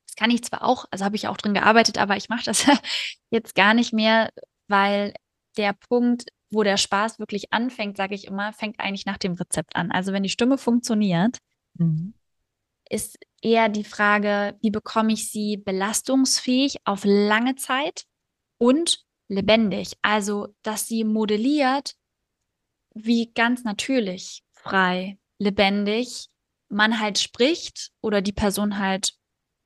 Das 0.07 0.17
kann 0.17 0.31
ich 0.31 0.45
zwar 0.45 0.63
auch, 0.63 0.85
also 0.91 1.07
habe 1.07 1.17
ich 1.17 1.29
auch 1.29 1.39
drin 1.39 1.55
gearbeitet, 1.55 1.97
aber 1.97 2.19
ich 2.19 2.29
mache 2.29 2.45
das 2.45 2.67
jetzt 3.31 3.55
gar 3.55 3.73
nicht 3.73 3.95
mehr, 3.95 4.31
weil 4.69 5.15
der 5.57 5.73
Punkt, 5.73 6.27
wo 6.51 6.63
der 6.63 6.77
Spaß 6.77 7.19
wirklich 7.19 7.53
anfängt, 7.55 7.97
sage 7.97 8.15
ich 8.15 8.27
immer, 8.27 8.53
fängt 8.53 8.79
eigentlich 8.79 9.07
nach 9.07 9.17
dem 9.17 9.33
Rezept 9.33 9.77
an. 9.77 9.91
Also 9.91 10.13
wenn 10.13 10.23
die 10.23 10.29
Stimme 10.29 10.59
funktioniert, 10.59 11.39
mhm. 11.79 12.13
ist 12.91 13.17
eher 13.43 13.69
die 13.69 13.85
Frage, 13.85 14.57
wie 14.63 14.71
bekomme 14.71 15.13
ich 15.13 15.31
sie 15.31 15.57
belastungsfähig 15.57 16.79
auf 16.85 17.03
lange 17.05 17.57
Zeit 17.57 18.05
und 18.59 19.05
lebendig. 19.29 19.95
Also, 20.03 20.55
dass 20.63 20.87
sie 20.87 21.05
modelliert, 21.05 21.95
wie 22.95 23.33
ganz 23.33 23.65
natürlich, 23.65 24.43
frei, 24.53 25.19
lebendig 25.39 26.29
man 26.69 27.01
halt 27.01 27.19
spricht 27.19 27.91
oder 28.01 28.23
die 28.23 28.33
Person 28.33 28.79
halt 28.79 29.15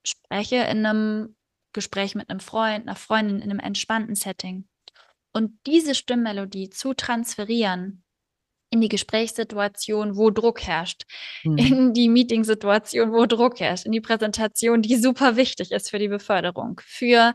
spreche 0.04 0.56
in 0.56 0.84
einem 0.84 1.36
Gespräch 1.72 2.14
mit 2.14 2.30
einem 2.30 2.40
Freund, 2.40 2.86
einer 2.86 2.96
Freundin, 2.96 3.36
in 3.36 3.50
einem 3.50 3.60
entspannten 3.60 4.14
Setting. 4.14 4.68
Und 5.32 5.58
diese 5.66 5.94
Stimmmelodie 5.94 6.70
zu 6.70 6.94
transferieren 6.94 8.05
in 8.70 8.80
die 8.80 8.88
Gesprächssituation, 8.88 10.16
wo 10.16 10.30
Druck 10.30 10.62
herrscht, 10.62 11.04
mhm. 11.44 11.58
in 11.58 11.92
die 11.94 12.08
Meetingsituation, 12.08 13.12
wo 13.12 13.26
Druck 13.26 13.60
herrscht, 13.60 13.86
in 13.86 13.92
die 13.92 14.00
Präsentation, 14.00 14.82
die 14.82 14.96
super 14.96 15.36
wichtig 15.36 15.72
ist 15.72 15.90
für 15.90 15.98
die 15.98 16.08
Beförderung, 16.08 16.80
für 16.84 17.34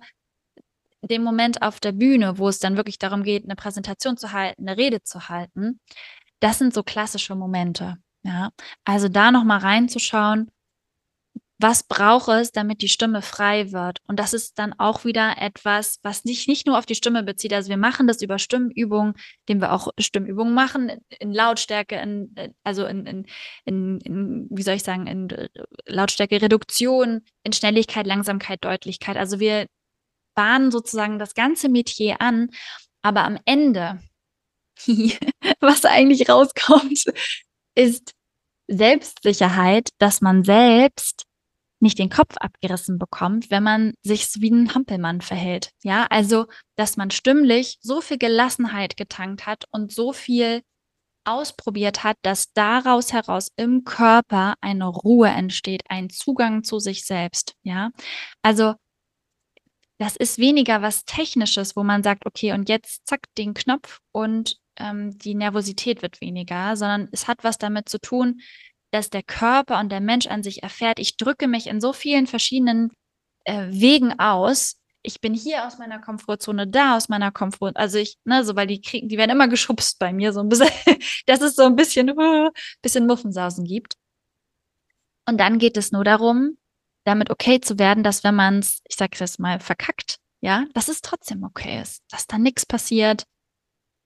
den 1.01 1.23
Moment 1.23 1.61
auf 1.61 1.79
der 1.79 1.93
Bühne, 1.93 2.37
wo 2.37 2.47
es 2.47 2.59
dann 2.59 2.77
wirklich 2.77 2.99
darum 2.99 3.23
geht, 3.23 3.43
eine 3.45 3.55
Präsentation 3.55 4.17
zu 4.17 4.33
halten, 4.33 4.67
eine 4.67 4.77
Rede 4.77 5.01
zu 5.03 5.29
halten. 5.29 5.79
Das 6.39 6.59
sind 6.59 6.73
so 6.73 6.83
klassische 6.83 7.35
Momente. 7.35 7.97
Ja, 8.23 8.51
also 8.85 9.07
da 9.07 9.31
noch 9.31 9.43
mal 9.43 9.57
reinzuschauen, 9.57 10.51
was 11.61 11.83
braucht 11.83 12.29
es, 12.29 12.51
damit 12.51 12.81
die 12.81 12.87
Stimme 12.87 13.21
frei 13.21 13.71
wird? 13.71 13.99
Und 14.07 14.19
das 14.19 14.33
ist 14.33 14.57
dann 14.57 14.73
auch 14.77 15.05
wieder 15.05 15.35
etwas, 15.37 15.99
was 16.01 16.23
sich 16.23 16.47
nicht 16.47 16.65
nur 16.65 16.77
auf 16.77 16.85
die 16.85 16.95
Stimme 16.95 17.23
bezieht. 17.23 17.53
Also 17.53 17.69
wir 17.69 17.77
machen 17.77 18.07
das 18.07 18.21
über 18.21 18.39
Stimmübungen, 18.39 19.13
indem 19.45 19.61
wir 19.61 19.71
auch 19.71 19.89
Stimmübungen 19.99 20.53
machen, 20.53 20.91
in 21.19 21.31
Lautstärke, 21.31 21.95
in, 21.97 22.33
also 22.63 22.85
in, 22.85 23.05
in, 23.05 23.25
in, 23.65 23.99
in 24.01 24.47
wie 24.49 24.63
soll 24.63 24.75
ich 24.75 24.83
sagen, 24.83 25.05
in 25.07 25.27
Lautstärke 25.85 26.41
Reduktion, 26.41 27.21
in 27.43 27.53
Schnelligkeit, 27.53 28.07
Langsamkeit, 28.07 28.63
Deutlichkeit. 28.63 29.17
Also 29.17 29.39
wir 29.39 29.67
bahnen 30.35 30.71
sozusagen 30.71 31.19
das 31.19 31.35
ganze 31.35 31.69
Metier 31.69 32.21
an, 32.21 32.49
aber 33.03 33.23
am 33.23 33.37
Ende, 33.45 33.99
was 35.59 35.85
eigentlich 35.85 36.27
rauskommt, 36.27 37.05
ist 37.75 38.13
Selbstsicherheit, 38.67 39.89
dass 39.99 40.21
man 40.21 40.43
selbst 40.43 41.25
nicht 41.81 41.99
den 41.99 42.09
Kopf 42.09 42.35
abgerissen 42.37 42.99
bekommt, 42.99 43.49
wenn 43.49 43.63
man 43.63 43.93
sich 44.03 44.27
wie 44.39 44.51
ein 44.51 44.73
Hampelmann 44.73 45.21
verhält. 45.21 45.71
Ja, 45.83 46.07
also, 46.09 46.45
dass 46.75 46.97
man 46.97 47.11
stimmlich 47.11 47.77
so 47.81 48.01
viel 48.01 48.17
Gelassenheit 48.17 48.97
getankt 48.97 49.45
hat 49.45 49.65
und 49.71 49.91
so 49.91 50.13
viel 50.13 50.61
ausprobiert 51.23 52.03
hat, 52.03 52.17
dass 52.23 52.51
daraus 52.53 53.13
heraus 53.13 53.49
im 53.55 53.83
Körper 53.83 54.55
eine 54.61 54.87
Ruhe 54.87 55.29
entsteht, 55.29 55.83
ein 55.89 56.09
Zugang 56.09 56.63
zu 56.63 56.79
sich 56.79 57.05
selbst. 57.05 57.55
Ja, 57.63 57.91
also, 58.41 58.75
das 59.97 60.15
ist 60.15 60.39
weniger 60.39 60.81
was 60.81 61.05
Technisches, 61.05 61.75
wo 61.75 61.83
man 61.83 62.01
sagt, 62.01 62.25
okay, 62.25 62.53
und 62.53 62.69
jetzt 62.69 63.07
zack 63.07 63.21
den 63.37 63.53
Knopf 63.53 63.99
und 64.11 64.57
ähm, 64.77 65.15
die 65.17 65.35
Nervosität 65.35 66.01
wird 66.01 66.21
weniger, 66.21 66.75
sondern 66.75 67.07
es 67.11 67.27
hat 67.27 67.43
was 67.43 67.57
damit 67.59 67.87
zu 67.87 67.99
tun, 67.99 68.41
dass 68.91 69.09
der 69.09 69.23
Körper 69.23 69.79
und 69.79 69.89
der 69.89 70.01
Mensch 70.01 70.27
an 70.27 70.43
sich 70.43 70.63
erfährt, 70.63 70.99
ich 70.99 71.17
drücke 71.17 71.47
mich 71.47 71.67
in 71.67 71.81
so 71.81 71.93
vielen 71.93 72.27
verschiedenen 72.27 72.91
äh, 73.45 73.67
Wegen 73.69 74.19
aus. 74.19 74.77
Ich 75.01 75.19
bin 75.21 75.33
hier 75.33 75.65
aus 75.65 75.79
meiner 75.79 75.99
Komfortzone, 75.99 76.67
da 76.67 76.95
aus 76.95 77.09
meiner 77.09 77.31
Komfort, 77.31 77.75
also 77.75 77.97
ich, 77.97 78.17
ne, 78.23 78.43
so 78.43 78.55
weil 78.55 78.67
die 78.67 78.81
kriegen, 78.81 79.09
die 79.09 79.17
werden 79.17 79.31
immer 79.31 79.47
geschubst 79.49 79.97
bei 79.97 80.13
mir, 80.13 80.33
so 80.33 80.41
ein 80.41 80.49
bisschen, 80.49 80.69
dass 81.25 81.41
es 81.41 81.55
so 81.55 81.63
ein 81.63 81.75
bisschen, 81.75 82.11
uh, 82.11 82.51
bisschen 82.81 83.07
Muffensausen 83.07 83.65
gibt. 83.65 83.95
Und 85.27 85.39
dann 85.39 85.59
geht 85.59 85.77
es 85.77 85.91
nur 85.91 86.03
darum, 86.03 86.57
damit 87.05 87.29
okay 87.29 87.61
zu 87.61 87.79
werden, 87.79 88.03
dass 88.03 88.23
wenn 88.23 88.35
man 88.35 88.59
es, 88.59 88.81
ich 88.87 88.95
sage 88.95 89.17
jetzt 89.17 89.39
mal, 89.39 89.59
verkackt, 89.59 90.17
ja, 90.41 90.65
dass 90.73 90.87
es 90.87 91.01
trotzdem 91.01 91.43
okay 91.43 91.81
ist, 91.81 92.03
dass 92.09 92.27
da 92.27 92.37
nichts 92.37 92.65
passiert 92.65 93.25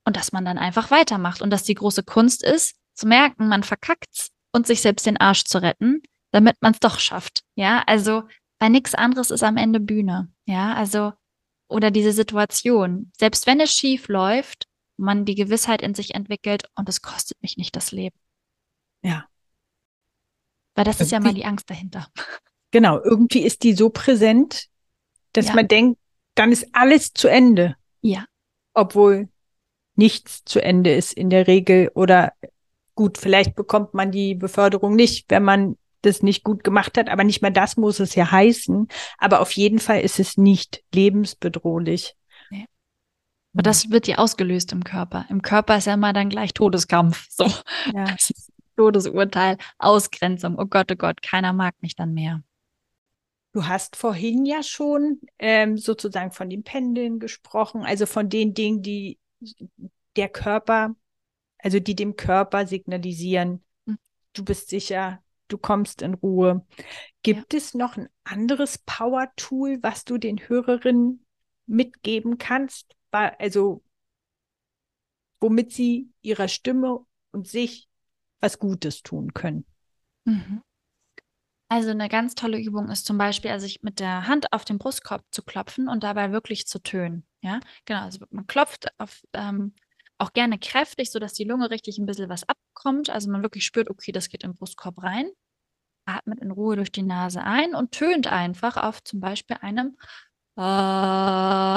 und 0.04 0.16
dass 0.16 0.32
man 0.32 0.44
dann 0.44 0.58
einfach 0.58 0.90
weitermacht 0.90 1.42
und 1.42 1.50
dass 1.50 1.64
die 1.64 1.74
große 1.74 2.04
Kunst 2.04 2.44
ist, 2.44 2.76
zu 2.94 3.06
merken, 3.06 3.48
man 3.48 3.62
verkackt's 3.62 4.30
und 4.56 4.66
sich 4.66 4.80
selbst 4.80 5.06
den 5.06 5.18
Arsch 5.18 5.44
zu 5.44 5.62
retten, 5.62 6.02
damit 6.32 6.56
man 6.60 6.72
es 6.72 6.80
doch 6.80 6.98
schafft. 6.98 7.44
Ja, 7.54 7.84
also 7.86 8.24
Weil 8.58 8.70
nichts 8.70 8.94
anderes 8.94 9.30
ist 9.30 9.42
am 9.42 9.58
Ende 9.58 9.80
Bühne. 9.80 10.32
Ja, 10.46 10.74
also, 10.74 11.12
oder 11.68 11.90
diese 11.90 12.12
Situation. 12.12 13.12
Selbst 13.16 13.46
wenn 13.46 13.60
es 13.60 13.72
schief 13.72 14.08
läuft, 14.08 14.66
man 14.96 15.26
die 15.26 15.34
Gewissheit 15.34 15.82
in 15.82 15.94
sich 15.94 16.14
entwickelt 16.14 16.64
und 16.74 16.88
es 16.88 17.02
kostet 17.02 17.40
mich 17.42 17.58
nicht 17.58 17.76
das 17.76 17.92
Leben. 17.92 18.18
Ja. 19.02 19.26
Weil 20.74 20.84
das 20.84 21.00
ist 21.00 21.12
ja 21.12 21.20
mal 21.20 21.34
die 21.34 21.44
Angst 21.44 21.70
dahinter. 21.70 22.08
Genau, 22.72 23.00
irgendwie 23.00 23.42
ist 23.42 23.62
die 23.62 23.74
so 23.74 23.90
präsent, 23.90 24.66
dass 25.32 25.46
ja. 25.46 25.54
man 25.54 25.68
denkt, 25.68 25.98
dann 26.34 26.50
ist 26.50 26.66
alles 26.72 27.14
zu 27.14 27.28
Ende. 27.28 27.76
Ja. 28.02 28.26
Obwohl 28.74 29.28
nichts 29.94 30.44
zu 30.44 30.60
Ende 30.60 30.92
ist 30.94 31.12
in 31.12 31.30
der 31.30 31.46
Regel 31.46 31.90
oder 31.94 32.34
gut, 32.96 33.18
vielleicht 33.18 33.54
bekommt 33.54 33.94
man 33.94 34.10
die 34.10 34.34
Beförderung 34.34 34.96
nicht, 34.96 35.30
wenn 35.30 35.44
man 35.44 35.76
das 36.02 36.22
nicht 36.22 36.42
gut 36.42 36.64
gemacht 36.64 36.98
hat, 36.98 37.08
aber 37.08 37.22
nicht 37.22 37.42
mal 37.42 37.52
das 37.52 37.76
muss 37.76 38.00
es 38.00 38.14
ja 38.14 38.30
heißen. 38.30 38.88
Aber 39.18 39.40
auf 39.40 39.52
jeden 39.52 39.78
Fall 39.78 40.00
ist 40.00 40.18
es 40.18 40.36
nicht 40.36 40.82
lebensbedrohlich. 40.92 42.16
Nee. 42.50 42.66
Aber 43.54 43.62
das 43.62 43.90
wird 43.90 44.08
ja 44.08 44.18
ausgelöst 44.18 44.72
im 44.72 44.82
Körper. 44.82 45.26
Im 45.28 45.42
Körper 45.42 45.76
ist 45.76 45.86
ja 45.86 45.94
immer 45.94 46.12
dann 46.12 46.30
gleich 46.30 46.54
Todeskampf. 46.54 47.28
So. 47.30 47.46
Ja. 47.94 48.16
Todesurteil, 48.76 49.56
Ausgrenzung. 49.78 50.58
Oh 50.58 50.66
Gott, 50.66 50.92
oh 50.92 50.96
Gott, 50.96 51.22
keiner 51.22 51.54
mag 51.54 51.74
mich 51.80 51.96
dann 51.96 52.12
mehr. 52.12 52.42
Du 53.52 53.66
hast 53.66 53.96
vorhin 53.96 54.44
ja 54.44 54.62
schon 54.62 55.18
ähm, 55.38 55.78
sozusagen 55.78 56.30
von 56.30 56.50
den 56.50 56.62
Pendeln 56.62 57.18
gesprochen, 57.18 57.84
also 57.84 58.04
von 58.04 58.28
den 58.28 58.52
Dingen, 58.52 58.82
die 58.82 59.18
der 60.16 60.28
Körper, 60.28 60.94
also 61.66 61.80
die 61.80 61.96
dem 61.96 62.14
Körper 62.14 62.64
signalisieren, 62.64 63.60
hm. 63.86 63.98
du 64.34 64.44
bist 64.44 64.68
sicher, 64.68 65.20
du 65.48 65.58
kommst 65.58 66.00
in 66.00 66.14
Ruhe. 66.14 66.64
Gibt 67.24 67.54
ja. 67.54 67.58
es 67.58 67.74
noch 67.74 67.96
ein 67.96 68.08
anderes 68.22 68.78
Power-Tool, 68.78 69.82
was 69.82 70.04
du 70.04 70.16
den 70.16 70.38
Hörerinnen 70.38 71.26
mitgeben 71.66 72.38
kannst? 72.38 72.94
Also, 73.10 73.82
womit 75.40 75.72
sie 75.72 76.08
ihrer 76.22 76.46
Stimme 76.46 77.04
und 77.32 77.48
sich 77.48 77.88
was 78.38 78.60
Gutes 78.60 79.02
tun 79.02 79.34
können? 79.34 79.66
Mhm. 80.24 80.62
Also 81.66 81.90
eine 81.90 82.08
ganz 82.08 82.36
tolle 82.36 82.60
Übung 82.60 82.90
ist 82.90 83.06
zum 83.06 83.18
Beispiel, 83.18 83.50
also 83.50 83.66
sich 83.66 83.82
mit 83.82 83.98
der 83.98 84.28
Hand 84.28 84.52
auf 84.52 84.64
den 84.64 84.78
Brustkorb 84.78 85.24
zu 85.32 85.42
klopfen 85.42 85.88
und 85.88 86.04
dabei 86.04 86.30
wirklich 86.30 86.68
zu 86.68 86.80
tönen. 86.80 87.26
Ja, 87.40 87.58
genau. 87.86 88.02
Also 88.02 88.24
man 88.30 88.46
klopft 88.46 88.86
auf, 88.98 89.24
ähm, 89.32 89.74
auch 90.18 90.32
gerne 90.32 90.58
kräftig, 90.58 91.10
sodass 91.10 91.34
die 91.34 91.44
Lunge 91.44 91.70
richtig 91.70 91.98
ein 91.98 92.06
bisschen 92.06 92.28
was 92.28 92.44
abkommt. 92.48 93.10
Also 93.10 93.30
man 93.30 93.42
wirklich 93.42 93.64
spürt, 93.64 93.90
okay, 93.90 94.12
das 94.12 94.28
geht 94.28 94.44
im 94.44 94.56
Brustkorb 94.56 95.02
rein. 95.02 95.30
Atmet 96.06 96.40
in 96.40 96.50
Ruhe 96.52 96.76
durch 96.76 96.92
die 96.92 97.02
Nase 97.02 97.42
ein 97.42 97.74
und 97.74 97.92
tönt 97.92 98.26
einfach 98.28 98.76
auf 98.76 99.02
zum 99.02 99.20
Beispiel 99.20 99.56
einem 99.60 99.96
A. 100.56 101.76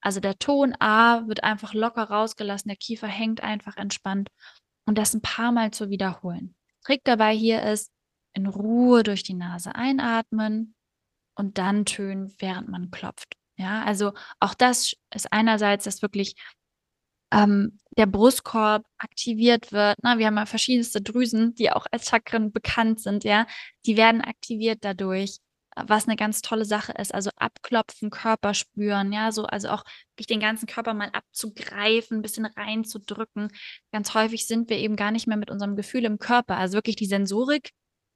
Also 0.00 0.20
der 0.20 0.38
Ton 0.38 0.74
A 0.78 1.26
wird 1.26 1.44
einfach 1.44 1.74
locker 1.74 2.04
rausgelassen, 2.04 2.68
der 2.68 2.76
Kiefer 2.76 3.08
hängt 3.08 3.42
einfach 3.42 3.76
entspannt 3.76 4.30
und 4.86 4.96
das 4.96 5.14
ein 5.14 5.20
paar 5.22 5.52
Mal 5.52 5.70
zu 5.72 5.90
wiederholen. 5.90 6.56
Trick 6.84 7.02
dabei 7.04 7.34
hier 7.34 7.62
ist, 7.62 7.92
in 8.32 8.46
Ruhe 8.46 9.02
durch 9.02 9.22
die 9.22 9.34
Nase 9.34 9.74
einatmen 9.74 10.74
und 11.34 11.58
dann 11.58 11.84
tönen, 11.84 12.34
während 12.38 12.68
man 12.68 12.90
klopft. 12.90 13.37
Ja, 13.58 13.82
also 13.84 14.12
auch 14.40 14.54
das 14.54 14.94
ist 15.14 15.32
einerseits, 15.32 15.84
dass 15.84 16.02
wirklich 16.02 16.34
ähm, 17.32 17.78
der 17.96 18.06
Brustkorb 18.06 18.84
aktiviert 18.98 19.72
wird. 19.72 20.02
Ne? 20.02 20.18
wir 20.18 20.26
haben 20.26 20.36
ja 20.36 20.46
verschiedenste 20.46 21.02
Drüsen, 21.02 21.54
die 21.54 21.70
auch 21.72 21.86
als 21.90 22.08
Chakren 22.08 22.52
bekannt 22.52 23.00
sind, 23.00 23.24
ja. 23.24 23.46
Die 23.86 23.96
werden 23.96 24.20
aktiviert 24.22 24.78
dadurch 24.82 25.38
was 25.86 26.06
eine 26.06 26.16
ganz 26.16 26.42
tolle 26.42 26.64
Sache 26.64 26.92
ist. 26.92 27.14
Also 27.14 27.30
abklopfen, 27.36 28.10
Körper 28.10 28.54
spüren, 28.54 29.12
ja, 29.12 29.32
so, 29.32 29.44
also 29.44 29.68
auch 29.68 29.84
wirklich 30.12 30.26
den 30.26 30.40
ganzen 30.40 30.66
Körper 30.66 30.94
mal 30.94 31.10
abzugreifen, 31.12 32.18
ein 32.18 32.22
bisschen 32.22 32.46
reinzudrücken. 32.46 33.48
Ganz 33.92 34.14
häufig 34.14 34.46
sind 34.46 34.70
wir 34.70 34.78
eben 34.78 34.96
gar 34.96 35.10
nicht 35.10 35.26
mehr 35.26 35.36
mit 35.36 35.50
unserem 35.50 35.76
Gefühl 35.76 36.04
im 36.04 36.18
Körper. 36.18 36.56
Also 36.56 36.74
wirklich 36.74 36.96
die 36.96 37.06
Sensorik, 37.06 37.70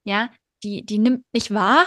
ja, 0.04 0.30
die, 0.62 0.84
die 0.84 0.98
nimmt 0.98 1.24
nicht 1.32 1.52
wahr, 1.52 1.86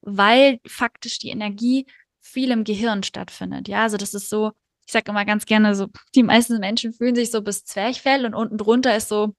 weil 0.00 0.58
faktisch 0.66 1.18
die 1.18 1.28
Energie 1.28 1.86
viel 2.26 2.50
im 2.50 2.64
Gehirn 2.64 3.02
stattfindet. 3.02 3.68
Ja, 3.68 3.82
also 3.82 3.96
das 3.96 4.14
ist 4.14 4.28
so, 4.28 4.52
ich 4.86 4.92
sage 4.92 5.10
immer 5.10 5.24
ganz 5.24 5.46
gerne 5.46 5.74
so, 5.74 5.88
die 6.14 6.22
meisten 6.22 6.58
Menschen 6.58 6.92
fühlen 6.92 7.14
sich 7.14 7.30
so 7.30 7.42
bis 7.42 7.64
Zwerchfell 7.64 8.26
und 8.26 8.34
unten 8.34 8.58
drunter 8.58 8.96
ist 8.96 9.08
so 9.08 9.34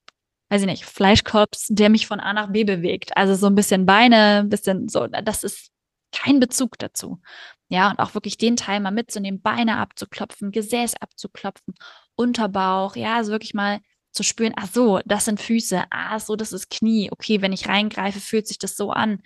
weiß 0.48 0.62
ich 0.62 0.66
nicht, 0.66 0.84
Fleischkorps, 0.84 1.66
der 1.70 1.90
mich 1.90 2.06
von 2.06 2.20
A 2.20 2.32
nach 2.32 2.50
B 2.50 2.64
bewegt. 2.64 3.16
Also 3.16 3.34
so 3.34 3.46
ein 3.46 3.54
bisschen 3.54 3.86
Beine, 3.86 4.40
ein 4.40 4.48
bisschen 4.48 4.88
so, 4.88 5.06
das 5.06 5.44
ist 5.44 5.70
kein 6.12 6.40
Bezug 6.40 6.78
dazu. 6.78 7.20
Ja, 7.68 7.90
und 7.90 7.98
auch 7.98 8.14
wirklich 8.14 8.38
den 8.38 8.56
Teil 8.56 8.80
mal 8.80 8.90
mitzunehmen, 8.90 9.42
Beine 9.42 9.76
abzuklopfen, 9.76 10.50
Gesäß 10.52 10.94
abzuklopfen, 11.00 11.74
Unterbauch, 12.16 12.96
ja, 12.96 13.16
also 13.16 13.30
wirklich 13.30 13.52
mal 13.52 13.80
zu 14.12 14.22
spüren, 14.22 14.54
ach 14.56 14.68
so, 14.72 15.00
das 15.04 15.26
sind 15.26 15.38
Füße, 15.40 15.84
ah 15.90 16.18
so, 16.18 16.34
das 16.34 16.52
ist 16.52 16.70
Knie. 16.70 17.10
Okay, 17.12 17.42
wenn 17.42 17.52
ich 17.52 17.68
reingreife, 17.68 18.20
fühlt 18.20 18.48
sich 18.48 18.58
das 18.58 18.74
so 18.74 18.90
an. 18.90 19.20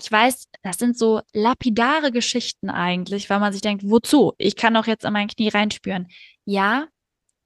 Ich 0.00 0.12
weiß, 0.12 0.44
das 0.62 0.78
sind 0.78 0.96
so 0.96 1.22
lapidare 1.32 2.12
Geschichten 2.12 2.70
eigentlich, 2.70 3.28
weil 3.28 3.40
man 3.40 3.52
sich 3.52 3.62
denkt, 3.62 3.82
wozu? 3.84 4.32
Ich 4.38 4.54
kann 4.54 4.74
doch 4.74 4.86
jetzt 4.86 5.04
an 5.04 5.12
mein 5.12 5.26
Knie 5.26 5.48
reinspüren. 5.48 6.06
Ja, 6.44 6.86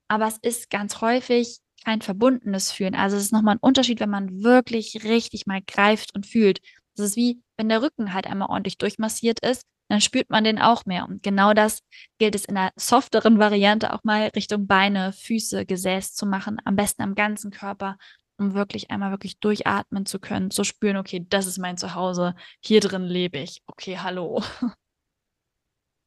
aber 0.07 0.27
es 0.27 0.37
ist 0.43 0.69
ganz 0.69 1.01
häufig 1.01 1.61
kein 1.83 2.03
verbundenes 2.03 2.71
Fühlen. 2.71 2.95
Also 2.95 3.17
es 3.17 3.23
ist 3.23 3.33
nochmal 3.33 3.55
ein 3.55 3.63
Unterschied, 3.63 4.01
wenn 4.01 4.11
man 4.11 4.43
wirklich 4.43 5.03
richtig 5.03 5.47
mal 5.47 5.63
greift 5.67 6.15
und 6.15 6.27
fühlt. 6.27 6.61
Das 6.95 7.07
ist 7.07 7.17
wie, 7.17 7.41
wenn 7.57 7.71
der 7.71 7.81
Rücken 7.81 8.13
halt 8.13 8.27
einmal 8.27 8.51
ordentlich 8.51 8.77
durchmassiert 8.77 9.41
ist, 9.41 9.63
dann 9.89 10.03
spürt 10.03 10.29
man 10.29 10.45
den 10.45 10.59
auch 10.59 10.85
mehr. 10.85 11.07
Und 11.09 11.23
genau 11.23 11.55
das 11.55 11.79
gilt 12.19 12.35
es 12.35 12.45
in 12.45 12.57
der 12.57 12.73
softeren 12.77 13.39
Variante 13.39 13.95
auch 13.95 14.05
mal 14.05 14.31
Richtung 14.37 14.67
Beine, 14.67 15.15
Füße, 15.15 15.65
Gesäß 15.65 16.13
zu 16.13 16.27
machen, 16.27 16.59
am 16.67 16.77
besten 16.77 17.01
am 17.01 17.15
ganzen 17.15 17.51
Körper, 17.51 17.97
um 18.43 18.55
wirklich 18.55 18.91
einmal 18.91 19.11
wirklich 19.11 19.39
durchatmen 19.39 20.05
zu 20.07 20.19
können, 20.19 20.51
zu 20.51 20.65
spüren, 20.65 20.97
okay, 20.97 21.25
das 21.29 21.47
ist 21.47 21.59
mein 21.59 21.77
Zuhause, 21.77 22.35
hier 22.61 22.81
drin 22.81 23.05
lebe 23.05 23.39
ich. 23.39 23.63
Okay, 23.67 23.99
hallo. 23.99 24.43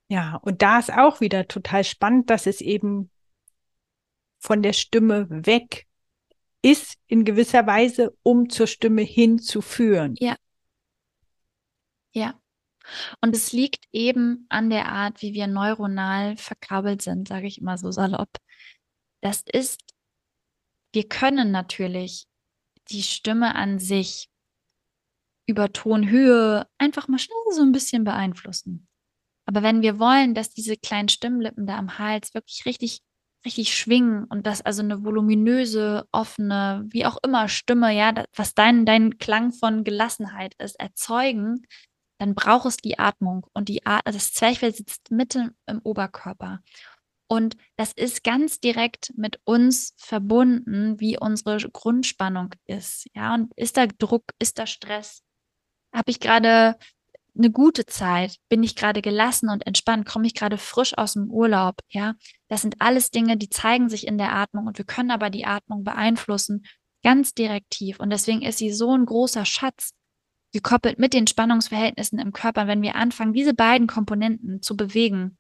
Ja, 0.07 0.35
und 0.43 0.61
da 0.61 0.77
ist 0.77 0.93
auch 0.93 1.19
wieder 1.19 1.47
total 1.47 1.83
spannend, 1.83 2.29
dass 2.29 2.45
es 2.45 2.61
eben 2.61 3.09
von 4.37 4.61
der 4.61 4.73
Stimme 4.73 5.25
weg 5.29 5.87
ist 6.61 6.99
in 7.07 7.25
gewisser 7.25 7.65
Weise, 7.65 8.15
um 8.21 8.47
zur 8.49 8.67
Stimme 8.67 9.01
hinzuführen. 9.01 10.13
Ja. 10.19 10.35
Ja. 12.11 12.39
Und 13.19 13.35
es 13.35 13.51
liegt 13.51 13.85
eben 13.91 14.45
an 14.49 14.69
der 14.69 14.89
Art, 14.89 15.23
wie 15.23 15.33
wir 15.33 15.47
neuronal 15.47 16.37
verkabelt 16.37 17.01
sind, 17.01 17.27
sage 17.27 17.47
ich 17.47 17.59
immer 17.59 17.79
so 17.79 17.89
salopp. 17.89 18.29
Das 19.21 19.41
ist, 19.51 19.79
wir 20.95 21.07
können 21.07 21.51
natürlich 21.51 22.25
die 22.89 23.03
Stimme 23.03 23.55
an 23.55 23.79
sich 23.79 24.29
über 25.47 25.71
Tonhöhe 25.71 26.67
einfach 26.77 27.07
mal 27.07 27.19
schnell 27.19 27.37
so 27.51 27.61
ein 27.61 27.71
bisschen 27.71 28.03
beeinflussen. 28.03 28.87
Aber 29.45 29.61
wenn 29.61 29.83
wir 29.83 29.99
wollen, 29.99 30.33
dass 30.33 30.49
diese 30.49 30.75
kleinen 30.75 31.09
Stimmlippen 31.09 31.67
da 31.67 31.77
am 31.77 31.99
Hals 31.99 32.33
wirklich 32.33 32.65
richtig 32.65 33.01
richtig 33.45 33.77
schwingen 33.77 34.25
und 34.25 34.47
das 34.47 34.61
also 34.61 34.81
eine 34.81 35.03
voluminöse, 35.05 36.07
offene, 36.11 36.85
wie 36.89 37.05
auch 37.05 37.17
immer 37.23 37.47
Stimme, 37.47 37.95
ja, 37.95 38.11
was 38.35 38.55
dein, 38.55 38.85
dein 38.85 39.19
Klang 39.19 39.53
von 39.53 39.83
Gelassenheit 39.83 40.55
ist, 40.57 40.79
erzeugen, 40.79 41.65
dann 42.17 42.33
braucht 42.33 42.65
es 42.65 42.77
die 42.77 42.97
Atmung 42.97 43.45
und 43.53 43.69
die 43.69 43.85
At 43.85 44.01
das 44.05 44.33
Zwerchfell 44.33 44.73
sitzt 44.73 45.11
mitten 45.11 45.55
im 45.67 45.79
Oberkörper. 45.83 46.61
Und 47.27 47.57
das 47.75 47.91
ist 47.91 48.23
ganz 48.23 48.59
direkt 48.59 49.11
mit 49.15 49.39
uns 49.45 49.93
verbunden, 49.97 50.99
wie 50.99 51.17
unsere 51.17 51.57
Grundspannung 51.57 52.53
ist. 52.65 53.07
Ja, 53.15 53.33
und 53.33 53.51
ist 53.55 53.77
da 53.77 53.87
Druck, 53.87 54.23
ist 54.39 54.59
da 54.59 54.67
Stress? 54.67 55.23
Habe 55.93 56.11
ich 56.11 56.19
gerade 56.19 56.77
eine 57.37 57.51
gute 57.51 57.85
Zeit? 57.85 58.37
Bin 58.49 58.63
ich 58.63 58.75
gerade 58.75 59.01
gelassen 59.01 59.49
und 59.49 59.65
entspannt? 59.65 60.05
Komme 60.05 60.27
ich 60.27 60.35
gerade 60.35 60.57
frisch 60.57 60.97
aus 60.97 61.13
dem 61.13 61.31
Urlaub? 61.31 61.79
Ja, 61.89 62.13
das 62.47 62.61
sind 62.61 62.75
alles 62.79 63.11
Dinge, 63.11 63.37
die 63.37 63.49
zeigen 63.49 63.89
sich 63.89 64.07
in 64.07 64.17
der 64.17 64.33
Atmung 64.33 64.67
und 64.67 64.77
wir 64.77 64.85
können 64.85 65.11
aber 65.11 65.29
die 65.29 65.45
Atmung 65.45 65.83
beeinflussen, 65.83 66.65
ganz 67.03 67.33
direktiv. 67.33 67.99
Und 67.99 68.11
deswegen 68.11 68.41
ist 68.41 68.59
sie 68.59 68.71
so 68.71 68.95
ein 68.95 69.05
großer 69.05 69.45
Schatz, 69.45 69.91
gekoppelt 70.53 70.99
mit 70.99 71.13
den 71.13 71.27
Spannungsverhältnissen 71.27 72.17
im 72.17 72.31
Körper. 72.31 72.65
Wenn 72.65 72.81
wir 72.81 72.95
anfangen, 72.95 73.33
diese 73.33 73.53
beiden 73.53 73.87
Komponenten 73.87 74.61
zu 74.61 74.77
bewegen, 74.77 75.37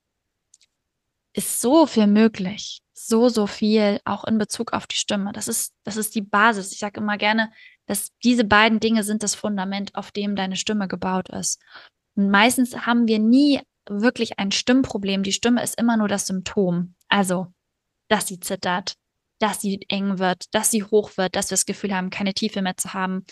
ist 1.35 1.61
so 1.61 1.85
viel 1.85 2.07
möglich. 2.07 2.81
So, 2.93 3.29
so 3.29 3.45
viel, 3.45 3.99
auch 4.05 4.23
in 4.23 4.37
Bezug 4.37 4.73
auf 4.73 4.87
die 4.87 4.95
Stimme. 4.95 5.33
Das 5.33 5.47
ist, 5.47 5.73
das 5.83 5.97
ist 5.97 6.15
die 6.15 6.21
Basis. 6.21 6.71
Ich 6.71 6.79
sage 6.79 7.01
immer 7.01 7.17
gerne, 7.17 7.51
dass 7.87 8.11
diese 8.23 8.45
beiden 8.45 8.79
Dinge 8.79 9.03
sind 9.03 9.21
das 9.21 9.35
Fundament, 9.35 9.93
auf 9.95 10.11
dem 10.11 10.35
deine 10.35 10.55
Stimme 10.55 10.87
gebaut 10.87 11.29
ist. 11.29 11.61
Und 12.15 12.29
meistens 12.31 12.85
haben 12.85 13.07
wir 13.07 13.19
nie 13.19 13.59
wirklich 13.87 14.39
ein 14.39 14.51
Stimmproblem. 14.51 15.23
Die 15.23 15.33
Stimme 15.33 15.61
ist 15.61 15.77
immer 15.77 15.97
nur 15.97 16.07
das 16.07 16.25
Symptom. 16.25 16.95
Also, 17.09 17.47
dass 18.07 18.27
sie 18.27 18.39
zittert, 18.39 18.95
dass 19.39 19.59
sie 19.61 19.81
eng 19.89 20.17
wird, 20.17 20.45
dass 20.55 20.71
sie 20.71 20.83
hoch 20.83 21.17
wird, 21.17 21.35
dass 21.35 21.51
wir 21.51 21.55
das 21.55 21.65
Gefühl 21.65 21.93
haben, 21.93 22.09
keine 22.09 22.33
Tiefe 22.33 22.61
mehr 22.61 22.77
zu 22.77 22.93
haben. 22.93 23.25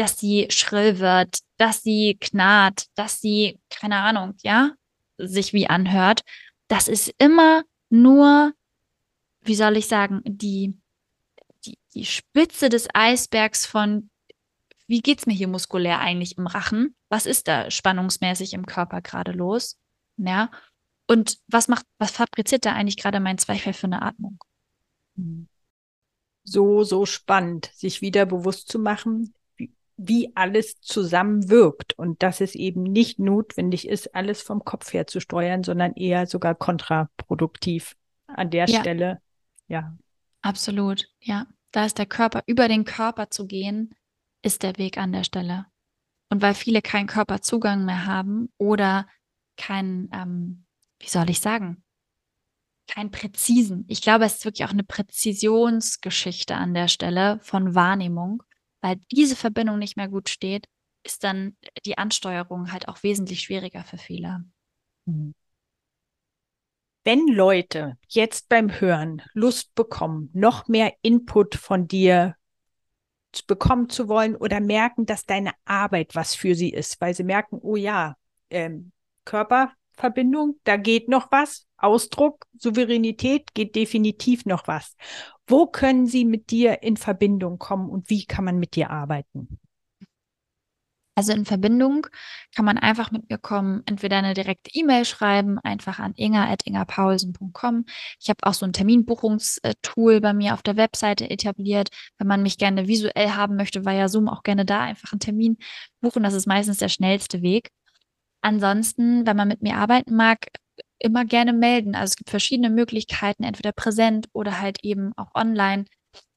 dass 0.00 0.18
sie 0.18 0.46
schrill 0.48 0.98
wird, 0.98 1.40
dass 1.58 1.82
sie 1.82 2.16
knarrt, 2.18 2.86
dass 2.94 3.20
sie, 3.20 3.60
keine 3.68 3.96
Ahnung, 3.96 4.32
ja, 4.42 4.72
sich 5.18 5.52
wie 5.52 5.66
anhört. 5.68 6.22
Das 6.70 6.86
ist 6.86 7.12
immer 7.18 7.64
nur, 7.88 8.54
wie 9.40 9.56
soll 9.56 9.76
ich 9.76 9.88
sagen, 9.88 10.22
die, 10.24 10.78
die, 11.64 11.76
die 11.94 12.04
Spitze 12.04 12.68
des 12.68 12.86
Eisbergs 12.94 13.66
von, 13.66 14.08
wie 14.86 15.00
geht's 15.00 15.26
mir 15.26 15.32
hier 15.32 15.48
muskulär 15.48 15.98
eigentlich 15.98 16.38
im 16.38 16.46
Rachen? 16.46 16.94
Was 17.08 17.26
ist 17.26 17.48
da 17.48 17.72
spannungsmäßig 17.72 18.52
im 18.52 18.66
Körper 18.66 19.00
gerade 19.00 19.32
los? 19.32 19.80
Ja. 20.16 20.52
Und 21.08 21.40
was 21.48 21.66
macht, 21.66 21.86
was 21.98 22.12
fabriziert 22.12 22.64
da 22.64 22.72
eigentlich 22.72 22.98
gerade 22.98 23.18
mein 23.18 23.38
Zweifel 23.38 23.72
für 23.72 23.88
eine 23.88 24.02
Atmung? 24.02 24.38
Mhm. 25.16 25.48
So, 26.44 26.84
so 26.84 27.04
spannend, 27.04 27.72
sich 27.74 28.00
wieder 28.00 28.26
bewusst 28.26 28.68
zu 28.68 28.78
machen, 28.78 29.34
wie, 30.02 30.32
alles 30.34 30.80
zusammenwirkt 30.80 31.92
und 31.98 32.22
dass 32.22 32.40
es 32.40 32.54
eben 32.54 32.82
nicht 32.82 33.18
notwendig 33.18 33.86
ist, 33.86 34.14
alles 34.14 34.40
vom 34.40 34.64
Kopf 34.64 34.92
her 34.92 35.06
zu 35.06 35.20
steuern, 35.20 35.62
sondern 35.62 35.92
eher 35.94 36.26
sogar 36.26 36.54
kontraproduktiv 36.54 37.96
an 38.26 38.50
der 38.50 38.66
ja. 38.66 38.80
Stelle. 38.80 39.20
Ja. 39.68 39.96
Absolut, 40.42 41.06
ja. 41.20 41.46
Da 41.72 41.84
ist 41.84 41.98
der 41.98 42.06
Körper, 42.06 42.42
über 42.46 42.66
den 42.66 42.84
Körper 42.84 43.30
zu 43.30 43.46
gehen, 43.46 43.94
ist 44.42 44.62
der 44.62 44.76
Weg 44.78 44.98
an 44.98 45.12
der 45.12 45.24
Stelle. 45.24 45.66
Und 46.30 46.42
weil 46.42 46.54
viele 46.54 46.82
keinen 46.82 47.06
Körperzugang 47.06 47.84
mehr 47.84 48.06
haben 48.06 48.50
oder 48.56 49.06
keinen, 49.56 50.10
ähm, 50.12 50.64
wie 50.98 51.08
soll 51.08 51.28
ich 51.28 51.40
sagen, 51.40 51.84
keinen 52.88 53.10
präzisen. 53.10 53.84
Ich 53.88 54.02
glaube, 54.02 54.24
es 54.24 54.36
ist 54.36 54.44
wirklich 54.44 54.66
auch 54.66 54.72
eine 54.72 54.82
Präzisionsgeschichte 54.82 56.56
an 56.56 56.74
der 56.74 56.88
Stelle 56.88 57.38
von 57.42 57.74
Wahrnehmung, 57.74 58.42
weil 58.80 58.96
diese 59.10 59.36
Verbindung 59.36 59.78
nicht 59.78 59.96
mehr 59.96 60.08
gut 60.08 60.28
steht, 60.28 60.66
ist 61.02 61.24
dann 61.24 61.56
die 61.84 61.98
Ansteuerung 61.98 62.72
halt 62.72 62.88
auch 62.88 63.02
wesentlich 63.02 63.40
schwieriger 63.40 63.84
für 63.84 63.98
viele. 63.98 64.44
Mhm. 65.06 65.34
Wenn 67.04 67.26
Leute 67.28 67.96
jetzt 68.08 68.48
beim 68.50 68.80
Hören 68.80 69.22
Lust 69.32 69.74
bekommen, 69.74 70.28
noch 70.34 70.68
mehr 70.68 70.92
Input 71.00 71.54
von 71.54 71.88
dir 71.88 72.36
bekommen 73.46 73.88
zu 73.88 74.08
wollen 74.08 74.36
oder 74.36 74.60
merken, 74.60 75.06
dass 75.06 75.24
deine 75.24 75.52
Arbeit 75.64 76.14
was 76.14 76.34
für 76.34 76.54
sie 76.54 76.70
ist, 76.70 77.00
weil 77.00 77.14
sie 77.14 77.24
merken, 77.24 77.58
oh 77.62 77.76
ja, 77.76 78.16
ähm, 78.50 78.92
Körperverbindung, 79.24 80.60
da 80.64 80.76
geht 80.76 81.08
noch 81.08 81.30
was, 81.30 81.66
Ausdruck, 81.80 82.46
Souveränität 82.58 83.54
geht 83.54 83.74
definitiv 83.74 84.46
noch 84.46 84.68
was. 84.68 84.96
Wo 85.46 85.66
können 85.66 86.06
sie 86.06 86.24
mit 86.24 86.50
dir 86.50 86.82
in 86.82 86.96
Verbindung 86.96 87.58
kommen 87.58 87.88
und 87.88 88.10
wie 88.10 88.24
kann 88.24 88.44
man 88.44 88.58
mit 88.58 88.76
dir 88.76 88.90
arbeiten? 88.90 89.58
Also 91.20 91.32
in 91.32 91.44
Verbindung 91.44 92.06
kann 92.54 92.64
man 92.64 92.78
einfach 92.78 93.10
mit 93.10 93.28
mir 93.28 93.36
kommen, 93.36 93.82
entweder 93.84 94.16
eine 94.16 94.32
direkte 94.32 94.70
E-Mail 94.72 95.04
schreiben, 95.04 95.58
einfach 95.58 95.98
an 95.98 96.14
inga.ingapaulsen.com. 96.16 97.84
Ich 98.18 98.30
habe 98.30 98.38
auch 98.42 98.54
so 98.54 98.64
ein 98.64 98.72
Terminbuchungstool 98.72 100.20
bei 100.22 100.32
mir 100.32 100.54
auf 100.54 100.62
der 100.62 100.76
Webseite 100.76 101.28
etabliert. 101.28 101.90
Wenn 102.16 102.26
man 102.26 102.42
mich 102.42 102.56
gerne 102.56 102.88
visuell 102.88 103.32
haben 103.32 103.56
möchte, 103.56 103.84
war 103.84 103.92
ja 103.92 104.08
Zoom 104.08 104.28
auch 104.28 104.42
gerne 104.42 104.64
da, 104.64 104.80
einfach 104.80 105.12
einen 105.12 105.20
Termin 105.20 105.58
buchen. 106.00 106.22
Das 106.22 106.32
ist 106.32 106.46
meistens 106.46 106.78
der 106.78 106.88
schnellste 106.88 107.42
Weg. 107.42 107.70
Ansonsten, 108.40 109.26
wenn 109.26 109.36
man 109.36 109.48
mit 109.48 109.60
mir 109.62 109.76
arbeiten 109.76 110.14
mag, 110.16 110.46
immer 111.00 111.24
gerne 111.24 111.52
melden. 111.52 111.94
Also 111.94 112.12
es 112.12 112.16
gibt 112.16 112.30
verschiedene 112.30 112.70
Möglichkeiten, 112.70 113.42
entweder 113.42 113.72
präsent 113.72 114.28
oder 114.32 114.60
halt 114.60 114.78
eben 114.84 115.12
auch 115.16 115.34
online. 115.34 115.86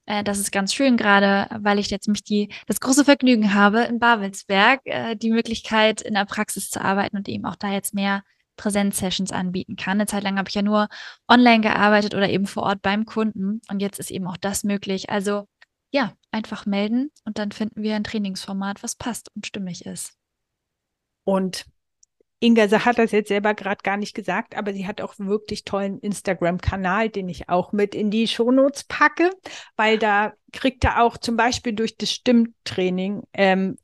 Äh, 0.06 0.24
das 0.24 0.40
ist 0.40 0.52
ganz 0.52 0.74
schön 0.74 0.98
gerade, 0.98 1.48
weil 1.60 1.80
ich 1.80 1.90
jetzt 1.90 2.08
mich 2.08 2.24
die, 2.24 2.50
das 2.68 2.80
große 2.80 3.06
Vergnügen 3.06 3.54
habe, 3.54 3.82
in 3.82 4.00
Babelsberg 4.00 4.82
äh, 4.86 5.16
die 5.16 5.32
Möglichkeit 5.32 6.02
in 6.02 6.16
der 6.16 6.26
Praxis 6.26 6.70
zu 6.70 6.82
arbeiten 6.82 7.18
und 7.18 7.30
eben 7.30 7.46
auch 7.46 7.56
da 7.56 7.72
jetzt 7.72 7.94
mehr 7.94 8.24
Präsenzsessions 8.58 9.32
anbieten 9.32 9.76
kann. 9.76 9.98
Eine 9.98 10.06
Zeit 10.06 10.24
lang 10.24 10.38
habe 10.38 10.50
ich 10.50 10.56
ja 10.56 10.62
nur 10.62 10.88
online 11.28 11.62
gearbeitet 11.62 12.14
oder 12.14 12.30
eben 12.30 12.46
vor 12.46 12.64
Ort 12.64 12.82
beim 12.82 13.06
Kunden 13.06 13.62
und 13.70 13.82
jetzt 13.82 14.00
ist 14.00 14.12
eben 14.12 14.28
auch 14.28 14.38
das 14.38 14.64
möglich. 14.64 15.10
Also 15.10 15.48
ja, 15.92 16.14
einfach 16.32 16.66
melden 16.66 17.12
und 17.26 17.38
dann 17.38 17.52
finden 17.52 17.84
wir 17.84 17.96
ein 17.96 18.04
Trainingsformat, 18.04 18.84
was 18.84 18.96
passt 18.96 19.30
und 19.36 19.46
stimmig 19.46 19.86
ist. 19.86 20.14
Und 21.26 21.66
Inga 22.44 22.70
hat 22.84 22.98
das 22.98 23.12
jetzt 23.12 23.30
selber 23.30 23.54
gerade 23.54 23.82
gar 23.84 23.96
nicht 23.96 24.14
gesagt, 24.14 24.58
aber 24.58 24.74
sie 24.74 24.86
hat 24.86 25.00
auch 25.00 25.14
wirklich 25.18 25.64
tollen 25.64 25.98
Instagram-Kanal, 26.00 27.10
den 27.10 27.30
ich 27.30 27.48
auch 27.48 27.72
mit 27.72 27.96
in 27.96 28.12
die 28.12 28.28
Shownotes 28.28 28.84
packe, 28.84 29.30
weil 29.78 29.98
da 29.98 30.34
kriegt 30.52 30.84
er 30.84 31.02
auch 31.02 31.18
zum 31.18 31.38
Beispiel 31.38 31.72
durch 31.72 31.96
das 31.96 32.12
Stimmtraining 32.12 33.24
ähm, 33.32 33.78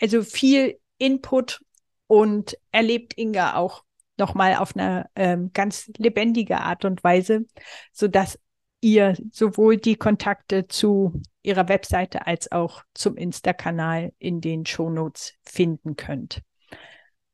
also 0.00 0.22
viel 0.22 0.78
Input 0.96 1.60
und 2.06 2.56
erlebt 2.72 3.18
Inga 3.18 3.56
auch 3.56 3.84
nochmal 4.16 4.56
auf 4.56 4.74
eine 4.74 5.10
ähm, 5.14 5.50
ganz 5.52 5.90
lebendige 5.98 6.58
Art 6.58 6.86
und 6.86 7.04
Weise, 7.04 7.44
so 7.92 8.08
dass 8.08 8.38
ihr 8.80 9.14
sowohl 9.30 9.76
die 9.76 9.96
Kontakte 9.96 10.68
zu 10.68 11.20
ihrer 11.42 11.68
Webseite 11.68 12.26
als 12.26 12.50
auch 12.50 12.82
zum 12.94 13.18
Insta-Kanal 13.18 14.14
in 14.18 14.40
den 14.40 14.64
Shownotes 14.64 15.34
finden 15.42 15.96
könnt. 15.96 16.40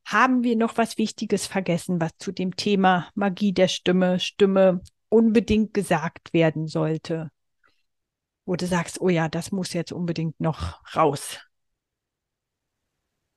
Haben 0.07 0.45
wir 0.45 0.55
noch 0.55 0.77
was 0.79 0.99
Wichtiges 0.99 1.49
vergessen, 1.49 2.01
was 2.01 2.13
zu 2.19 2.31
dem 2.31 2.55
Thema 2.55 3.11
Magie 3.17 3.53
der 3.53 3.67
Stimme, 3.67 4.21
Stimme 4.21 4.81
unbedingt 5.09 5.75
gesagt 5.75 6.33
werden 6.33 6.69
sollte? 6.69 7.33
Wo 8.45 8.55
du 8.55 8.69
sagst, 8.69 9.01
oh 9.01 9.09
ja, 9.09 9.29
das 9.29 9.51
muss 9.51 9.73
jetzt 9.73 9.91
unbedingt 9.91 10.39
noch 10.41 10.81
raus. 10.95 11.41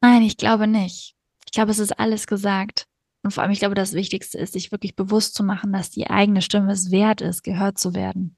Nein, 0.02 0.22
ich 0.22 0.38
glaube 0.38 0.68
nicht. 0.68 1.16
Ich 1.44 1.52
glaube, 1.52 1.72
es 1.72 1.80
ist 1.80 2.00
alles 2.00 2.28
gesagt. 2.28 2.86
Und 3.24 3.32
vor 3.32 3.42
allem, 3.42 3.52
ich 3.52 3.60
glaube, 3.60 3.74
das 3.74 3.94
Wichtigste 3.94 4.38
ist, 4.38 4.54
sich 4.54 4.72
wirklich 4.72 4.96
bewusst 4.96 5.34
zu 5.34 5.44
machen, 5.44 5.74
dass 5.74 5.90
die 5.90 6.08
eigene 6.08 6.44
Stimme 6.44 6.72
es 6.72 6.92
wert 6.92 7.22
ist, 7.22 7.42
gehört 7.42 7.80
zu 7.80 7.96
werden. 7.96 8.38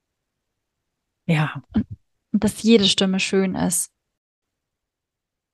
Ja. 1.26 1.62
Und, 1.74 1.86
und 2.32 2.44
dass 2.46 2.64
jede 2.64 2.86
Stimme 2.86 3.20
schön 3.20 3.56
ist. 3.56 3.92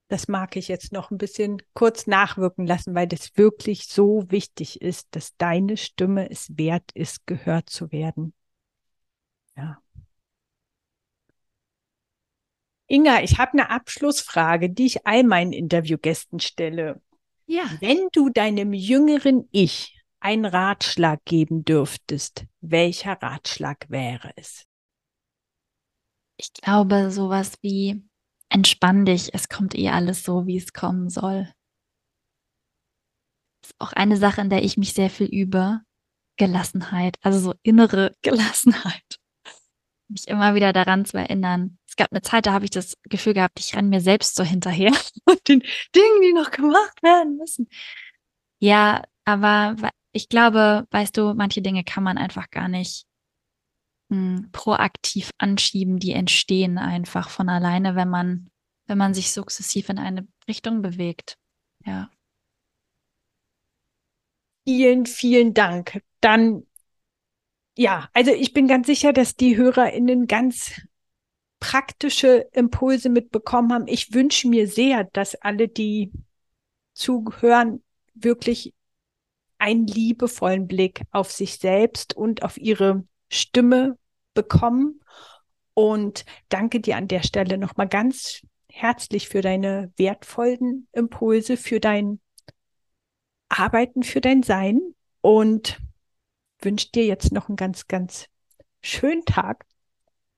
Das 0.10 0.30
mag 0.30 0.55
ich 0.55 0.70
jetzt 0.70 0.93
noch 0.93 1.12
ein 1.12 1.18
bisschen 1.18 1.62
kurz 1.74 2.08
nachwirken 2.08 2.66
lassen, 2.66 2.95
weil 2.95 3.08
das 3.08 3.36
wirklich 3.36 3.88
so 3.88 4.24
wichtig 4.30 4.82
ist, 4.82 5.08
dass 5.12 5.36
deine 5.36 5.76
Stimme 5.76 6.30
es 6.30 6.58
wert 6.58 6.91
ist, 6.93 7.28
gehört 7.28 7.70
zu 7.70 7.91
werden. 7.91 8.34
Ja. 9.58 9.82
Inga, 12.88 13.22
ich 13.22 13.38
habe 13.38 13.53
eine 13.53 13.70
Abschlussfrage, 13.70 14.70
die 14.70 14.86
ich 14.86 15.05
all 15.05 15.24
meinen 15.24 15.51
Interviewgästen 15.51 16.39
stelle. 16.39 17.01
Ja. 17.45 17.66
Wenn 17.82 18.08
du 18.14 18.30
deinem 18.30 18.72
jüngeren 18.72 19.49
Ich 19.51 20.01
einen 20.22 20.45
Ratschlag 20.45 21.24
geben 21.26 21.66
dürftest, 21.66 22.45
welcher 22.62 23.22
Ratschlag 23.22 23.89
wäre 23.89 24.32
es? 24.38 24.66
Ich 26.38 26.53
glaube, 26.53 27.12
sowas 27.12 27.53
wie 27.62 28.03
entspann 28.49 29.05
dich, 29.05 29.33
es 29.33 29.49
kommt 29.49 29.75
eh 29.75 29.89
alles 29.89 30.23
so, 30.23 30.45
wie 30.47 30.57
es 30.57 30.73
kommen 30.73 31.09
soll. 31.09 31.51
Das 33.61 33.71
ist 33.71 33.75
auch 33.79 33.93
eine 33.93 34.17
Sache, 34.17 34.41
in 34.41 34.49
der 34.49 34.63
ich 34.63 34.77
mich 34.77 34.93
sehr 34.93 35.09
viel 35.09 35.27
übe. 35.27 35.81
Gelassenheit, 36.37 37.17
also 37.21 37.39
so 37.39 37.53
innere 37.63 38.15
Gelassenheit. 38.21 39.19
Mich 40.09 40.27
immer 40.27 40.55
wieder 40.55 40.71
daran 40.71 41.03
zu 41.03 41.17
erinnern. 41.17 41.79
Es 41.87 41.97
gab 41.97 42.11
eine 42.11 42.21
Zeit, 42.21 42.45
da 42.45 42.53
habe 42.53 42.63
ich 42.63 42.71
das 42.71 42.95
Gefühl 43.03 43.33
gehabt, 43.33 43.59
ich 43.59 43.75
renne 43.75 43.89
mir 43.89 44.01
selbst 44.01 44.35
so 44.35 44.43
hinterher 44.43 44.93
und 45.25 45.47
den 45.47 45.59
Dingen, 45.95 46.21
die 46.23 46.33
noch 46.33 46.51
gemacht 46.51 47.01
werden 47.03 47.37
müssen. 47.37 47.67
Ja, 48.59 49.03
aber 49.25 49.75
ich 50.13 50.29
glaube, 50.29 50.87
weißt 50.91 51.17
du, 51.17 51.33
manche 51.33 51.61
Dinge 51.61 51.83
kann 51.83 52.03
man 52.03 52.17
einfach 52.17 52.49
gar 52.49 52.67
nicht 52.67 53.07
hm, 54.10 54.49
proaktiv 54.51 55.32
anschieben, 55.38 55.99
die 55.99 56.14
entstehen 56.14 56.78
einfach 56.78 57.30
von 57.30 57.49
alleine, 57.49 57.95
wenn 57.95 58.10
man, 58.10 58.49
wenn 58.86 58.97
man 58.97 59.14
sich 59.14 59.32
sukzessiv 59.32 59.89
in 59.89 59.99
eine 59.99 60.28
Richtung 60.47 60.82
bewegt. 60.82 61.38
Ja. 61.86 62.10
Vielen, 64.66 65.05
vielen 65.05 65.53
Dank. 65.53 66.01
Dann, 66.22 66.66
ja, 67.78 68.10
also 68.14 68.32
ich 68.32 68.53
bin 68.53 68.68
ganz 68.68 68.88
sicher, 68.88 69.14
dass 69.14 69.36
die 69.36 69.58
HörerInnen 69.58 70.28
ganz 70.28 70.82
praktische 71.60 72.47
Impulse 72.53 73.10
mitbekommen 73.10 73.74
haben. 73.74 73.88
Ich 73.88 74.14
wünsche 74.14 74.47
mir 74.47 74.68
sehr, 74.68 75.05
dass 75.05 75.36
alle, 75.36 75.68
die 75.68 76.12
zuhören, 76.93 77.84
wirklich 78.14 78.74
einen 79.58 79.88
liebevollen 79.88 80.68
Blick 80.68 81.01
auf 81.12 81.32
sich 81.32 81.58
selbst 81.58 82.16
und 82.16 82.43
auf 82.43 82.58
ihre 82.58 83.05
Stimme 83.30 83.97
bekommen. 84.34 85.01
Und 85.73 86.25
danke 86.49 86.80
dir 86.80 86.97
an 86.97 87.07
der 87.07 87.21
Stelle 87.21 87.57
nochmal 87.57 87.88
ganz 87.88 88.41
herzlich 88.67 89.28
für 89.30 89.41
deine 89.41 89.91
wertvollen 89.97 90.88
Impulse, 90.91 91.57
für 91.57 91.80
dein 91.80 92.19
Arbeiten, 93.49 94.03
für 94.03 94.21
dein 94.21 94.43
Sein 94.43 94.80
und 95.21 95.80
wünsche 96.61 96.91
dir 96.91 97.05
jetzt 97.05 97.32
noch 97.32 97.47
einen 97.47 97.55
ganz, 97.55 97.88
ganz 97.88 98.28
schönen 98.82 99.25
Tag. 99.25 99.65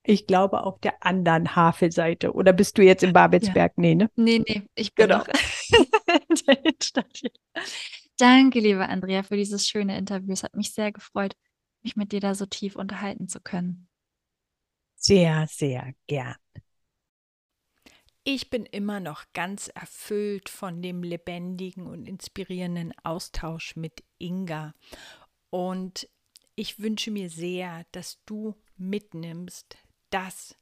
Ich 0.03 0.27
glaube 0.27 0.63
auf 0.63 0.79
der 0.79 1.03
anderen 1.03 1.55
Havelseite. 1.55 2.33
Oder 2.33 2.53
bist 2.53 2.77
du 2.77 2.81
jetzt 2.81 3.03
in 3.03 3.13
Babelsberg? 3.13 3.73
Ja. 3.75 3.81
Nee, 3.81 3.95
ne? 3.95 4.09
Nee, 4.15 4.39
nee, 4.39 4.63
ich 4.75 4.93
bin 4.95 5.07
genau. 5.07 5.19
noch 5.19 5.27
in 6.29 6.35
der 6.47 6.65
Innenstadt 6.65 7.11
hier. 7.15 7.31
Danke, 8.17 8.59
liebe 8.59 8.87
Andrea, 8.87 9.23
für 9.23 9.37
dieses 9.37 9.67
schöne 9.67 9.97
Interview. 9.97 10.33
Es 10.33 10.43
hat 10.43 10.55
mich 10.55 10.73
sehr 10.73 10.91
gefreut, 10.91 11.33
mich 11.81 11.95
mit 11.95 12.11
dir 12.11 12.19
da 12.19 12.35
so 12.35 12.45
tief 12.45 12.75
unterhalten 12.75 13.27
zu 13.27 13.39
können. 13.39 13.87
Sehr, 14.95 15.47
sehr 15.47 15.93
gern. 16.07 16.35
Ich 18.23 18.49
bin 18.49 18.65
immer 18.65 18.99
noch 18.99 19.23
ganz 19.33 19.69
erfüllt 19.69 20.49
von 20.49 20.81
dem 20.81 21.03
lebendigen 21.03 21.87
und 21.87 22.07
inspirierenden 22.07 22.93
Austausch 23.03 23.75
mit 23.75 24.03
Inga. 24.17 24.73
Und 25.49 26.07
ich 26.55 26.79
wünsche 26.79 27.11
mir 27.11 27.29
sehr, 27.29 27.85
dass 27.91 28.23
du 28.25 28.55
mitnimmst, 28.75 29.77
dass 30.09 30.55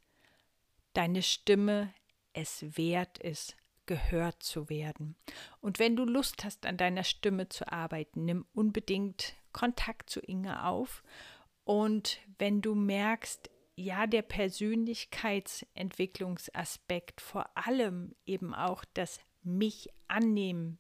deine 0.94 1.24
Stimme 1.24 1.94
es 2.34 2.78
wert 2.78 3.18
ist, 3.18 3.58
gehört 3.88 4.44
zu 4.44 4.70
werden. 4.70 5.16
Und 5.60 5.80
wenn 5.80 5.96
du 5.96 6.06
Lust 6.06 6.44
hast, 6.44 6.66
an 6.66 6.78
deiner 6.78 7.04
Stimme 7.04 7.50
zu 7.50 7.72
arbeiten, 7.72 8.26
nimm 8.26 8.46
unbedingt 8.54 9.34
Kontakt 9.54 10.10
zu 10.10 10.20
Inge 10.20 10.66
auf. 10.66 11.04
Und 11.64 12.20
wenn 12.38 12.62
du 12.62 12.76
merkst, 12.76 13.50
ja, 13.76 14.06
der 14.08 14.22
Persönlichkeitsentwicklungsaspekt, 14.22 17.22
vor 17.22 17.50
allem 17.56 18.16
eben 18.26 18.54
auch 18.54 18.84
das 18.94 19.20
mich 19.44 19.90
annehmen 20.08 20.80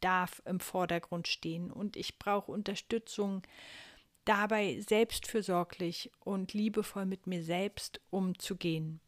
darf 0.00 0.42
im 0.46 0.60
Vordergrund 0.60 1.28
stehen 1.28 1.70
und 1.70 1.96
ich 1.96 2.18
brauche 2.18 2.50
Unterstützung 2.50 3.42
dabei 4.24 4.80
selbstfürsorglich 4.80 6.10
und 6.20 6.52
liebevoll 6.52 7.06
mit 7.06 7.26
mir 7.26 7.42
selbst 7.42 8.00
umzugehen, 8.10 9.00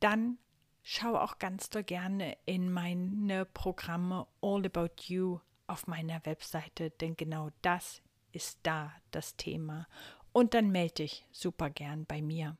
dann 0.00 0.38
schau 0.82 1.16
auch 1.16 1.38
ganz 1.38 1.70
doll 1.70 1.84
gerne 1.84 2.36
in 2.44 2.72
meine 2.72 3.44
Programme 3.44 4.26
All 4.40 4.64
About 4.66 4.94
You 5.06 5.40
auf 5.66 5.86
meiner 5.86 6.24
Webseite, 6.26 6.90
denn 6.90 7.16
genau 7.16 7.50
das 7.62 8.02
ist 8.32 8.58
da 8.62 8.92
das 9.10 9.36
Thema. 9.36 9.86
Und 10.32 10.54
dann 10.54 10.70
melde 10.70 10.94
dich 10.94 11.26
super 11.30 11.70
gern 11.70 12.06
bei 12.06 12.22
mir. 12.22 12.56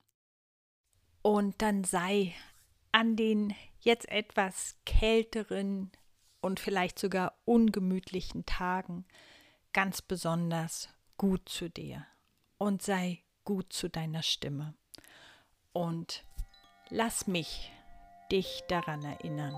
Und 1.22 1.62
dann 1.62 1.84
sei 1.84 2.34
an 2.90 3.16
den 3.16 3.54
jetzt 3.80 4.08
etwas 4.08 4.76
kälteren 4.84 5.90
und 6.40 6.60
vielleicht 6.60 6.98
sogar 6.98 7.34
ungemütlichen 7.44 8.44
Tagen 8.44 9.06
ganz 9.72 10.02
besonders 10.02 10.88
gut 11.16 11.48
zu 11.48 11.70
dir 11.70 12.06
und 12.58 12.82
sei 12.82 13.22
gut 13.44 13.72
zu 13.72 13.88
deiner 13.88 14.22
Stimme. 14.22 14.74
Und 15.72 16.24
lass 16.90 17.26
mich 17.26 17.72
dich 18.32 18.64
daran 18.66 19.04
erinnern. 19.04 19.54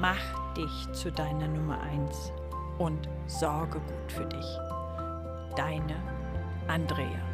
Mach 0.00 0.54
dich 0.54 0.92
zu 0.92 1.12
deiner 1.12 1.46
Nummer 1.46 1.78
eins 1.82 2.32
und 2.78 3.08
sorge 3.26 3.78
gut 3.80 4.12
für 4.12 4.24
dich. 4.24 4.58
Deine 5.56 5.96
Andrea. 6.66 7.25